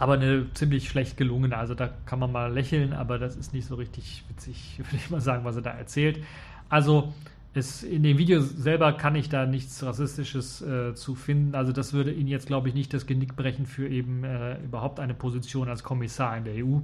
aber 0.00 0.14
eine 0.14 0.46
ziemlich 0.54 0.88
schlecht 0.88 1.18
gelungene. 1.18 1.56
Also 1.56 1.74
da 1.74 1.90
kann 2.06 2.18
man 2.18 2.32
mal 2.32 2.50
lächeln, 2.50 2.94
aber 2.94 3.18
das 3.18 3.36
ist 3.36 3.52
nicht 3.52 3.66
so 3.66 3.74
richtig 3.74 4.24
witzig, 4.28 4.78
würde 4.78 4.96
ich 4.96 5.10
mal 5.10 5.20
sagen, 5.20 5.44
was 5.44 5.56
er 5.56 5.62
da 5.62 5.70
erzählt. 5.70 6.24
Also 6.70 7.12
es, 7.52 7.82
in 7.82 8.02
dem 8.02 8.16
Video 8.16 8.40
selber 8.40 8.94
kann 8.94 9.14
ich 9.14 9.28
da 9.28 9.44
nichts 9.44 9.84
Rassistisches 9.84 10.62
äh, 10.62 10.94
zu 10.94 11.14
finden. 11.14 11.54
Also 11.54 11.72
das 11.72 11.92
würde 11.92 12.12
ihn 12.12 12.28
jetzt, 12.28 12.46
glaube 12.46 12.68
ich, 12.68 12.74
nicht 12.74 12.94
das 12.94 13.06
Genick 13.06 13.36
brechen 13.36 13.66
für 13.66 13.88
eben 13.88 14.24
äh, 14.24 14.58
überhaupt 14.64 15.00
eine 15.00 15.12
Position 15.12 15.68
als 15.68 15.84
Kommissar 15.84 16.34
in 16.38 16.44
der 16.44 16.54
EU. 16.54 16.78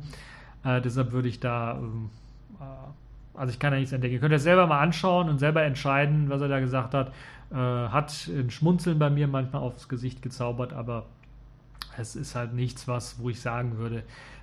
Äh, 0.64 0.82
deshalb 0.82 1.12
würde 1.12 1.28
ich 1.28 1.40
da, 1.40 1.78
ähm, 1.78 2.10
äh, 2.60 3.38
also 3.38 3.50
ich 3.50 3.58
kann 3.58 3.72
da 3.72 3.78
nichts 3.78 3.92
entdecken. 3.92 4.12
Ihr 4.12 4.20
könnt 4.20 4.34
es 4.34 4.42
selber 4.42 4.66
mal 4.66 4.80
anschauen 4.80 5.30
und 5.30 5.38
selber 5.38 5.62
entscheiden, 5.62 6.28
was 6.28 6.42
er 6.42 6.48
da 6.48 6.60
gesagt 6.60 6.92
hat. 6.92 7.14
Äh, 7.50 7.54
hat 7.54 8.28
ein 8.28 8.50
Schmunzeln 8.50 8.98
bei 8.98 9.08
mir 9.08 9.26
manchmal 9.26 9.62
aufs 9.62 9.88
Gesicht 9.88 10.20
gezaubert, 10.20 10.74
aber 10.74 11.06
es 11.98 12.16
ist 12.16 12.34
halt 12.34 12.54
nichts, 12.54 12.88
was, 12.88 13.18
wo 13.18 13.30
ich 13.30 13.40
sagen 13.40 13.78
würde, 13.78 14.02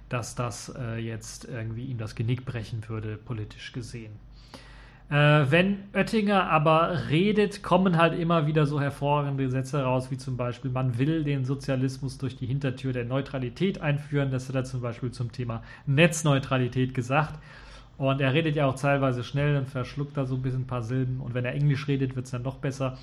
dass 0.10 0.36
das 0.36 0.74
äh, 0.78 0.98
jetzt 0.98 1.46
irgendwie 1.46 1.86
ihm 1.86 1.98
das 1.98 2.16
Genick 2.16 2.46
brechen 2.46 2.88
würde, 2.88 3.18
politisch 3.18 3.72
gesehen. 3.72 4.12
Äh, 5.10 5.52
wenn 5.52 5.80
Oettinger 5.94 6.50
aber 6.50 7.10
redet, 7.10 7.62
kommen 7.62 7.98
halt 7.98 8.18
immer 8.18 8.48
wieder 8.48 8.66
so 8.66 8.80
hervorragende 8.80 9.50
Sätze 9.50 9.84
raus, 9.84 10.12
wie 10.12 10.18
zum 10.18 10.38
Beispiel, 10.38 10.72
man 10.72 10.98
will 10.98 11.24
den 11.24 11.46
Sozialismus 11.46 12.18
durch 12.18 12.36
die 12.36 12.46
Hintertür 12.46 12.94
der 12.94 13.06
Neutralität 13.06 13.82
einführen. 13.82 14.32
Das 14.32 14.48
hat 14.48 14.56
er 14.56 14.64
zum 14.64 14.82
Beispiel 14.82 15.12
zum 15.12 15.32
Thema 15.32 15.62
Netzneutralität 15.86 16.94
gesagt. 16.94 17.40
Und 17.98 18.22
er 18.22 18.34
redet 18.34 18.56
ja 18.56 18.66
auch 18.66 18.76
teilweise 18.76 19.24
schnell 19.24 19.58
und 19.58 19.70
verschluckt 19.70 20.18
da 20.18 20.26
so 20.26 20.36
ein 20.36 20.42
bisschen 20.42 20.62
ein 20.62 20.68
paar 20.68 20.84
Silben. 20.84 21.20
Und 21.20 21.34
wenn 21.34 21.46
er 21.46 21.54
Englisch 21.54 21.88
redet, 21.88 22.16
wird 22.16 22.26
es 22.26 22.32
dann 22.32 22.42
noch 22.42 22.58
besser. 22.58 22.98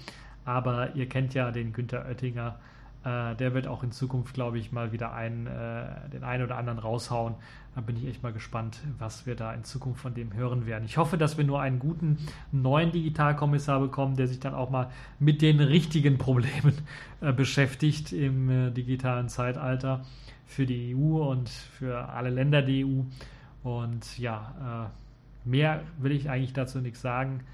Aber 0.44 0.94
ihr 0.96 1.08
kennt 1.08 1.34
ja 1.34 1.50
den 1.50 1.72
Günther 1.72 2.06
Oettinger 2.06 2.58
äh, 3.04 3.34
der 3.36 3.54
wird 3.54 3.66
auch 3.66 3.82
in 3.82 3.92
Zukunft, 3.92 4.34
glaube 4.34 4.58
ich, 4.58 4.72
mal 4.72 4.92
wieder 4.92 5.12
einen, 5.12 5.46
äh, 5.46 6.08
den 6.12 6.22
einen 6.22 6.44
oder 6.44 6.56
anderen 6.56 6.78
raushauen. 6.78 7.34
Da 7.74 7.80
bin 7.80 7.96
ich 7.96 8.06
echt 8.06 8.22
mal 8.22 8.32
gespannt, 8.32 8.80
was 8.98 9.26
wir 9.26 9.36
da 9.36 9.54
in 9.54 9.64
Zukunft 9.64 10.02
von 10.02 10.12
dem 10.12 10.34
hören 10.34 10.66
werden. 10.66 10.84
Ich 10.84 10.98
hoffe, 10.98 11.16
dass 11.16 11.38
wir 11.38 11.44
nur 11.44 11.60
einen 11.60 11.78
guten 11.78 12.18
neuen 12.52 12.92
Digitalkommissar 12.92 13.80
bekommen, 13.80 14.16
der 14.16 14.26
sich 14.26 14.40
dann 14.40 14.54
auch 14.54 14.70
mal 14.70 14.90
mit 15.18 15.40
den 15.40 15.60
richtigen 15.60 16.18
Problemen 16.18 16.74
äh, 17.20 17.32
beschäftigt 17.32 18.12
im 18.12 18.50
äh, 18.50 18.70
digitalen 18.70 19.28
Zeitalter 19.28 20.04
für 20.46 20.66
die 20.66 20.94
EU 20.94 21.30
und 21.30 21.48
für 21.48 22.08
alle 22.10 22.30
Länder 22.30 22.60
der 22.60 22.86
EU. 22.86 23.02
Und 23.62 24.18
ja, 24.18 24.90
äh, 25.46 25.48
mehr 25.48 25.82
will 25.98 26.12
ich 26.12 26.28
eigentlich 26.28 26.52
dazu 26.52 26.80
nichts 26.80 27.00
sagen. 27.00 27.44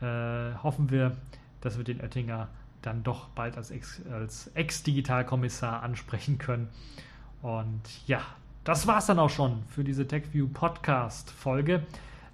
Äh, 0.00 0.54
hoffen 0.62 0.90
wir, 0.90 1.16
dass 1.60 1.76
wir 1.76 1.84
den 1.84 2.00
Oettinger 2.00 2.48
dann 2.88 3.02
doch 3.02 3.28
bald 3.28 3.56
als 3.56 3.70
Ex-Digitalkommissar 4.54 5.76
Ex 5.76 5.84
ansprechen 5.84 6.38
können. 6.38 6.68
Und 7.42 7.82
ja, 8.06 8.20
das 8.64 8.86
war 8.86 8.98
es 8.98 9.06
dann 9.06 9.18
auch 9.18 9.30
schon 9.30 9.62
für 9.68 9.84
diese 9.84 10.08
TechView 10.08 10.48
Podcast-Folge. 10.48 11.82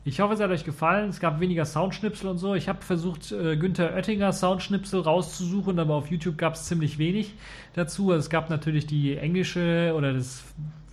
Ich 0.05 0.21
hoffe, 0.21 0.35
es 0.35 0.41
hat 0.41 0.51
euch 0.51 0.65
gefallen. 0.65 1.09
Es 1.09 1.19
gab 1.19 1.41
weniger 1.41 1.65
Soundschnipsel 1.65 2.29
und 2.29 2.39
so. 2.39 2.55
Ich 2.55 2.69
habe 2.69 2.83
versucht, 2.83 3.33
äh, 3.33 3.57
Günther 3.57 3.95
Oettinger 3.95 4.33
Soundschnipsel 4.33 5.01
rauszusuchen, 5.01 5.79
aber 5.79 5.95
auf 5.95 6.11
YouTube 6.11 6.39
gab 6.39 6.55
es 6.55 6.65
ziemlich 6.65 6.99
wenig 6.99 7.35
dazu. 7.75 8.13
Es 8.13 8.31
gab 8.31 8.49
natürlich 8.49 8.87
die 8.87 9.17
englische 9.17 9.93
oder 9.97 10.13
das, 10.13 10.45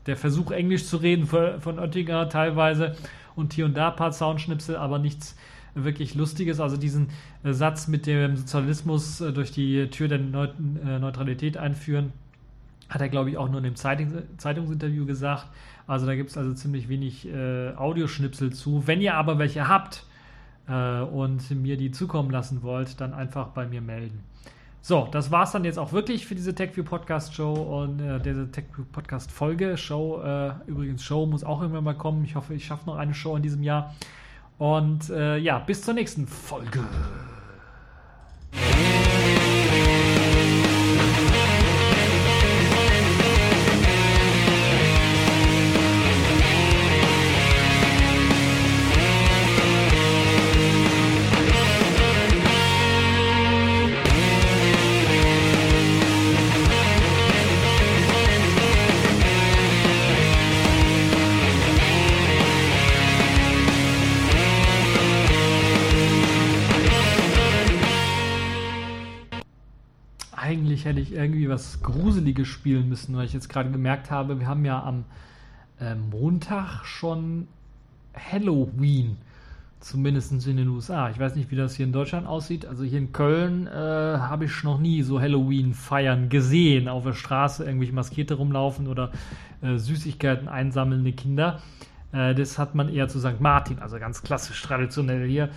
der 0.08 0.18
Versuch, 0.18 0.52
Englisch 0.52 0.86
zu 0.86 0.98
reden 0.98 1.28
von 1.28 1.78
Oettinger 1.78 2.30
teilweise 2.30 2.96
und 3.36 3.54
hier 3.54 3.66
und 3.66 3.76
da 3.76 3.90
ein 3.90 3.96
paar 3.96 4.12
Soundschnipsel, 4.12 4.76
aber 4.76 4.98
nichts 4.98 5.36
wirklich 5.76 6.16
Lustiges. 6.16 6.60
Also 6.60 6.78
diesen 6.78 7.10
äh, 7.44 7.54
Satz 7.54 7.88
mit 7.88 8.06
dem 8.06 8.36
Sozialismus 8.36 9.22
äh, 9.22 9.32
durch 9.32 9.52
die 9.52 9.88
Tür 9.90 10.08
der 10.08 10.20
äh, 10.20 11.00
Neutralität 11.00 11.58
einführen, 11.58 12.14
hat 12.90 13.02
er, 13.02 13.10
glaube 13.10 13.30
ich, 13.30 13.38
auch 13.38 13.50
nur 13.50 13.60
in 13.60 13.64
dem 13.64 13.76
Zeitung 13.76 14.14
Zeitungsinterview 14.38 15.06
gesagt. 15.06 15.48
Also 15.88 16.06
da 16.06 16.16
gibt 16.16 16.30
es 16.30 16.38
also 16.38 16.54
ziemlich 16.54 16.90
wenig 16.90 17.28
äh, 17.28 17.74
Audioschnipsel 17.76 18.54
zu. 18.54 18.86
Wenn 18.86 19.02
ihr 19.02 19.16
aber 19.16 19.40
welche 19.40 19.68
habt 19.68 20.06
äh, 20.68 21.02
und 21.02 21.50
mir 21.52 21.78
die 21.78 21.92
zukommen 21.92 22.32
lassen 22.32 22.64
wollt, 22.64 23.00
dann 23.00 23.14
einfach 23.14 23.48
bei 23.48 23.66
mir 23.66 23.82
melden. 23.82 24.24
So, 24.84 25.08
das 25.12 25.30
war 25.30 25.44
es 25.44 25.52
dann 25.52 25.64
jetzt 25.64 25.78
auch 25.78 25.94
wirklich 25.94 26.26
für 26.26 26.34
diese 26.34 26.56
TechView 26.56 26.84
Podcast 26.84 27.36
Show 27.36 27.54
und 27.54 28.00
äh, 28.00 28.20
diese 28.20 28.52
TechView 28.52 28.84
Podcast 28.92 29.32
Folge. 29.32 29.78
Show, 29.78 30.22
übrigens, 30.66 31.04
Show 31.04 31.28
muss 31.28 31.44
auch 31.44 31.62
irgendwann 31.62 31.84
mal 31.84 31.94
kommen. 31.94 32.26
Ich 32.26 32.36
hoffe, 32.36 32.56
ich 32.56 32.66
schaffe 32.66 32.88
noch 32.88 32.98
eine 32.98 33.14
Show 33.14 33.36
in 33.36 33.44
diesem 33.44 33.62
Jahr. 33.62 33.94
Und 34.62 35.10
äh, 35.10 35.38
ja, 35.38 35.58
bis 35.58 35.82
zur 35.82 35.96
nächsten 35.96 36.28
Folge. 36.28 36.86
Eigentlich 70.82 70.86
hätte 70.86 71.00
ich 71.00 71.14
irgendwie 71.14 71.50
was 71.50 71.82
Gruseliges 71.82 72.48
spielen 72.48 72.90
müssen, 72.90 73.16
weil 73.16 73.26
ich 73.26 73.34
jetzt 73.34 73.50
gerade 73.50 73.72
gemerkt 73.72 74.12
habe, 74.12 74.40
wir 74.40 74.48
haben 74.48 74.66
ja 74.66 74.84
am 74.84 75.06
äh, 75.80 75.96
Montag 75.96 76.86
schon 76.86 77.48
Halloween. 78.14 79.18
Zumindest 79.80 80.32
in 80.46 80.58
den 80.58 80.68
USA. 80.68 81.10
Ich 81.10 81.18
weiß 81.18 81.36
nicht, 81.36 81.50
wie 81.50 81.56
das 81.56 81.76
hier 81.76 81.88
in 81.88 81.92
Deutschland 81.92 82.28
aussieht. 82.28 82.68
Also 82.68 82.84
hier 82.84 83.00
in 83.00 83.14
Köln 83.14 83.66
äh, 83.66 83.72
habe 83.72 84.46
ich 84.46 84.64
noch 84.64 84.80
nie 84.80 85.02
so 85.02 85.20
Halloween-Feiern 85.20 86.30
gesehen. 86.30 86.88
Auf 86.88 87.04
der 87.04 87.14
Straße 87.14 87.66
irgendwelche 87.66 87.94
Maskierte 87.94 88.36
rumlaufen 88.36 88.88
oder 88.88 89.12
äh, 89.64 89.78
Süßigkeiten 89.78 90.48
einsammelnde 90.48 91.14
Kinder. 91.14 91.62
Äh, 92.12 92.36
das 92.36 92.60
hat 92.60 92.76
man 92.76 92.90
eher 92.90 93.08
zu 93.08 93.20
St. 93.20 93.40
Martin, 93.40 93.80
also 93.80 93.98
ganz 93.98 94.22
klassisch 94.22 94.62
traditionell 94.62 95.28
hier. 95.28 95.50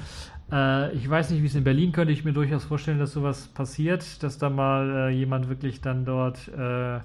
Äh, 0.53 0.93
ich 0.93 1.09
weiß 1.09 1.31
nicht, 1.31 1.43
wie 1.43 1.47
es 1.47 1.55
in 1.55 1.65
Berlin 1.65 1.93
könnte 1.93 2.13
ich 2.13 2.25
mir 2.25 2.33
durchaus 2.33 2.65
vorstellen, 2.65 2.99
dass 2.99 3.13
sowas 3.13 3.49
passiert, 3.49 4.23
dass 4.23 4.39
da 4.39 4.51
mal 4.51 5.09
äh, 5.09 5.11
jemand 5.11 5.49
wirklich 5.49 5.81
dann 5.81 6.05
dort. 6.05 6.49
Äh, 6.49 7.01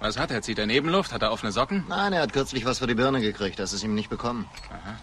was 0.00 0.18
hat 0.18 0.30
er? 0.30 0.42
Zieht 0.42 0.58
er 0.58 0.66
Nebenluft? 0.66 1.12
Hat 1.12 1.22
er 1.22 1.32
offene 1.32 1.52
Socken? 1.52 1.84
Nein, 1.88 2.12
er 2.12 2.22
hat 2.22 2.32
kürzlich 2.32 2.66
was 2.66 2.78
für 2.80 2.86
die 2.86 2.94
Birne 2.94 3.20
gekriegt. 3.20 3.58
Das 3.58 3.72
ist 3.72 3.82
ihm 3.82 3.94
nicht 3.94 4.10
bekommen. 4.10 4.44
Aha. 4.70 4.96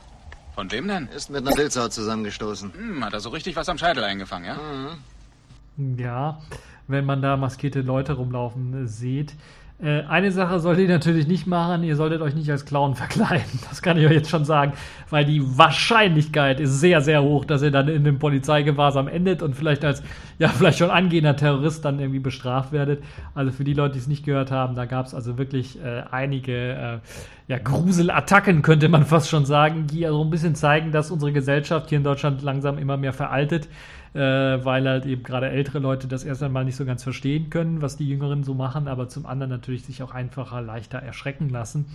Von 0.54 0.72
wem 0.72 0.88
denn? 0.88 1.08
Ist 1.08 1.32
mit 1.32 1.48
einer 1.48 1.58
Wildsau 1.58 1.88
zusammengestoßen. 1.88 2.74
Hm, 2.74 3.04
hat 3.04 3.14
er 3.14 3.20
so 3.20 3.30
richtig 3.30 3.56
was 3.56 3.70
am 3.70 3.80
Scheitel 3.80 4.04
eingefangen, 4.04 4.46
ja? 4.46 4.56
Mhm. 4.56 5.98
Ja, 5.98 6.40
wenn 6.88 7.06
man 7.06 7.24
da 7.24 7.38
maskierte 7.38 7.82
Leute 7.82 8.14
rumlaufen 8.14 8.86
äh, 8.86 8.88
sieht. 8.88 9.34
Äh, 9.82 10.04
eine 10.04 10.32
Sache 10.32 10.60
solltet 10.60 10.88
ihr 10.88 10.94
natürlich 10.94 11.28
nicht 11.28 11.48
machen, 11.48 11.84
ihr 11.84 11.96
solltet 11.96 12.22
euch 12.22 12.36
nicht 12.36 12.50
als 12.50 12.66
Clown 12.66 12.96
verkleiden. 12.96 13.60
Das 13.70 13.82
kann 13.82 13.98
ich 13.98 14.06
euch 14.06 14.14
jetzt 14.14 14.30
schon 14.30 14.46
sagen, 14.46 14.74
weil 15.10 15.26
die 15.26 15.42
Wahrscheinlichkeit 15.58 16.60
ist 16.60 16.80
sehr, 16.80 17.02
sehr 17.02 17.24
hoch, 17.24 17.46
dass 17.46 17.62
ihr 17.64 17.72
dann 17.72 17.88
in 17.88 18.04
dem 18.04 18.20
Polizeigewahrsam 18.20 19.08
endet 19.08 19.42
und 19.42 19.56
vielleicht 19.56 19.84
als, 19.84 20.04
ja, 20.40 20.50
vielleicht 20.50 20.78
schon 20.78 20.92
angehender 20.92 21.36
Terrorist 21.36 21.84
dann 21.86 22.00
irgendwie 22.00 22.20
bestraft 22.20 22.72
werdet. 22.72 23.04
Also 23.34 23.52
für 23.52 23.64
die 23.64 23.74
Leute, 23.74 23.94
die 23.94 24.00
es 24.00 24.08
nicht 24.08 24.26
gehört 24.26 24.52
haben, 24.52 24.76
da 24.76 24.86
gab 24.86 25.08
es 25.08 25.14
also 25.14 25.38
wirklich 25.38 25.84
äh, 25.84 26.04
einige 26.12 26.54
äh, 26.54 27.00
ja, 27.48 27.58
Gruselattacken, 27.58 28.62
könnte 28.62 28.88
man 28.90 29.06
fast 29.06 29.30
schon 29.30 29.46
sagen, 29.46 29.88
die 29.88 30.06
also 30.06 30.24
ein 30.24 30.30
bisschen 30.30 30.56
zeigen, 30.56 30.92
dass 30.92 31.12
unsere 31.12 31.34
Gesellschaft 31.34 31.90
hier 31.90 31.98
in 31.98 32.04
Deutschland 32.04 32.42
langsam 32.42 32.78
immer 32.78 32.96
mehr 32.96 33.14
veraltet 33.14 33.68
äh, 34.14 34.20
weil 34.20 34.88
halt 34.88 35.06
eben 35.06 35.24
gerade 35.24 35.50
ältere 35.50 35.80
Leute 35.80 36.08
das 36.08 36.24
erst 36.24 36.44
einmal 36.44 36.66
nicht 36.66 36.76
so 36.76 36.86
ganz 36.86 37.04
verstehen 37.04 37.50
können, 37.50 37.82
was 37.82 37.98
die 37.98 38.08
Jüngeren 38.08 38.44
so 38.44 38.54
machen, 38.54 38.88
aber 38.88 39.10
zum 39.10 39.26
anderen 39.26 39.50
natürlich 39.50 39.86
sich 39.86 40.04
auch 40.04 40.14
einfacher, 40.14 40.62
leichter 40.62 41.00
erschrecken 41.00 41.50
lassen. 41.50 41.86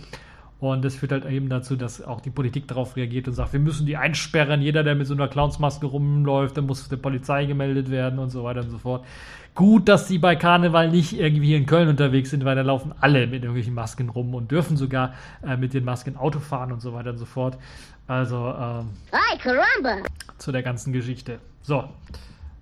Und 0.59 0.83
das 0.83 0.95
führt 0.95 1.13
halt 1.13 1.25
eben 1.25 1.47
dazu, 1.47 1.77
dass 1.77 2.01
auch 2.01 2.19
die 2.19 2.31
Politik 2.31 2.67
darauf 2.67 2.97
reagiert 2.97 3.29
und 3.29 3.33
sagt, 3.33 3.53
wir 3.53 3.61
müssen 3.61 3.85
die 3.85 3.95
einsperren. 3.95 4.61
Jeder, 4.61 4.83
der 4.83 4.93
mit 4.93 5.07
so 5.07 5.13
einer 5.13 5.29
Clownsmaske 5.29 5.85
rumläuft, 5.85 6.57
der 6.57 6.63
muss 6.63 6.89
der 6.89 6.97
Polizei 6.97 7.45
gemeldet 7.45 7.89
werden 7.89 8.19
und 8.19 8.29
so 8.29 8.43
weiter 8.43 8.61
und 8.61 8.69
so 8.69 8.77
fort. 8.77 9.05
Gut, 9.55 9.87
dass 9.87 10.09
sie 10.09 10.17
bei 10.17 10.35
Karneval 10.35 10.89
nicht 10.89 11.17
irgendwie 11.17 11.47
hier 11.47 11.57
in 11.57 11.65
Köln 11.65 11.87
unterwegs 11.87 12.29
sind, 12.31 12.43
weil 12.43 12.57
da 12.57 12.61
laufen 12.61 12.93
alle 12.99 13.25
mit 13.27 13.43
irgendwelchen 13.43 13.73
Masken 13.73 14.09
rum 14.09 14.35
und 14.35 14.51
dürfen 14.51 14.75
sogar 14.75 15.13
äh, 15.47 15.55
mit 15.55 15.73
den 15.73 15.85
Masken 15.85 16.17
Auto 16.17 16.39
fahren 16.39 16.73
und 16.73 16.81
so 16.81 16.93
weiter 16.93 17.11
und 17.11 17.17
so 17.17 17.25
fort. 17.25 17.57
Also, 18.07 18.35
ähm, 18.37 18.89
Ay, 19.11 19.37
caramba! 19.37 20.03
zu 20.37 20.51
der 20.51 20.63
ganzen 20.63 20.91
Geschichte. 20.93 21.39
So, 21.61 21.89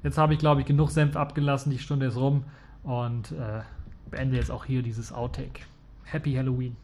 jetzt 0.03 0.17
habe 0.17 0.33
ich, 0.33 0.39
glaube 0.39 0.61
ich, 0.61 0.67
genug 0.67 0.91
Senf 0.91 1.15
abgelassen. 1.15 1.71
Die 1.71 1.79
Stunde 1.79 2.07
ist 2.07 2.17
rum 2.17 2.43
und 2.83 3.31
äh, 3.31 3.61
beende 4.09 4.37
jetzt 4.37 4.51
auch 4.51 4.65
hier 4.65 4.81
dieses 4.81 5.11
Outtake. 5.11 5.61
Happy 6.03 6.33
Halloween. 6.33 6.75